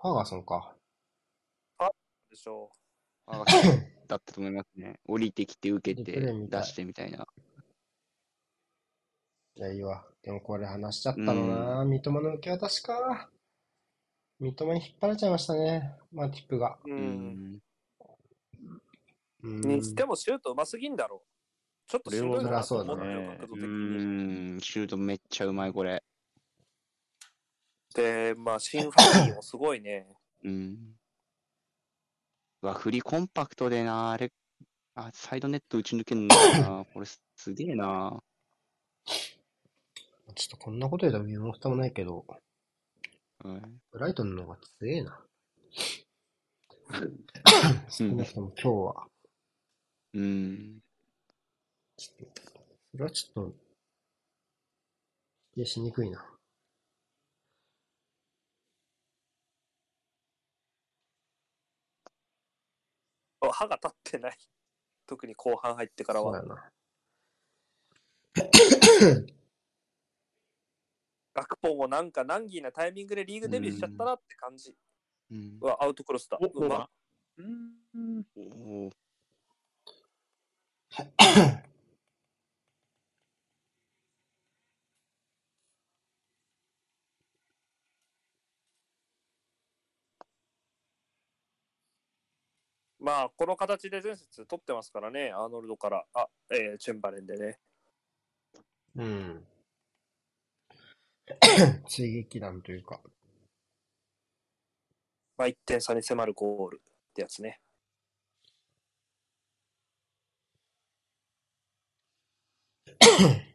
[0.00, 0.74] ファーガソンか。
[2.30, 2.70] でしょ
[3.26, 3.44] あ
[4.06, 5.00] だったと思いますね。
[5.06, 7.26] 降りてきて受けて出してみたいな。
[9.58, 10.04] いや、いいわ。
[10.22, 11.84] でもこれ話しちゃったのな。
[11.84, 13.28] 三笘の受け渡しか。
[14.38, 15.96] 三笘に引っ張られちゃいましたね。
[16.12, 16.78] マティップが。
[16.86, 16.88] う。
[16.88, 17.62] うんん。
[19.42, 21.24] うんにしてもシュートうますぎんだろ。
[21.88, 24.56] ちょっとしんどいなと思角度う的に。
[24.58, 26.04] ん、シュートめっちゃうまい、これ。
[27.96, 30.06] で、まあ、シンファニーもすごいね。
[30.44, 30.76] うん。
[32.62, 34.32] うわ、振りコンパクトでな、あれ、
[34.94, 36.84] あ、サイドネット打ち抜けんのかな。
[36.94, 38.22] これすすげえな。
[40.38, 42.40] ちょっとこんなこと言うと身も蓋もないけど、はい
[43.90, 45.20] ブライトンの方が強えな。
[47.90, 49.08] 少なくとも今日は。
[50.14, 50.78] うん。
[51.96, 52.12] そ
[52.94, 53.54] れはちょっと、
[55.54, 56.24] 否定しにくいな。
[63.40, 64.38] 歯が立ってない。
[65.06, 66.54] 特に後半入ってからはそうや。
[69.26, 69.34] な。
[71.40, 74.74] 学ポンをなんか難儀なタイミングでリーグデビューしちゃったなって感じ。
[75.30, 76.38] うんうわ、アウトクロスだ。
[76.40, 76.88] おうま。
[77.36, 78.24] うん。
[78.34, 78.92] おー
[93.00, 97.58] まあ、この形で前節取ってますからね、アーノルドから、あ、えーチェンバレンでね。
[98.96, 99.46] うん。
[101.88, 103.00] 追撃弾というか。
[105.36, 107.60] まあ、1点差に迫るゴールってやつね。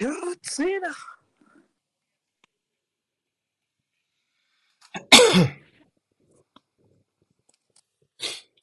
[0.00, 0.88] いやー、強えな。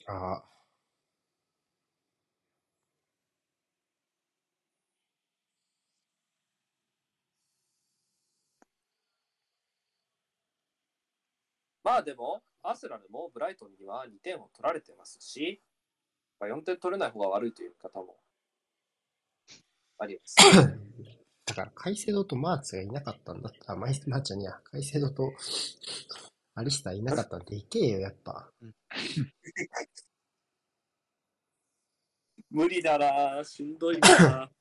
[0.07, 0.43] ああ。
[11.83, 15.61] まあでも、アスラルもブライトンには2点を取られてますし、
[16.39, 18.17] まあ、4点取れない方が悪いという方も
[19.99, 20.35] あります。
[21.47, 23.71] だから、カイセドとマーツがいなかったんだった。
[23.71, 25.31] あ、マイマーチャにや、カイセドと
[26.55, 28.51] アリスターいなかったんで、いけよ、やっぱ。
[32.49, 34.51] 無理だな、しんどいな。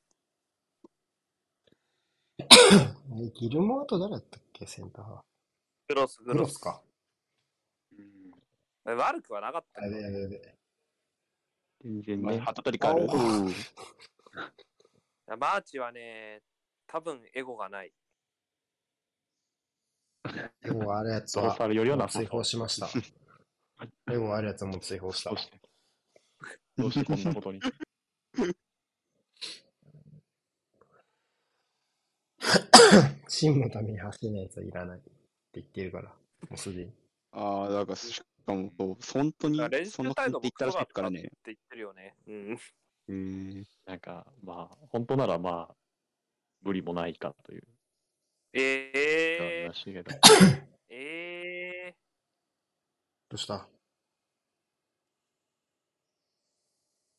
[3.19, 5.25] えギルモアと誰だったっけ、センターは？
[5.89, 6.59] グロス、グロスグロス。
[6.59, 6.83] か。
[8.85, 10.37] 悪くはなかったやけどべやべやべ。
[10.39, 10.57] まあ
[11.83, 12.39] 全然ね。
[12.39, 13.05] ハットトリックある。
[13.05, 13.55] おーい
[15.27, 16.43] やマーチはね、
[16.87, 17.93] 多分エゴがない。
[20.65, 22.89] エゴがあるやつは、サルよりはなさそう放出しました。
[24.13, 25.39] エゴがあるやつはもう追放したどう。
[25.39, 25.61] して
[26.77, 27.61] どうしてこんなことに。
[33.29, 35.11] チームのために走れないやつはいらないって
[35.55, 36.15] 言ってるから、も
[36.53, 36.93] うすでに。
[37.33, 41.21] ああ、だから、しかも、そう本当にだから練、そんな習態度も感じで言ったらしいだったってですからね。
[41.45, 42.15] 言ってるよね。
[42.27, 42.59] うん。
[43.09, 43.65] うん。
[43.85, 45.75] なんか、まあ、本当ならまあ、
[46.63, 47.63] 無理もないかという。
[48.53, 50.11] えー、話けど。
[50.89, 51.95] え
[53.29, 53.69] どうした？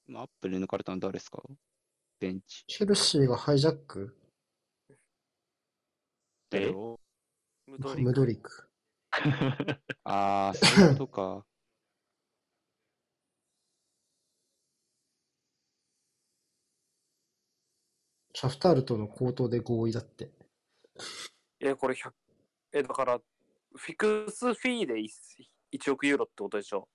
[0.08, 1.44] 今、アップル抜かれたの誰ですか？
[2.20, 2.66] ベンチ。
[2.68, 4.18] チェルシーがハイジャック？
[6.52, 7.00] えを？
[7.68, 8.70] ー、ムドリムドリク。
[10.04, 11.47] ああ、そういうことか。
[18.40, 20.32] シャフタールとの口頭で合意だって。
[21.60, 22.12] え、これ100、
[22.72, 25.10] え、だから、フィクスフィーで 1,
[25.72, 26.88] 1億ユーロってことでしょ？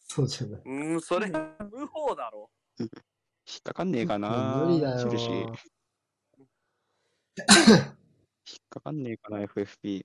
[0.00, 0.62] そうじゃない。
[0.62, 2.50] うん、それ、無法だろ。
[2.78, 2.90] 引っ
[3.64, 5.00] かかんねえかな無理だ。
[5.00, 5.10] よ。
[5.10, 5.52] 引っ
[8.68, 10.04] かかんねえかな、FFP。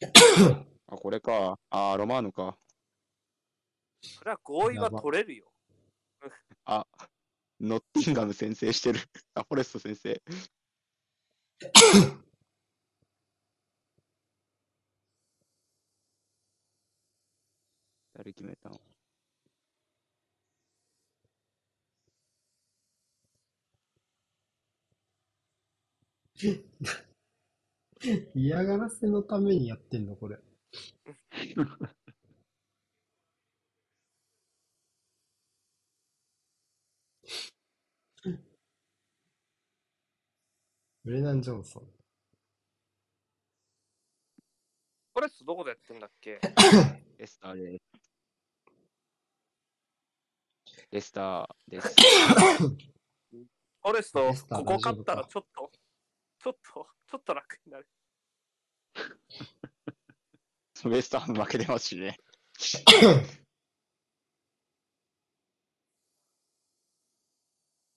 [0.88, 1.56] あ、これか。
[1.70, 2.58] あー、ロマーノか。
[4.02, 5.52] それは合意は取れるよ。
[6.64, 6.86] あ、
[7.60, 9.00] ノッティンガム先生してる。
[9.34, 10.22] あ、フォレスト先生。
[18.14, 18.80] 誰決めたの
[28.34, 30.38] 嫌がらせのためにやってんの、これ。
[41.06, 41.84] ブレナン・ジョンソン。
[45.14, 46.40] これどこでやってんだっけ？
[47.16, 48.12] レスターです。
[50.90, 51.94] レスターです。
[52.58, 55.70] フォレストここ勝ったらちょっと、
[56.40, 57.88] ちょっと、ちょっと楽になる。
[60.86, 62.18] レスターも負けてますしね。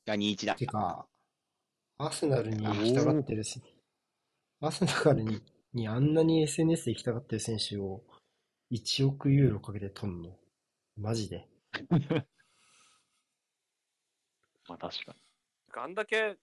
[0.06, 0.56] いや、2-1だ。
[0.56, 1.10] てか、
[2.02, 3.62] アーセナルに行きたがってるし、
[4.62, 5.42] アーセナルに
[5.74, 8.04] にあんなに SNS で行きたがってる選手を
[8.72, 10.38] 1億ユーロかけて取んの？
[10.96, 11.46] マジで。
[14.70, 15.18] まあ確かに。
[15.76, 16.38] あんだけ？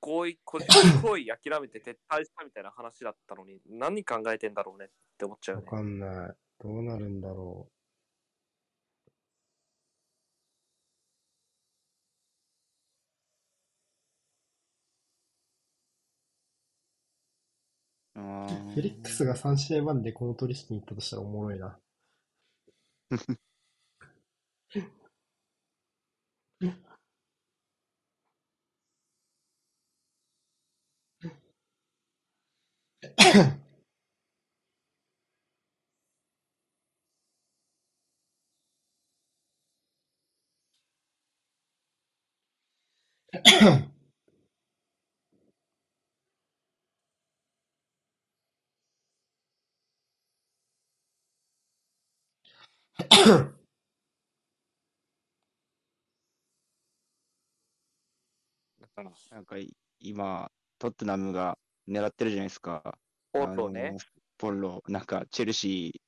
[0.00, 0.66] 合意、個人
[1.00, 5.66] 行為諦めて撤退したみたいな話だったのに、何考えてんだろうねって思っちゃうよね。
[5.70, 6.36] わかんない。
[6.58, 7.83] どうなるんだろう
[18.14, 21.78] フェリックスが3試合番でこの取引に行ったとしたらおもろいな。
[58.80, 62.98] だからなんかい今、トッテナムが狙ってるじゃないですか。
[63.32, 63.98] ポロねあの。
[64.38, 66.00] ポロ、なんかチェルシー、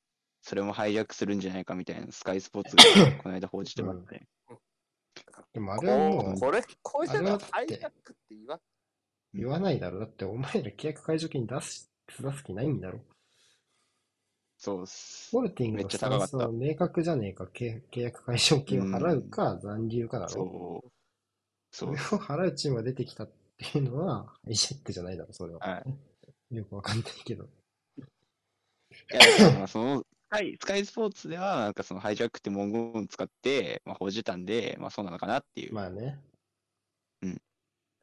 [0.42, 2.82] それもハイジャックするんじゃないかみたいな、スカイスポーツが
[3.22, 4.26] この間報じてますね。
[5.52, 8.60] でもあれはもうここれ、こういうのあれはだってハイジャックって言わ
[9.32, 9.98] 言わないだろ。
[9.98, 11.90] だってお前ら契約解除金出す、
[12.20, 13.00] 出す気ないんだろ。
[14.58, 15.42] そうっすフォ。
[15.42, 17.44] ルティングめっのスちゃ高かったタンスは明確じゃねえか。
[17.44, 20.30] 契契約解消金を払うか、残留かだろ。
[20.30, 20.90] そう。
[21.72, 21.96] それを。
[21.96, 25.60] 払うチームが出てきたっていうのは、ハイジャックじゃないだろ、それは。
[25.60, 25.84] は
[26.50, 27.48] よくわかんないけど。
[29.12, 35.74] いや、その、スカイスカイスポーツでは、なんかそのハイジャックって文言を使って、まあ、報じたんで、まあそうなのかなっていう。
[35.74, 36.20] まあね。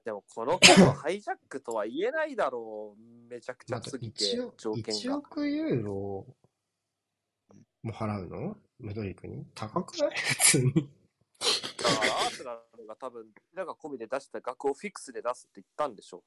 [0.05, 3.29] でもこの頃 ハイジャックとは言えないだろう。
[3.29, 5.17] めちゃくちまあ、ゃすぎて1億条件1が。
[5.17, 6.25] 億ユーロ
[7.83, 8.57] も払うの？
[8.79, 9.45] ムドリクに？
[9.53, 10.11] 高くない？
[10.15, 10.73] 普通に。
[10.73, 16.23] だからアーセナルが多分、なんか込みで出した額をフィックスで出すって言ったんでしょ。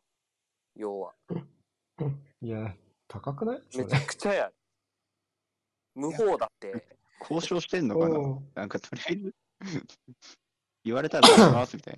[0.74, 1.14] 要は。
[2.42, 2.76] いや、
[3.08, 3.62] 高くない？
[3.76, 4.52] めちゃくちゃや。
[5.94, 6.86] 無法だって。
[7.20, 8.18] 交渉してんのかな？
[8.54, 9.34] なんかとりあえず、
[10.84, 11.96] 言われたら出しますみたい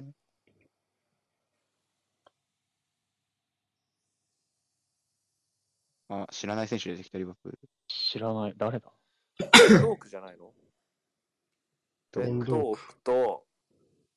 [6.09, 6.23] な。
[6.23, 7.59] あ、知らない選手出てきた、リバプール。
[7.89, 8.55] 知らない。
[8.57, 8.93] 誰だ？
[9.39, 10.53] トークじゃないの？
[12.13, 13.45] ベントドーークと、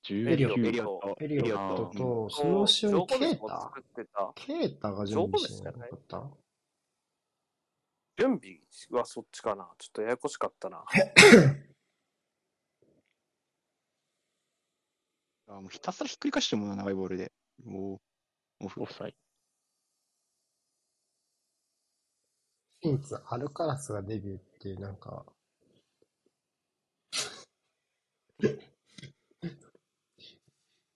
[0.05, 1.15] 19エリオットエリオット。
[1.21, 4.31] エリオットうんと、その後ろにケータ作ってた。
[4.35, 6.23] ケータが準備してなかった
[8.17, 8.59] 準備
[8.91, 9.69] はそっちかな？
[9.77, 10.83] ちょっとややこしかったな。
[15.49, 17.31] あもうひたすらひっくり返しても長いボールで。
[17.65, 18.01] も
[18.61, 18.85] う、オフオ。
[18.85, 19.15] フサイ
[22.81, 25.25] フィンツ、アルカラスがデビューっていう、なんか、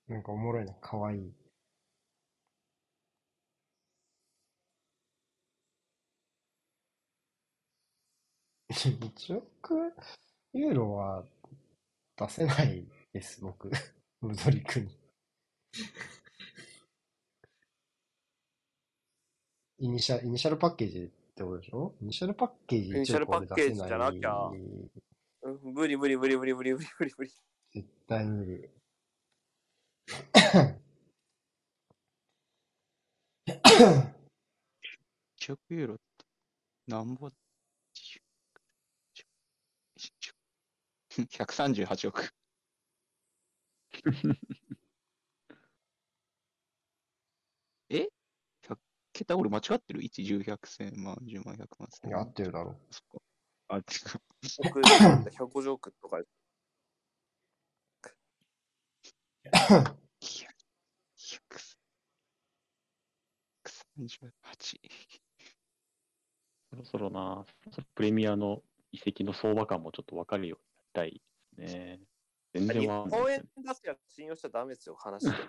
[0.07, 1.33] なんかおもろいな、かわいい。
[8.69, 9.93] 1億
[10.53, 11.25] ユーロは
[12.17, 13.71] 出せないです、僕。
[14.21, 14.89] ムドリクに。
[19.79, 21.93] イニシャル、イニシャルパッケージってことでしょ？
[22.01, 24.63] イニシャルパッケージイニシャルパッケージじゃなきゃ絶
[25.41, 27.31] うん無理無理無理無理無理無理無理無理。
[28.07, 28.69] 対無理。
[35.37, 36.03] 1億ユーロって、
[36.87, 37.29] なんぼ、
[41.15, 42.29] 138億。
[47.89, 48.14] え ?100
[49.15, 52.33] 桁俺間違ってる ?1、10、100、1000万、10万、100万、1000いや、合万っ。
[52.33, 53.17] てるだろそっか。
[53.69, 53.83] あ、違う。
[54.67, 56.21] 億、150億とか。
[63.97, 64.81] 138。
[66.69, 68.61] そろそろな、そろそろプレミアの
[68.91, 71.21] 移籍の相場感もちょっと分かるようになり
[71.55, 72.01] たいですね。
[72.53, 75.43] 全然日わかんない本円で出すやつ信用しちゃダメですよ、話して。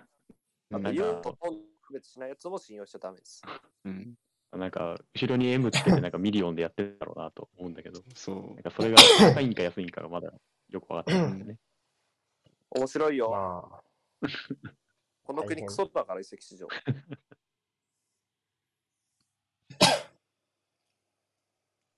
[0.71, 3.41] あと、なんかユーロとポンド区別しないやつも信用しちゃダメです。
[3.85, 4.13] うん。
[4.51, 8.63] なんか、後ろに M つけてなんかミリオンでやってるだろうなと思うんだけど、そうなん。
[8.63, 10.31] かそれが高いんか安いんかがまだ
[10.69, 11.57] よく分かってないんですね。
[12.71, 13.31] 面白いうよ。
[13.31, 14.29] まあ、
[15.23, 16.67] この国クソだから移籍市場。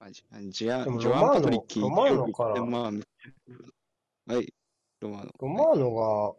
[0.02, 3.04] あじジアジョアン・パトリッキーロマーノロマーノから1億1000万
[4.28, 4.54] はい、
[5.02, 5.32] ロマーノ。
[5.40, 6.36] ロマーノが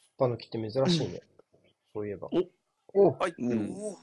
[0.00, 1.20] スパ抜きって珍しいね。
[1.92, 2.28] そういえば。
[2.28, 2.42] お
[2.94, 3.34] おはい。
[3.38, 3.96] うん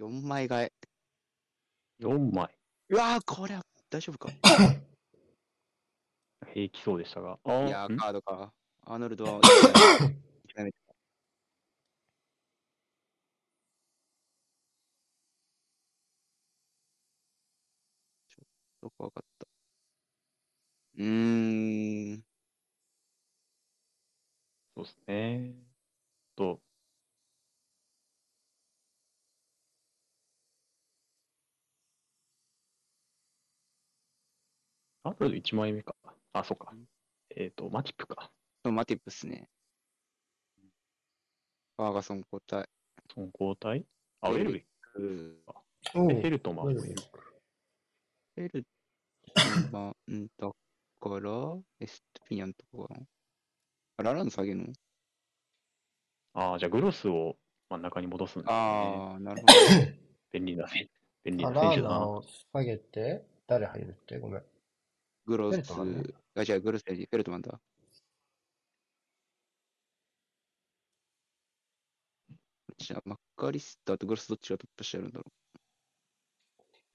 [0.00, 0.72] 4枚替え。
[1.98, 2.48] 4枚、
[2.88, 3.60] うわー、これは
[3.90, 4.32] 大丈夫か。
[6.54, 7.38] 平気そうでしたが。
[7.44, 7.98] あいやー、ん？
[7.98, 8.50] カードか。
[8.86, 9.40] アーノルドは、
[19.10, 19.46] かった。
[20.96, 22.24] うーん。
[24.74, 25.54] そうですね。
[26.36, 26.62] と、
[35.02, 35.94] アプロ1枚目か。
[36.32, 36.72] あ、そうか。
[37.36, 38.30] えっ、と、マティップか。
[38.64, 39.48] そうマティップっすね。
[41.76, 42.68] ファーガソン交代？
[43.14, 43.84] その交代
[44.20, 44.62] あ、ウェルベッ
[44.92, 45.42] ク。
[45.94, 46.94] おうえヘルトマンもいる。
[48.36, 48.66] ヘル
[49.72, 50.50] マンだ
[51.00, 53.06] から、エストピニャンとかかな。
[53.96, 54.72] あラランド下げるの？
[56.34, 57.36] ああ、じゃあグロスを
[57.70, 58.54] 真ん中に戻すんですね。
[58.54, 59.52] ああ、なるほど。
[60.32, 60.88] 便利な選
[61.24, 62.22] 便利な選手だな。
[62.52, 64.18] 下げて、誰入るって？
[64.18, 64.44] ごめん。
[65.26, 65.62] グロスね、
[66.34, 67.60] あ、違う、グロスじゃフェルトマンだ。
[72.78, 75.32] じゃあ、マッカリスターとグロスどっちがトップしてやるんだろ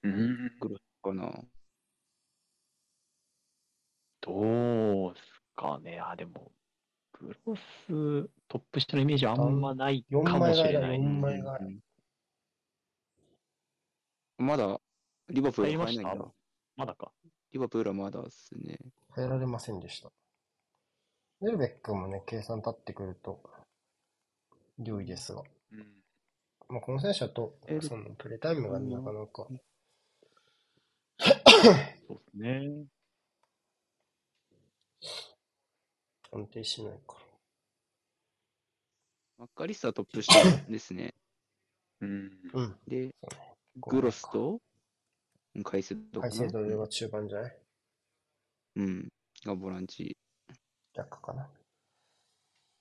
[0.03, 0.11] うん。
[0.13, 1.31] うグロスかな。
[4.21, 5.21] どうす
[5.55, 5.99] かね。
[5.99, 6.51] あ、でも、
[7.13, 10.97] グロストップ下のイメージあんまない4かもしれない。
[10.97, 11.65] 4枚替え。
[11.65, 11.79] うん
[14.37, 14.81] まだ、
[15.29, 16.33] リバプール入ないんだ。
[16.75, 17.11] まだか。
[17.55, 18.77] リバプールはまだっすね。
[19.15, 20.09] 変えられませんでした。
[21.39, 23.41] ウェルベックもね、計算立ってくると、
[24.77, 25.41] 良いですが。
[25.71, 26.03] うん。
[26.67, 29.47] まあ、この選手だとそのプレータイムがなかなか、
[32.05, 32.85] そうですね。
[36.33, 37.19] 安定しないから。
[39.37, 40.33] マッカリスタートップ下
[40.69, 41.13] ですね。
[42.01, 42.31] うん。
[42.53, 42.75] うん。
[42.85, 43.15] で、
[43.77, 44.59] グロスと、うん
[45.63, 47.57] カイセドかな改正度が中盤じゃない？
[48.75, 49.07] うん。
[49.45, 50.17] がボランチ。
[50.93, 51.49] 逆かな。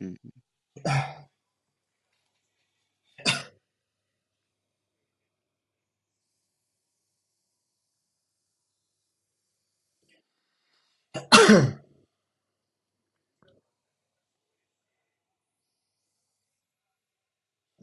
[0.00, 0.14] うん。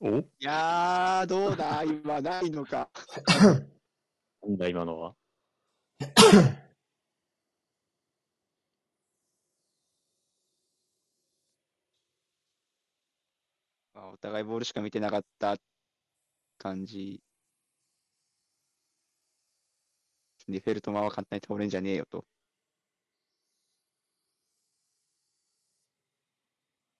[0.00, 0.18] お？
[0.18, 2.90] いやー、どうだ、今、ないのか。
[4.42, 5.14] なんだ、今のは？
[14.06, 15.56] あお互いボールしか見てなかった
[16.58, 17.20] 感じ。
[20.48, 22.24] で、フェルトマンは簡単に倒れんじゃねえよと。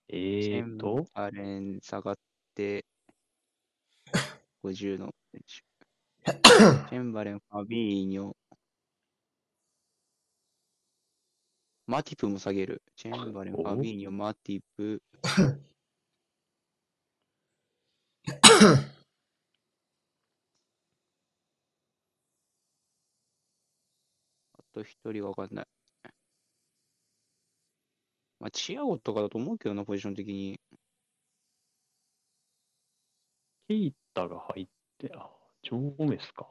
[0.09, 2.15] えーと、バレン下がっ
[2.55, 2.85] て、
[4.65, 5.63] 50の選手。
[6.91, 8.35] チェンバレン、ファビーニョ。
[11.87, 12.83] マティプも下げる。
[12.97, 15.01] チェンバレン、フおァビーニョ、マティプ。
[18.59, 18.63] あ
[24.73, 25.67] と一人がわかんない。
[28.39, 30.61] まあ、チアゴとかだと思うけどな、ポジション的に。
[33.69, 34.69] ケイタが入っ
[34.99, 35.29] て、あ、
[35.63, 36.47] ジョー・ゴメスか？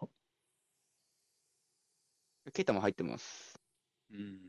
[2.53, 3.60] ケイタも入ってます。
[4.11, 4.40] うん。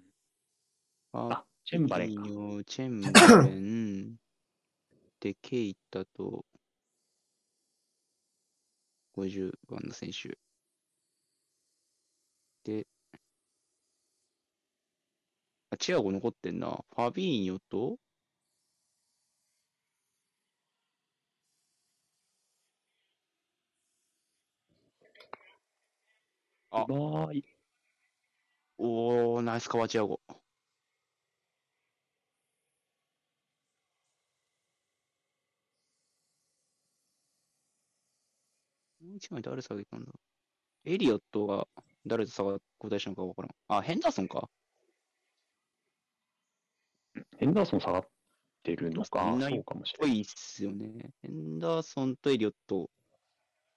[1.12, 3.11] ああ、チェンバレンチェンバ
[3.45, 4.16] レン。
[5.20, 6.45] で、ケイタと、
[9.17, 10.39] 50番の選手。
[12.65, 12.87] で、
[15.71, 16.85] あ、チアゴ残ってんな。
[16.97, 17.99] ファビーニョと、
[26.71, 26.87] あ。
[28.79, 30.21] おー、ナイスカワチアゴ。
[39.17, 40.13] もう一枚誰下げたんだ？
[40.85, 41.67] エリオットが
[42.05, 43.51] 誰と下が交代したのかわからん。
[43.69, 44.51] あ、ヘンダーソンか
[47.39, 48.03] ヘンダーソン下がっ
[48.63, 49.33] てるのか？
[49.35, 50.17] いないそうかもしれない。
[50.17, 51.11] ぽいっすよね。
[51.23, 52.91] ヘンダーソンとエリオット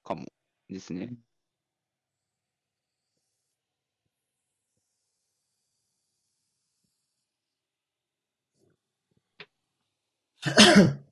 [0.03, 0.25] かも
[0.69, 1.13] ですね。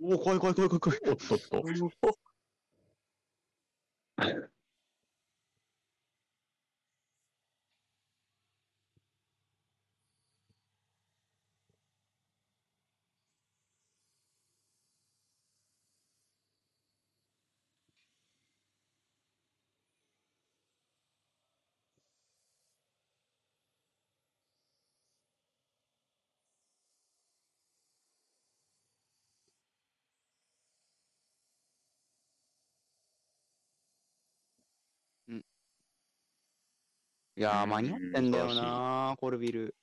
[0.02, 1.00] おお、怖い怖い怖い怖い怖い。
[1.08, 1.64] おっとっと。
[37.38, 39.74] いやー、間に合ってんだよなー、コルビル。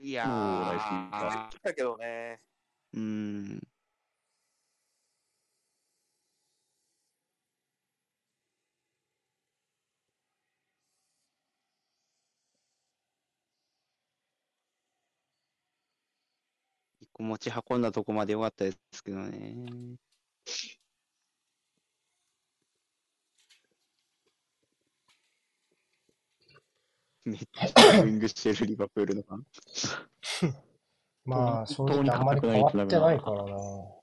[0.00, 2.40] いやおー来、たけどね。
[2.92, 3.68] うーん。
[17.00, 19.98] 一個持ち運んだとこまでよかったですけどね。
[27.28, 29.44] めっちゃウイングしてるリバプールのファン。
[31.24, 33.54] まあ、正直あんまり変わってないからな。
[33.54, 33.98] う。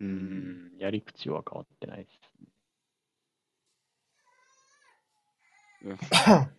[0.00, 0.08] うん
[0.76, 2.20] ん、やり口は変わってないです。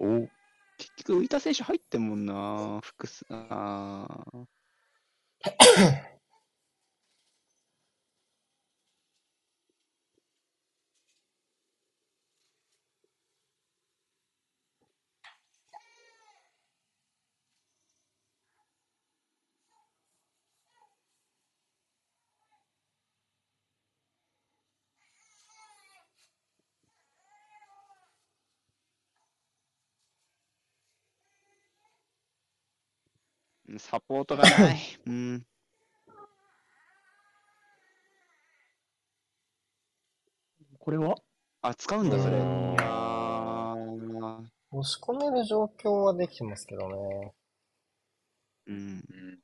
[0.00, 0.28] お
[0.76, 2.80] 結局浮いた選手入ってんもんな。
[2.82, 3.24] 複数。
[3.30, 4.06] あ
[33.78, 34.78] ーサポートがない。
[35.06, 35.46] うん。
[40.78, 41.16] これは？
[41.62, 42.36] あ、使うんだ、それ。
[42.36, 47.32] いうんやー押し込める状況はできてますけどね。
[48.66, 48.76] うん。
[48.76, 49.38] うん。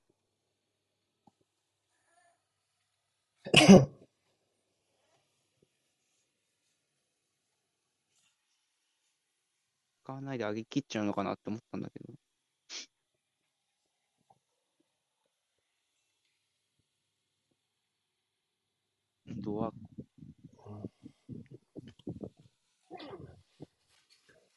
[10.05, 12.13] 使わないで上げ切っちゃうのかなって思ったんだけど。
[19.27, 19.73] ドア。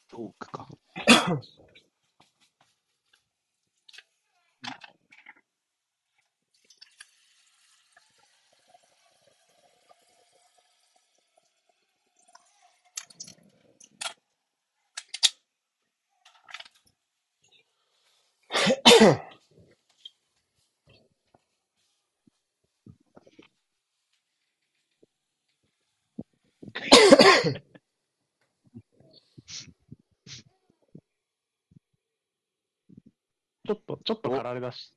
[0.10, 0.68] ドークか。
[34.08, 34.94] ちょっと、駆られ出し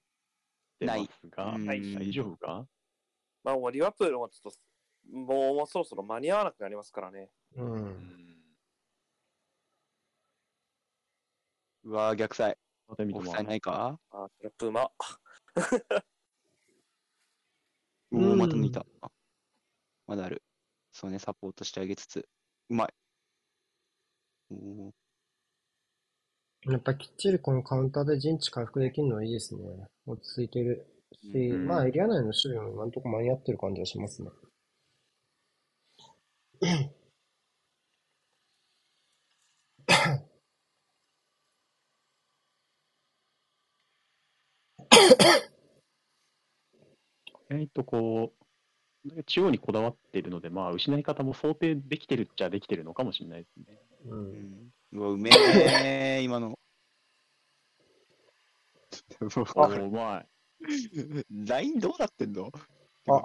[0.79, 2.65] てますが、大丈夫か？
[3.43, 4.59] まあ、もうリバプールもちょっと、
[5.13, 7.29] もうもうそろそろ間に合わなくなりますからね。
[7.57, 7.61] う。
[7.61, 8.37] うんん。
[11.83, 12.59] うわー、逆サイ。
[12.87, 13.99] オフサイないか？
[14.11, 14.93] あ、トラップうま。
[18.13, 18.87] おまた抜いた。
[19.01, 19.11] あ
[20.07, 20.45] まだある。
[20.93, 22.29] そうね、サポートしてあげつつ。
[22.69, 22.95] うまい。
[24.51, 24.93] おー
[26.67, 29.61] やっぱきっちりこのカウンターで陣地回復できるのはいいですね。
[30.07, 30.87] 落ち着いてる
[31.23, 34.31] し、うんまあエリア内の守備も今のところ間に合ってる感じはしますね。
[47.51, 48.33] 意外とこ
[49.17, 53.79] う、中央にこだわってるので、まあ、失い方も想定できてるっちゃできてるのかもしれないですね。
[54.07, 54.15] う。
[54.15, 54.33] うん
[54.67, 56.59] んうわ、うめえ、今の。
[59.21, 60.29] うまい。
[61.47, 62.51] ラインどうなってんの？
[63.09, 63.23] あ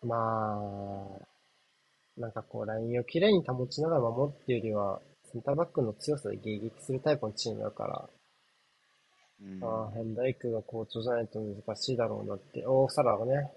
[0.06, 8.08] まあ、なんかこうラインをきれいに保ちながら守っていうよりは、センターバックの強さで迎撃するタイプのチームだから、
[9.40, 12.64] うんああ、ヘンダイクが好調じゃないと難しいだろうなって。
[12.66, 13.52] おー、サラがね。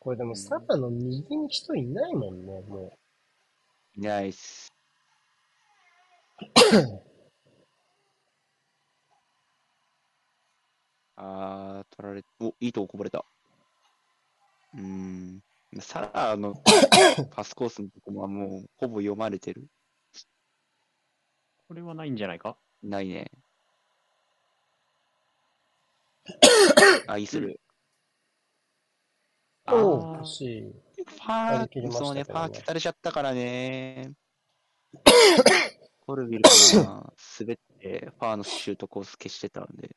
[0.00, 2.92] これでもサラの右に人いないもんね、も
[3.96, 4.72] いないっす。
[11.16, 13.24] あー、取られ、お、いいとここぼれた。
[14.74, 15.42] うーん。
[15.80, 16.54] サラの
[17.30, 19.68] パスコースのとこはもうほぼ読まれてる。
[21.66, 22.56] これはないんじゃないか？
[22.82, 23.30] ないね。
[27.06, 27.60] あ、いいする。
[29.70, 29.76] う。
[29.76, 30.62] おー、あー欲しい。
[31.04, 34.12] ファやりきりー、ましたそうね、けどねファー消されちゃったからね。
[36.00, 39.96] コルビルが滑って、ファーのシュートコース消してたんで、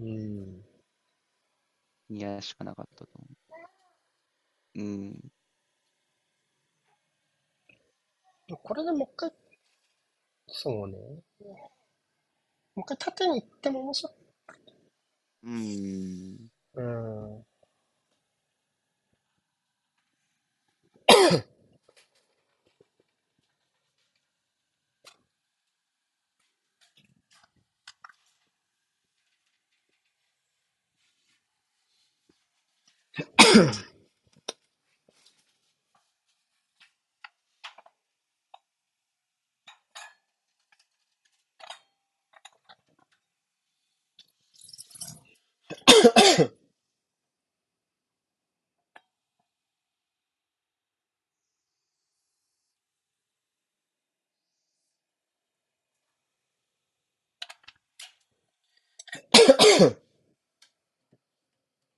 [0.00, 0.64] うん。
[2.08, 3.36] ニアしかなかったと思う。
[4.80, 5.32] うん。
[8.62, 9.32] これでもう一回、
[10.48, 10.98] そうね。
[10.98, 11.22] も
[12.76, 14.12] う一回縦に行っても面白い。
[15.44, 16.50] うん。
[16.74, 17.46] うん。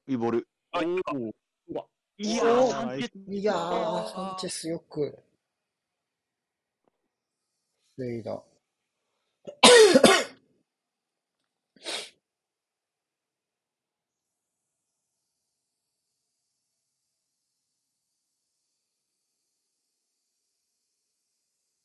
[0.06, 0.46] イボル。
[0.78, 0.86] あ、い。
[0.86, 1.00] う
[1.74, 1.84] わ
[2.18, 5.18] いやおーー、サンチェいやー、サンチェスよく、
[7.96, 8.42] 防いだ。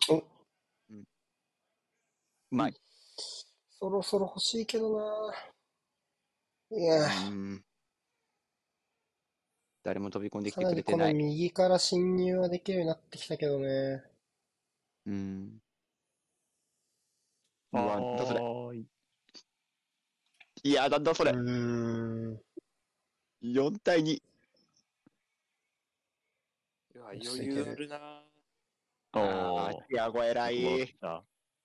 [0.09, 0.23] う
[2.55, 2.73] まい。
[3.79, 5.33] そろそろ欲しいけどな。
[6.77, 7.63] いやー、うん。
[9.83, 11.13] 誰も飛び込んできかなりこのてくれてない。
[11.13, 14.03] 右から侵入はできるようになってきたけどね。
[15.05, 15.61] うん。
[17.73, 18.41] うわ、なんだそれ。
[18.77, 18.85] い。
[20.63, 21.33] いや、なんだそうれ。
[21.33, 22.41] ーん。
[23.41, 24.03] 4対2。
[24.13, 24.21] い
[26.95, 28.23] や、余裕あるな。
[29.15, 30.95] おあー、ーチアゴ偉い。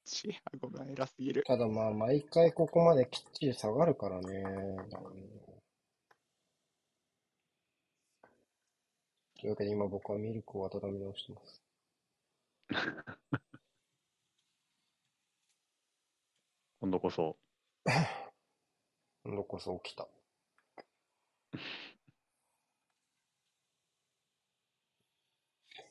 [0.05, 1.45] チアゴが偉すぎる。
[1.47, 4.45] ただまあ、毎回ここまできっちり下がるからね。
[9.39, 11.63] というわけで今僕はミルクを温め直してます。
[16.81, 17.37] 今度こそ。
[19.25, 20.09] 今度こそ起きた。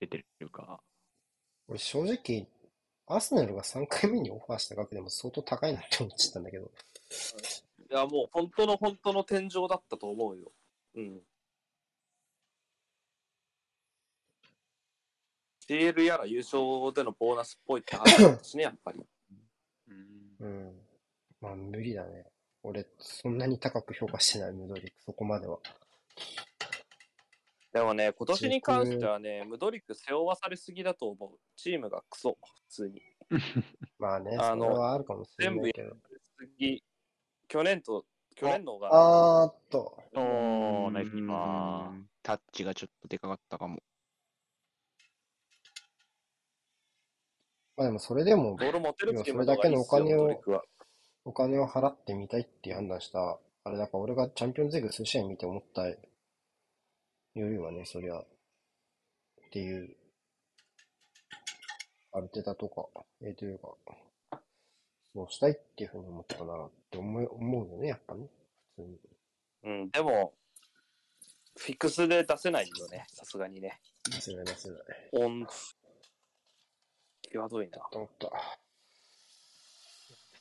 [0.00, 0.80] 出てるか。
[1.66, 2.46] 俺正直、
[3.08, 6.70] アスナルが3回目にオファーした額でも相当高いなって思っちゃったんだけど。
[7.90, 10.52] いや、もう本当の本当の天井だったと思うよ。
[10.94, 11.20] うん。
[15.68, 16.60] CL やら優勝
[16.94, 19.02] でのボーナスっぽいって話だったしね、 やっぱり。
[19.88, 20.46] うん。
[20.46, 20.86] うん。
[21.40, 22.26] まあ無理だね。
[22.62, 25.58] 俺、そんなに高く評価してない、ムドリック、そこまでは。
[27.78, 31.38] でもね、今年に関してはね、ムドリック背負わされすぎだと思う。
[31.54, 33.00] チームがクソ、普通に。
[34.00, 35.96] まあね、あのそれはあるかもしれないけど。
[36.36, 36.82] 次、
[37.46, 38.88] 去年と、去年の方が、
[39.42, 41.90] あーっと、おー、ナイスキーうパー。
[41.92, 43.80] んタッチがちょっとでかかったかも。
[47.76, 50.64] まあでもそれでもボール持てるチームそれだけのお金をムドリックは
[51.24, 55.88] お金を払ってみたいって判断した、あれだから俺がチャンピオンズリーグ数試合見て思った
[57.40, 58.24] よりはね、そりゃ、っ
[59.50, 59.96] ていう、
[62.12, 62.86] アルテタとか、
[63.22, 63.68] えーというか、
[65.14, 68.26] そうしたいっていうふうに思ったなって思い思うよね、やっぱね、
[68.76, 68.98] 普通に。
[69.64, 70.34] うん、でも、
[71.56, 73.80] フィックスで出せないよね、さすがにね。
[74.20, 74.82] すないすない。
[75.12, 75.46] オン、
[77.30, 77.78] 際どいな。
[77.90, 78.30] と思った。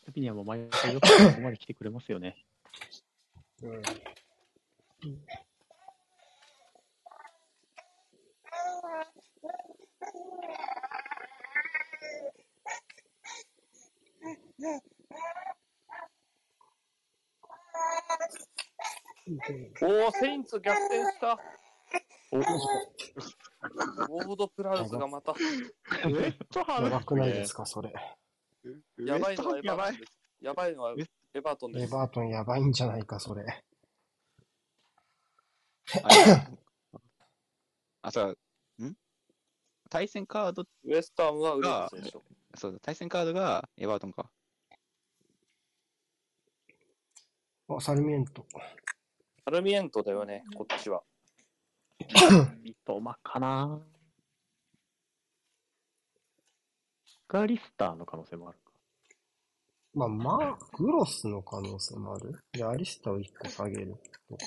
[0.06, 2.46] スピニアも毎回よくここまで来てくれますよね。
[3.62, 3.82] うん。
[19.82, 21.38] おー、セインツ逆転した。
[22.32, 25.34] お、ウォードプラウズがまた、
[26.06, 27.94] めっちゃやばくないですか、それ。
[28.98, 30.02] やばいのはエやばいバートン。
[30.02, 30.12] です。
[30.42, 31.06] やばいのはえ？
[31.36, 31.92] エバートンです。
[31.92, 33.44] レバートンやばいんじゃないか、それ。
[36.04, 36.08] あ
[38.02, 38.38] あ、そう
[38.80, 38.86] だ。
[38.86, 38.96] ん
[39.90, 42.12] 対戦カード、ウエスタンはウルフ選手。
[42.56, 44.30] そうだ、対戦カードがエバートンか。
[47.70, 48.46] あ、サルミエント。
[49.44, 51.04] サルミエントだよね、こっちは。
[52.62, 53.80] ミトマかな
[57.28, 58.72] ガリスターの可能性もあるか。
[59.94, 62.40] まあ、まあ、グロスの可能性もある。
[62.54, 63.96] で、アリスタを1個下げる
[64.30, 64.46] とか、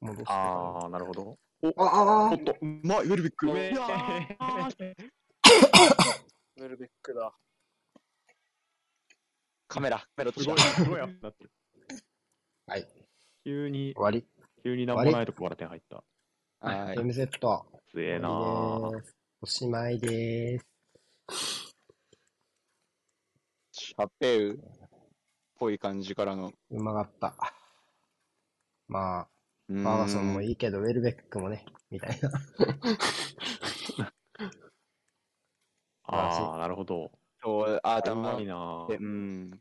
[0.00, 0.32] 戻すとか。
[0.34, 1.38] あー、なるほど。
[1.76, 3.46] あ、ああおっと、うまい、ウェルビック。
[3.46, 3.70] ウェ
[6.68, 7.32] ルベックだ。
[9.68, 10.58] カメラ、カメラとすごい。
[10.58, 11.50] すごいなってる。
[12.68, 12.88] はい。
[13.44, 14.26] 急に、終わり。
[14.64, 16.02] 急になんもないとこから点入った。
[16.58, 16.96] はい。
[16.96, 17.28] MZ。
[17.38, 17.62] 強
[18.02, 19.16] えなぁ終わりです。
[19.40, 20.60] おしまいでー
[21.30, 21.76] す。
[23.70, 24.58] シャペウっ
[25.60, 26.52] ぽい感じからの。
[26.70, 27.36] うまかった。
[28.88, 29.28] まあ、
[29.68, 32.32] フファーガソンもいいけど、ウェルベックもね、みたいな。
[36.02, 37.12] あー、なるほど。
[37.40, 39.60] そう、う頭まいなうん。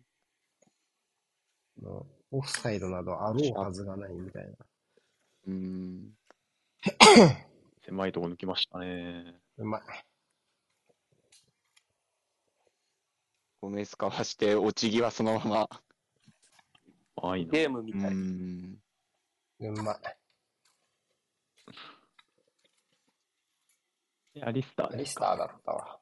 [2.32, 4.52] オフサイドなどあろうはずがないみたいな。
[5.48, 6.18] うん。
[7.86, 9.40] 狭いとこ抜きましたね。
[9.58, 9.82] うまい。
[13.62, 15.70] ゴメスかわして、落ち際そのまま。
[17.24, 18.14] うまいゲームみたい。
[18.14, 18.78] ん。
[19.60, 19.98] うまい。
[24.42, 25.36] アリスターアリですか？
[25.36, 26.00] スターだったわ。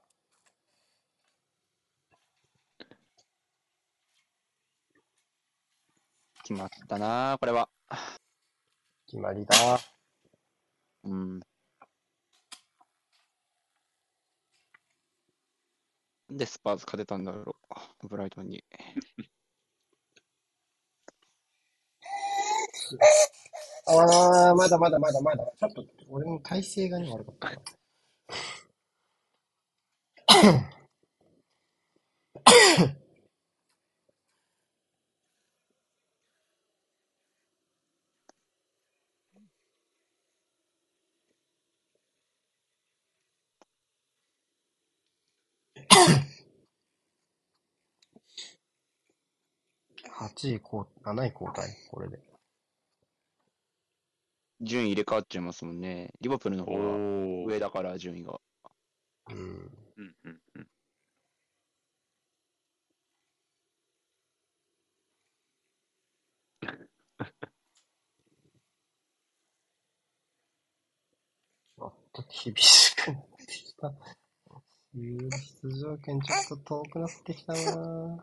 [6.43, 7.69] 決まったなこれは。
[9.07, 9.55] 決まりだ。
[11.03, 11.39] うん。
[16.29, 17.55] なんでスパーズ勝てたんだろ
[18.03, 18.63] う、ブライトンに。
[23.87, 25.45] ああ、まだまだまだまだ。
[25.57, 27.51] ちょっと、俺の体勢がね、悪かった
[50.35, 52.19] 8位交、7位交代、これで。
[54.61, 56.11] 順位入れ替わっちゃいますもんね。
[56.21, 57.45] リバプールのお方がー。
[57.45, 58.39] 上だから、順位が。
[59.29, 59.37] うん。
[59.37, 59.41] う
[60.01, 60.67] んうんうん。
[71.77, 73.93] ちょっと厳しくなってきた。
[74.95, 78.19] 出場権ちょっと遠くなってきたな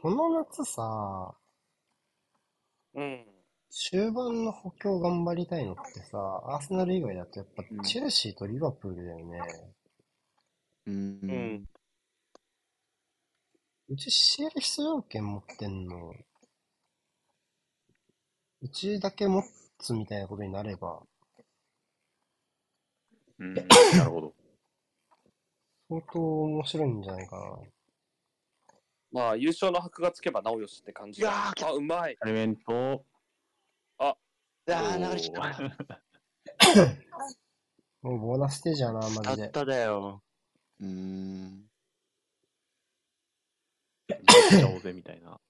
[0.00, 1.34] この夏さ、
[2.94, 3.24] うん。
[3.70, 9.40] 終盤の補強頑張りたいのってさ、アーセナル以外だとやっぱうんチェルシーとリバプールだよね。
[10.86, 11.68] うんん。
[13.88, 16.12] うち CL 出場権持ってんの。
[18.62, 19.42] うちだけ持
[19.78, 21.02] つみたいなことになれば、
[23.38, 23.62] うん、な
[24.04, 24.34] るほど。
[25.88, 27.75] 相当面白いんじゃないかな。
[29.16, 31.28] まあ、優勝の箔がつけばなおよしって感じだ。
[31.28, 32.18] いやーあ、うまい。
[32.22, 33.02] エレメント、
[33.96, 34.14] あ
[34.66, 35.62] あ、流れちゃった。
[38.02, 39.44] もうボーナスステージやな、マジで。
[39.44, 40.22] あっただよ。
[40.80, 41.64] うーん。
[44.06, 45.40] やっみたいな。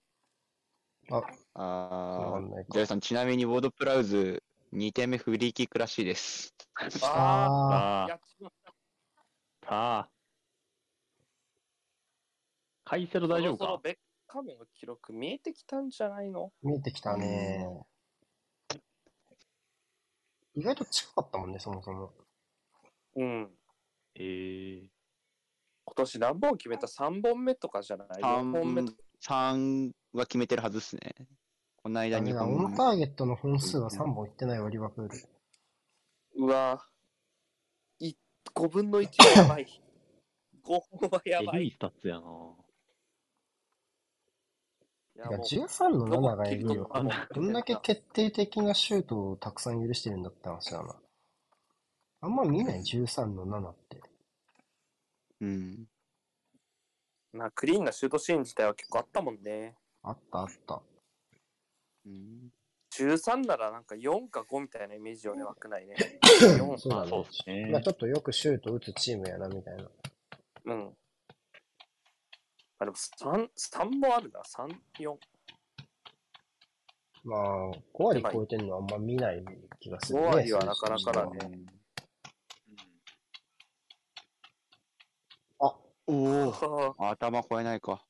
[1.10, 4.44] あ、わあーかんないかジャイさん、ちなみにウォードプラウズ
[4.74, 6.55] 2点目フリーキックらしいです。
[7.02, 8.70] あああ、やっちまった。
[9.66, 10.15] さあ。
[12.86, 13.64] カイセロ大丈夫か？
[13.64, 13.96] そろそろベッ
[14.28, 16.52] カムの記録見えてきたんじゃないの？
[16.64, 17.66] ー、見えてきたね。
[20.54, 22.12] 意外と近かったもんね、そもそも。
[23.16, 23.50] うん。
[24.14, 24.88] えー、
[25.84, 28.98] 今年何本決めた ?3 本目とかじゃない ?4 本目とか。
[29.20, 31.14] 3は決めてるはずっすね。
[31.82, 35.18] この間2ダメだ、オ本ンターゲットの本数は3本いってないわ、リバプール。
[36.36, 36.86] うわ
[37.98, 38.14] い
[38.54, 39.06] 5分の1
[39.38, 39.66] はやばい。
[40.64, 41.56] 5本はやばい。
[41.56, 42.22] えぐいスタッツやな。
[45.16, 46.88] いやもう13の7がえぐいわ。
[46.90, 50.94] あのどんだけ決定的なシュートをたくさん許してるんだって話だな。
[52.20, 54.01] あんま見ない、13の7って。
[55.40, 55.84] うん。
[57.32, 59.76] まあ、クリーンなシュートシーン自体は結構あったもんね。
[60.02, 60.82] あったあった。
[62.06, 62.51] うん
[62.97, 65.97] 13ならなんか4か5みたいなイメージよね、枠ないね。
[66.40, 67.05] 4そうだ
[67.52, 67.68] ね。
[67.70, 69.90] まあちょっとよくシュート打つチームやな、みたいな。
[70.64, 70.97] うん。
[72.78, 75.16] あ、でも3、3もあるな、3、4。
[77.24, 79.44] まあ、5割超えてるのはあんま見ない
[79.80, 80.26] 気がするね。
[80.28, 81.66] 5割はなかなかだね数字
[85.58, 85.76] は
[86.08, 88.04] うんおお、は 頭超えないか。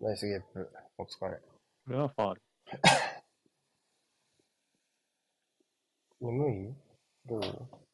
[0.00, 0.72] ナイスゲップ。
[0.98, 1.38] お疲れ。
[1.38, 2.42] これはファール。
[6.20, 6.74] 眠い？
[7.26, 7.85] どう？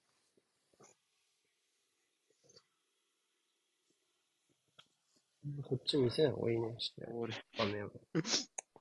[5.64, 7.04] こっち見せない方がいいね、して。
[7.12, 7.90] 俺、画面を。
[7.90, 7.98] こ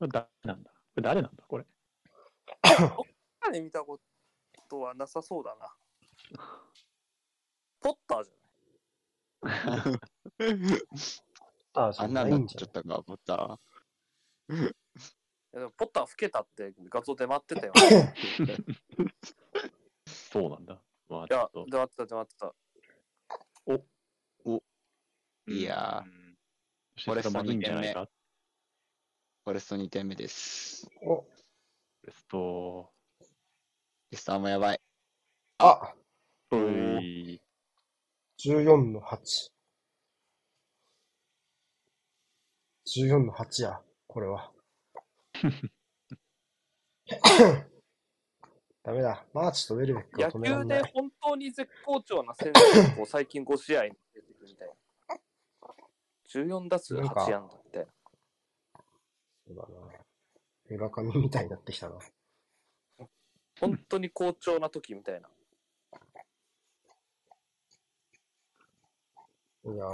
[0.01, 0.71] れ誰なんだ？
[0.71, 1.43] これ誰なんだ？
[1.47, 1.65] これ。
[2.61, 3.99] あ、ね、見たこ
[4.69, 5.73] とはなさそうだな。
[7.79, 8.29] ポッターじ
[11.73, 12.25] あ、そあうんない？
[12.25, 13.57] っないんじゃないちゃったか、ボタゃな
[14.69, 14.73] い
[15.53, 17.73] でもポッター老けたって画像出回ってたよ。
[20.05, 20.79] そうなんだ。
[21.09, 21.49] まあいや。
[21.65, 22.53] 出回ってた、出回ってた。
[25.47, 26.20] いやー
[27.07, 27.15] うん。
[27.15, 28.07] これまずいんじゃないか。
[29.43, 30.87] フォレスト2点目です。
[31.03, 31.25] お、
[32.03, 32.91] レスト。
[34.11, 34.81] レスターもやばい。
[35.59, 35.93] あ
[36.51, 37.41] おーい。
[38.45, 39.17] 14の8。
[42.87, 44.51] 14の8や、これは。
[48.83, 49.25] ダメだ。
[49.33, 50.83] マーチとウェルベックは野止めら球んない。
[50.83, 54.73] で本当に絶好調な選手がこう最近5試合に出てくるみたいな。
[56.33, 57.91] 14打数8なんか安打みたいな。
[59.47, 59.69] そうだな。
[60.69, 61.99] 村上みたいになってきたな。
[63.59, 65.29] 本当に好調な時みたいな。
[69.63, 69.91] いやー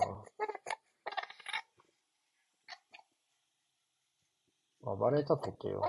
[4.96, 5.82] 暴れたとけよ。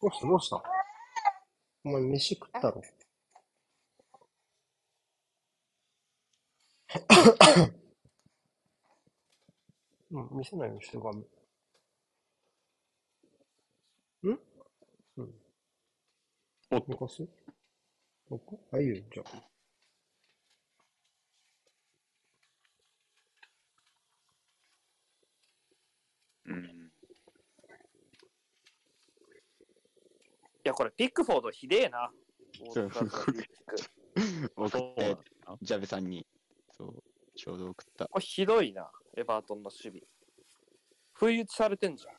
[0.00, 0.62] どうしたどうした？
[1.84, 2.82] お前飯食ったろ
[10.36, 11.20] 見せないようにして画面。
[14.32, 14.38] ん？
[15.16, 15.34] うん。
[16.70, 17.26] おっかす？
[18.28, 19.42] ここあ、いいよ、じゃあ。
[26.46, 26.92] うん。
[30.64, 32.10] や、これ、ピックフォードひでえな。
[34.56, 35.18] 送っ
[35.62, 36.26] ジャベさんに、
[36.72, 37.02] そう、
[37.36, 38.06] ちょうど送った。
[38.08, 40.15] これひどいな、エバートンの守備。
[41.18, 42.16] 不意打ちされてんじゃん。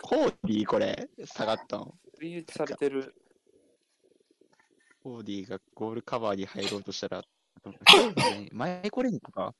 [0.00, 1.94] コーディーこれ、下がったの。
[2.18, 3.14] 不意打ちされてる。
[5.02, 7.22] コーディーがゴールカバーに入ろうとしたら、
[8.52, 9.54] 前これんか？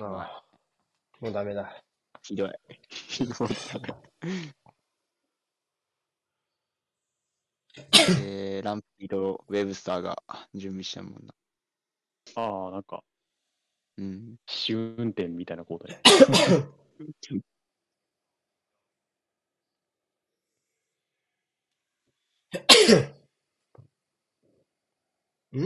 [0.00, 0.44] ああ、
[1.20, 1.84] もうダメだ。
[2.22, 2.52] ひどい。
[8.06, 10.22] えー、ランピーとウェブスターが
[10.54, 11.34] 準備したもんな。
[12.36, 13.02] ああ、なんか、
[13.98, 14.36] うん。
[14.46, 15.94] 試運転みたいなことで。
[15.94, 15.98] ん？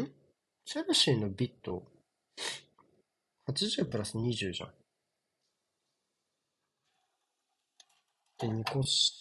[0.65, 1.85] チェルシーのビット、
[3.47, 4.75] 80プラス20じゃん。
[8.39, 9.13] で、ニコシ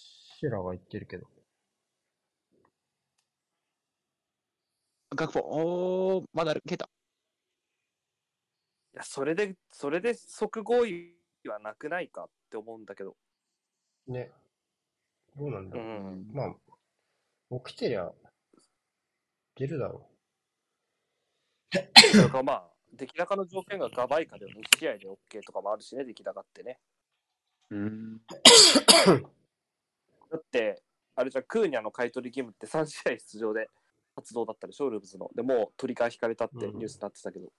[0.44, 1.31] ラが言ってるけど。
[5.14, 6.90] 学校、おー、まだ蹴った。
[8.94, 11.16] いや、それで、それで即合意
[11.48, 13.16] はなくないかって思うんだけど。
[14.08, 14.32] ね。
[15.36, 15.88] どうなんだうろう。
[16.16, 16.32] ん。
[16.32, 16.56] まあ、
[17.66, 18.10] 起きてりゃ、
[19.56, 20.08] 出るだろ
[22.12, 26.80] それかまあ、 出来高の条件がガバイかで2試合で OK とかもあるしね、出来高ってね。
[27.70, 28.22] うん。
[30.30, 30.82] だって、
[31.16, 33.70] あれじゃんクーニャの買い取り義務って3試合出場で
[34.22, 35.30] 発動だったでしょ、ルーブズの。
[35.36, 37.52] でもう取り替え引かれたってニュースになってたけど、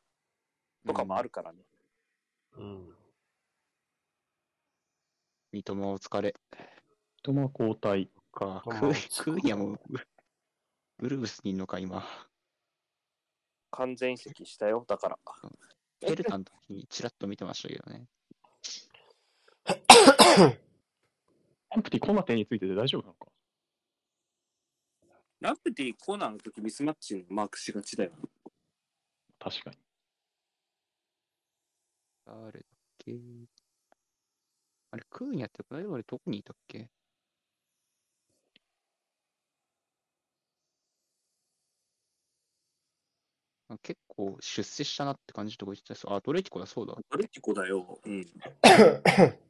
[0.87, 1.59] とかもあるからね。
[2.57, 2.61] う。
[2.61, 2.97] うん。
[5.53, 6.35] 三笘お疲れ。
[7.23, 8.11] トマ交代。
[8.33, 9.79] か、クーニャも、
[10.99, 12.05] ウルブスにいんのか、今。
[13.71, 15.19] 完全移籍したよ、だから。
[16.01, 18.09] ケルタの時にチラッと見てましたけどね。
[21.71, 23.32] アンプティコナテについてで大丈夫なのか？
[25.43, 28.13] ラプティコーナーの時ミスマッチのマークしがちだよ。
[29.41, 29.77] 確かに。
[32.25, 32.63] 誰だっ
[32.99, 33.13] け？
[34.93, 36.89] あれ、クーニャって我々どこにいたっけ？
[43.69, 46.95] あ結構出世したなって感じとか言ってたそうあ、ドレティコだ、そうだ。
[47.11, 47.99] ドレティコだよ。
[48.05, 48.25] うん。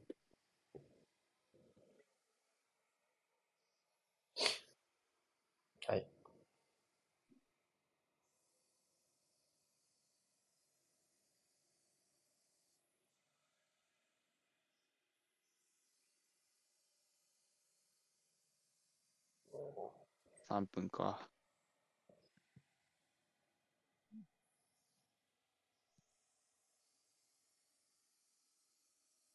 [20.53, 21.19] 3分か。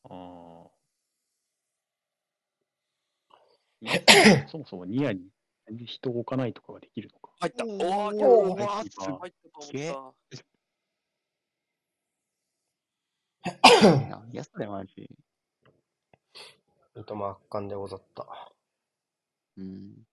[0.03, 0.69] ああ。
[4.47, 5.31] そもそもニアに
[5.87, 7.31] 人を置かないとかができるのか。
[7.39, 7.65] 入った。
[7.65, 10.13] おおー、おー入った入ったと思っ
[13.71, 14.09] た。
[14.09, 15.09] なんやそれ、マジ。
[16.95, 18.53] 三笘圧巻でござった。
[19.57, 20.06] うん。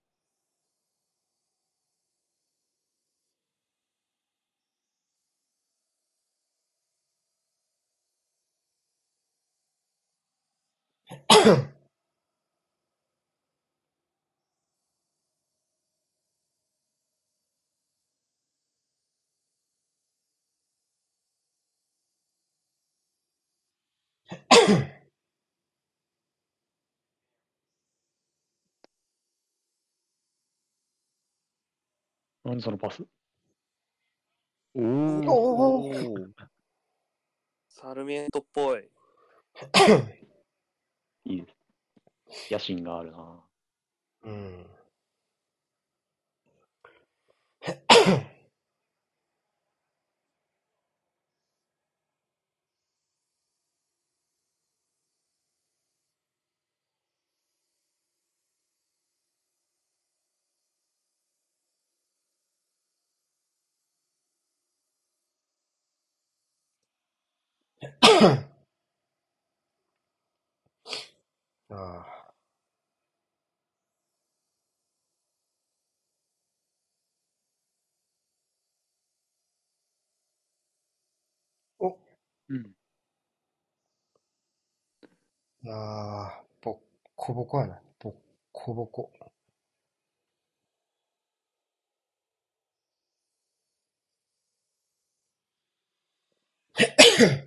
[32.43, 33.03] 何そのパス？
[34.73, 36.27] おおおー。
[37.69, 38.89] サルミエントっぽい。
[41.25, 41.47] いいで
[42.31, 42.53] す。
[42.53, 43.43] 野心があるな。
[44.23, 44.67] うん。
[71.75, 72.25] ああ。
[81.79, 81.97] お、
[82.49, 82.75] うん。
[85.67, 87.81] ああ、ぼッコやな。
[87.99, 88.13] ぼッ
[88.91, 89.11] コ。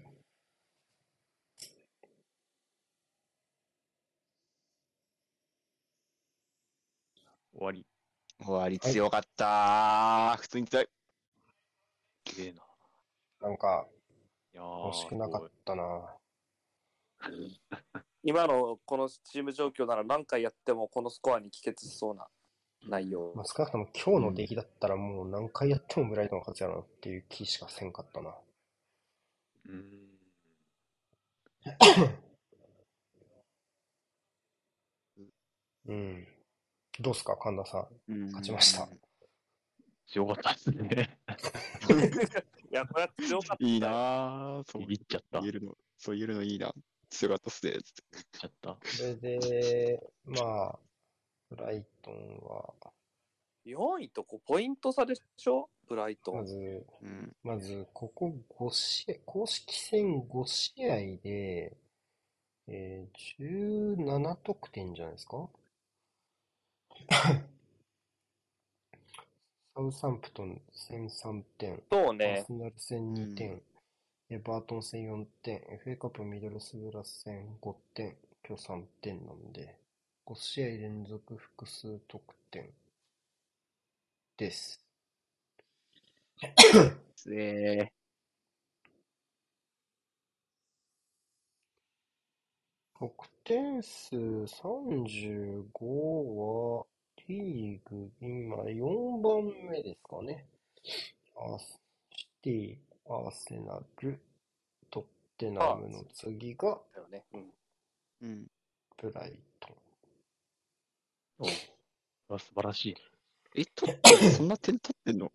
[7.59, 7.85] 終わり。
[8.40, 10.40] 終わり強かったー。
[10.40, 10.89] 普通に強い。
[12.28, 12.62] すげえな。
[13.40, 13.89] なんか、
[14.55, 16.14] いやー惜しくなかったな。
[18.22, 22.28] 今のこのチーム状況なら何回やってもこのスコアに帰結しそうな
[22.89, 23.32] 内容。
[23.35, 28.36] まあ、少なくとも今日の出来だったらもう何回やってもブライトン勝つやろなっていう気しかせんかったな。
[29.66, 30.09] うーん。
[35.89, 36.38] うん。
[37.00, 38.12] どうすか、神田さん。
[38.12, 38.88] うん勝ちました。
[40.08, 41.18] 強かったですね。
[42.70, 43.64] いや、これは強かった。
[43.64, 44.70] いいなー。
[44.70, 45.40] そうビビっちゃった。
[45.40, 46.74] 言えるの、そう言えるのいいな。
[47.10, 47.72] 強かったっすね。
[47.82, 47.92] つっ
[48.32, 48.78] ちゃった。
[48.84, 50.78] それで、まあ、
[51.50, 52.74] ブライトンは、
[53.66, 55.68] 4位と5ポイント差でしょ？
[55.86, 56.36] ブライトン。
[56.36, 57.36] まず、うん。
[57.42, 61.76] まず、ここ5試合、公式戦5試合で、
[62.66, 65.48] えー、17得点じゃないですか？
[69.74, 72.42] サウサンプトン戦3点、アそうね。
[72.42, 72.44] ー。
[72.44, 73.62] スナル戦2点、
[74.30, 78.16] エバートン戦4点、FA カップミドルスブラス戦5点、
[78.46, 79.76] 今日3点なんで、
[80.26, 82.68] 5試合連続複数得点。
[84.36, 84.80] です。
[87.16, 87.92] すえ
[93.00, 93.12] 得
[93.44, 95.62] 点数35
[96.34, 96.84] は、
[97.28, 100.44] リーグ今4番目ですかね。
[101.36, 101.80] アース
[102.10, 102.76] シティ、
[103.08, 104.20] アーセナル、
[104.90, 105.04] トッ
[105.36, 107.24] テナムの次がだよね。
[107.34, 107.52] うん。
[108.22, 108.50] うん。
[109.00, 109.68] ブライト
[111.38, 111.46] ン。
[112.30, 112.96] お素晴らしい。
[113.54, 115.30] え、取ってそんな点取ってんの？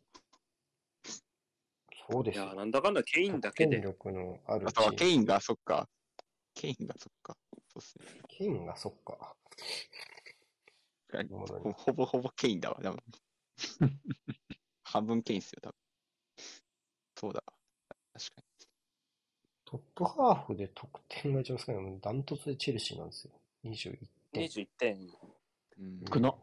[2.11, 2.55] そうですよいや、。
[2.55, 3.79] なんだかんだケインだけで。
[3.79, 4.91] 力のあるあとは。
[4.91, 5.87] ケインが、そっか。
[6.53, 7.37] ケインが、そっか。
[7.73, 8.05] そうっすね。
[8.27, 9.35] ケインがそっか。
[11.29, 13.03] ほほほぼほぼケインだわ、多分。
[14.83, 15.75] 半分ケインっすよ、多分。
[17.15, 17.43] そうだ。
[18.13, 18.43] 確か
[19.65, 23.31] トップハーフで得点が一番少ないのはダントツでチェルシーなんですよ。
[23.65, 23.97] 21
[24.31, 24.47] 点。
[24.47, 24.99] 21点。
[24.99, 25.17] に。
[25.79, 26.05] うん。
[26.13, 26.35] 少な。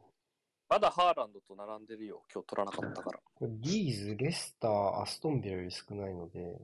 [0.69, 2.23] まだハーランドと並んでるよ。
[2.32, 3.20] 今日取らなかったから。
[3.35, 6.61] これリーズ、レスター、アストンビラより少ないので、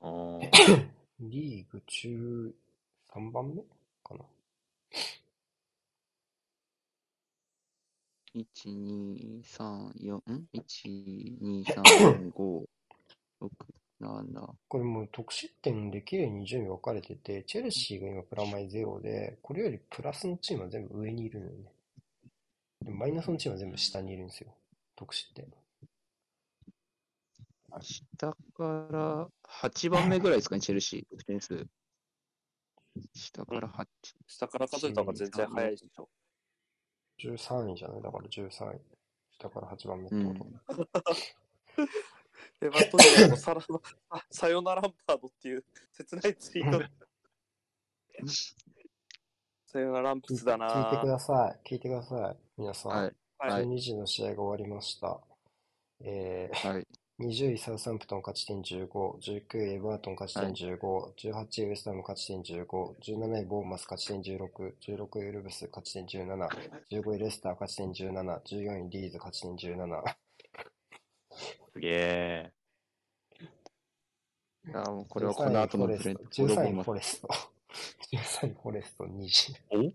[0.00, 0.88] あー
[1.20, 2.54] リーグ中
[3.12, 3.62] 3番目
[4.04, 4.20] かな
[8.34, 12.68] ？1、2、3、4、ん ?1、2、3、5、
[13.40, 13.50] 6、
[14.00, 14.54] 7。
[14.68, 21.72] これもう得失点で綺麗に順位分かれてて、チェルシーが今プラマイゼロで、これよりプラスのチームは全部上にいるのよね。
[22.84, 24.54] でマイナスのチームは全部下にいるんですよ。
[24.94, 25.44] 得失点。
[27.80, 29.28] 下から
[29.62, 31.10] 8番目ぐらいですかね、チェルシー。
[31.10, 31.66] 得点数。
[33.14, 33.86] 下から8。
[34.26, 36.08] 下から数えた方が全然早いでしょ。
[37.20, 38.02] 13位じゃない？
[38.02, 38.80] だから13位。
[39.38, 40.46] 下から8番目ってこ
[40.92, 41.04] と。
[42.60, 43.60] エバートニアのサラ
[44.10, 46.84] あサヨナランパードっていう切ないツイート。
[49.66, 51.68] サヨナラランプスだな聞いてください。
[51.68, 52.36] 聞いてください。
[52.56, 52.92] 皆さん。
[52.92, 53.14] はい。
[53.38, 55.20] はい12時の試合が終わりました。
[56.00, 56.86] えーはい。
[57.20, 60.78] 20位サウサンプトン勝ち点15、19位エバートン勝ち点15、
[61.16, 64.38] 18位ウエスタム勝ち点15、17位ボーンマス勝ち点16、
[64.80, 66.48] 16位ウルブス勝ち点17、
[66.92, 70.14] 15位レスター勝ち点17、14位リーズ勝ち点17。
[71.72, 72.52] すげえ。
[74.68, 77.28] いやもうこれはこの後のプレー13位フォレスト。
[78.12, 79.92] 13位フォレスト20。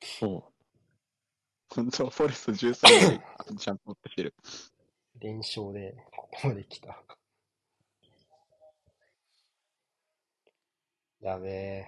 [0.00, 0.54] そう。
[1.74, 3.18] 本当はフォレスト13
[3.50, 4.34] 位ちゃんと持ってきてる。
[5.24, 7.02] 連勝でここまで来た。
[11.22, 11.86] やべえ。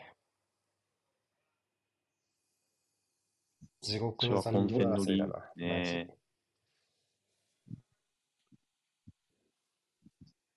[3.82, 5.52] 地獄の残留争いだな。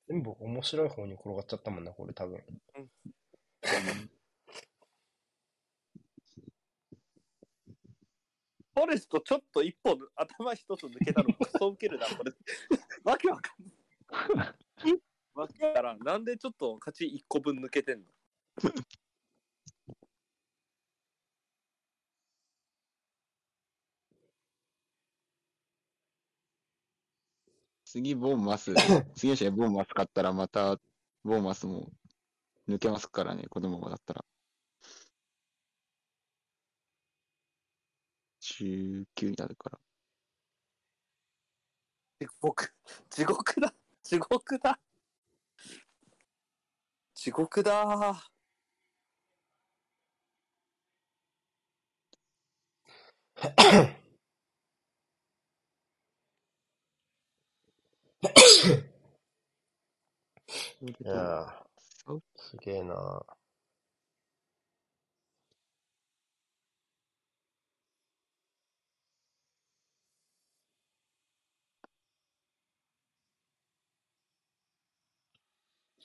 [0.07, 2.41] 全部面白い方に転がっちゃったもんな、これ多分。
[8.79, 12.31] フォレストちょっと一本頭一つ抜けたのクソウケるな、これ。
[13.03, 14.47] わけわかんない。
[15.33, 15.99] わけわからん。
[15.99, 18.05] なんでちょっと勝ち1個分抜けてんの？
[27.83, 28.73] 次、ボーンマス、
[29.15, 30.77] 次の試合、ボーンマス勝ったら、また、
[31.25, 31.91] ボーンマスも
[32.69, 34.23] 抜けますからね、このままだったら。
[38.57, 39.79] 19になるから。
[42.19, 42.73] 地獄、
[43.09, 43.73] 地獄だ、
[44.03, 44.79] 地獄だ。
[47.15, 48.31] 地獄だ。
[60.81, 63.38] いやー、すげえな。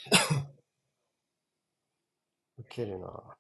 [2.59, 3.37] ウケるな。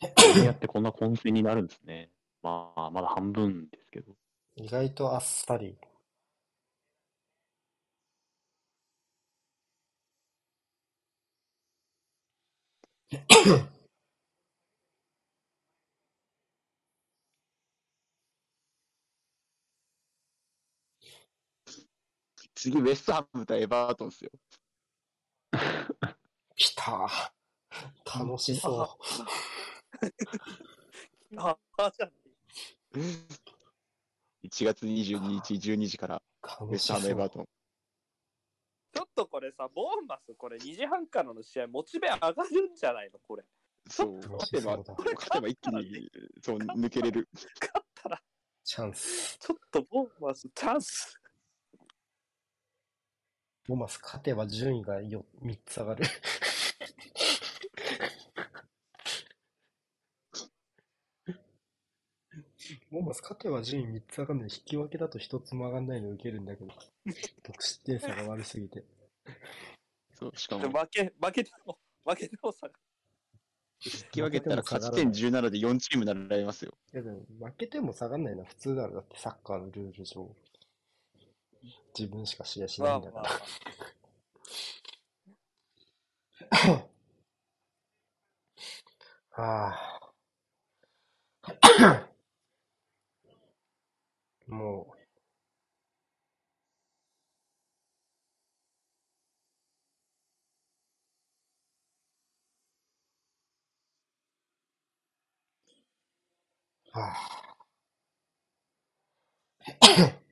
[0.00, 2.10] プレミアってこんな混戦になるんですね。
[2.42, 4.14] まあ、まだ半分ですけど。
[4.56, 5.76] 意外とあっさり。
[22.58, 24.30] 次、ウェストハム対エバートンですよ。
[26.56, 27.32] きた。
[28.04, 28.98] 楽しそ
[31.36, 32.10] ああ、じゃ
[34.42, 36.22] 1月22日12時から、
[36.62, 37.30] ウェストハム、エバーう。
[37.30, 37.48] トン。
[38.92, 43.20] ちょっとこれさ、ボーンマス、これ2時半からの試合、モチベ上がるんじゃないの？
[43.20, 43.44] これ。
[43.88, 46.10] そう、楽勝てば、勝てば一気に、
[46.42, 47.28] そう、抜けれる。
[47.32, 48.20] 勝ったら、
[48.64, 49.38] チャンス。
[49.38, 51.20] ちょっとボーンマス、チャンス。
[53.68, 56.04] ボマス勝てば順位がよ3つ上がる。
[62.90, 66.72] ボマス勝てば順位3つ上がるのに引き分けだと1つも上がんないの受けるんだけど。
[67.42, 68.84] 得失点差が悪すぎて。
[70.14, 72.70] そう、しかでも、負け、負けても、負けてもさ、
[73.84, 76.72] 引き分けたら勝ち点17で4チーム並べますよ。
[76.94, 78.94] いやでも負けても下がんないのは普通だろ。
[78.94, 80.34] だってサッカーのルール上。
[81.98, 83.26] 自分しか試合しまあないんだかまあ
[86.50, 86.50] ら。
[89.30, 89.98] はあ。
[94.48, 94.94] も
[106.94, 106.98] う。
[106.98, 107.48] はあ。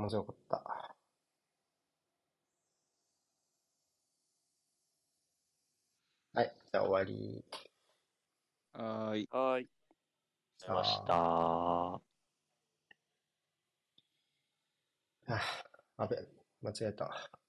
[0.00, 0.96] 面白かった。
[6.32, 7.44] はい、じゃあ終わり。
[8.72, 9.28] はーい。
[9.30, 9.68] はーい。
[10.62, 11.14] ありました。
[11.14, 12.00] あ
[15.28, 15.40] あ、
[15.96, 16.16] あべ、
[16.62, 17.39] 間違えた。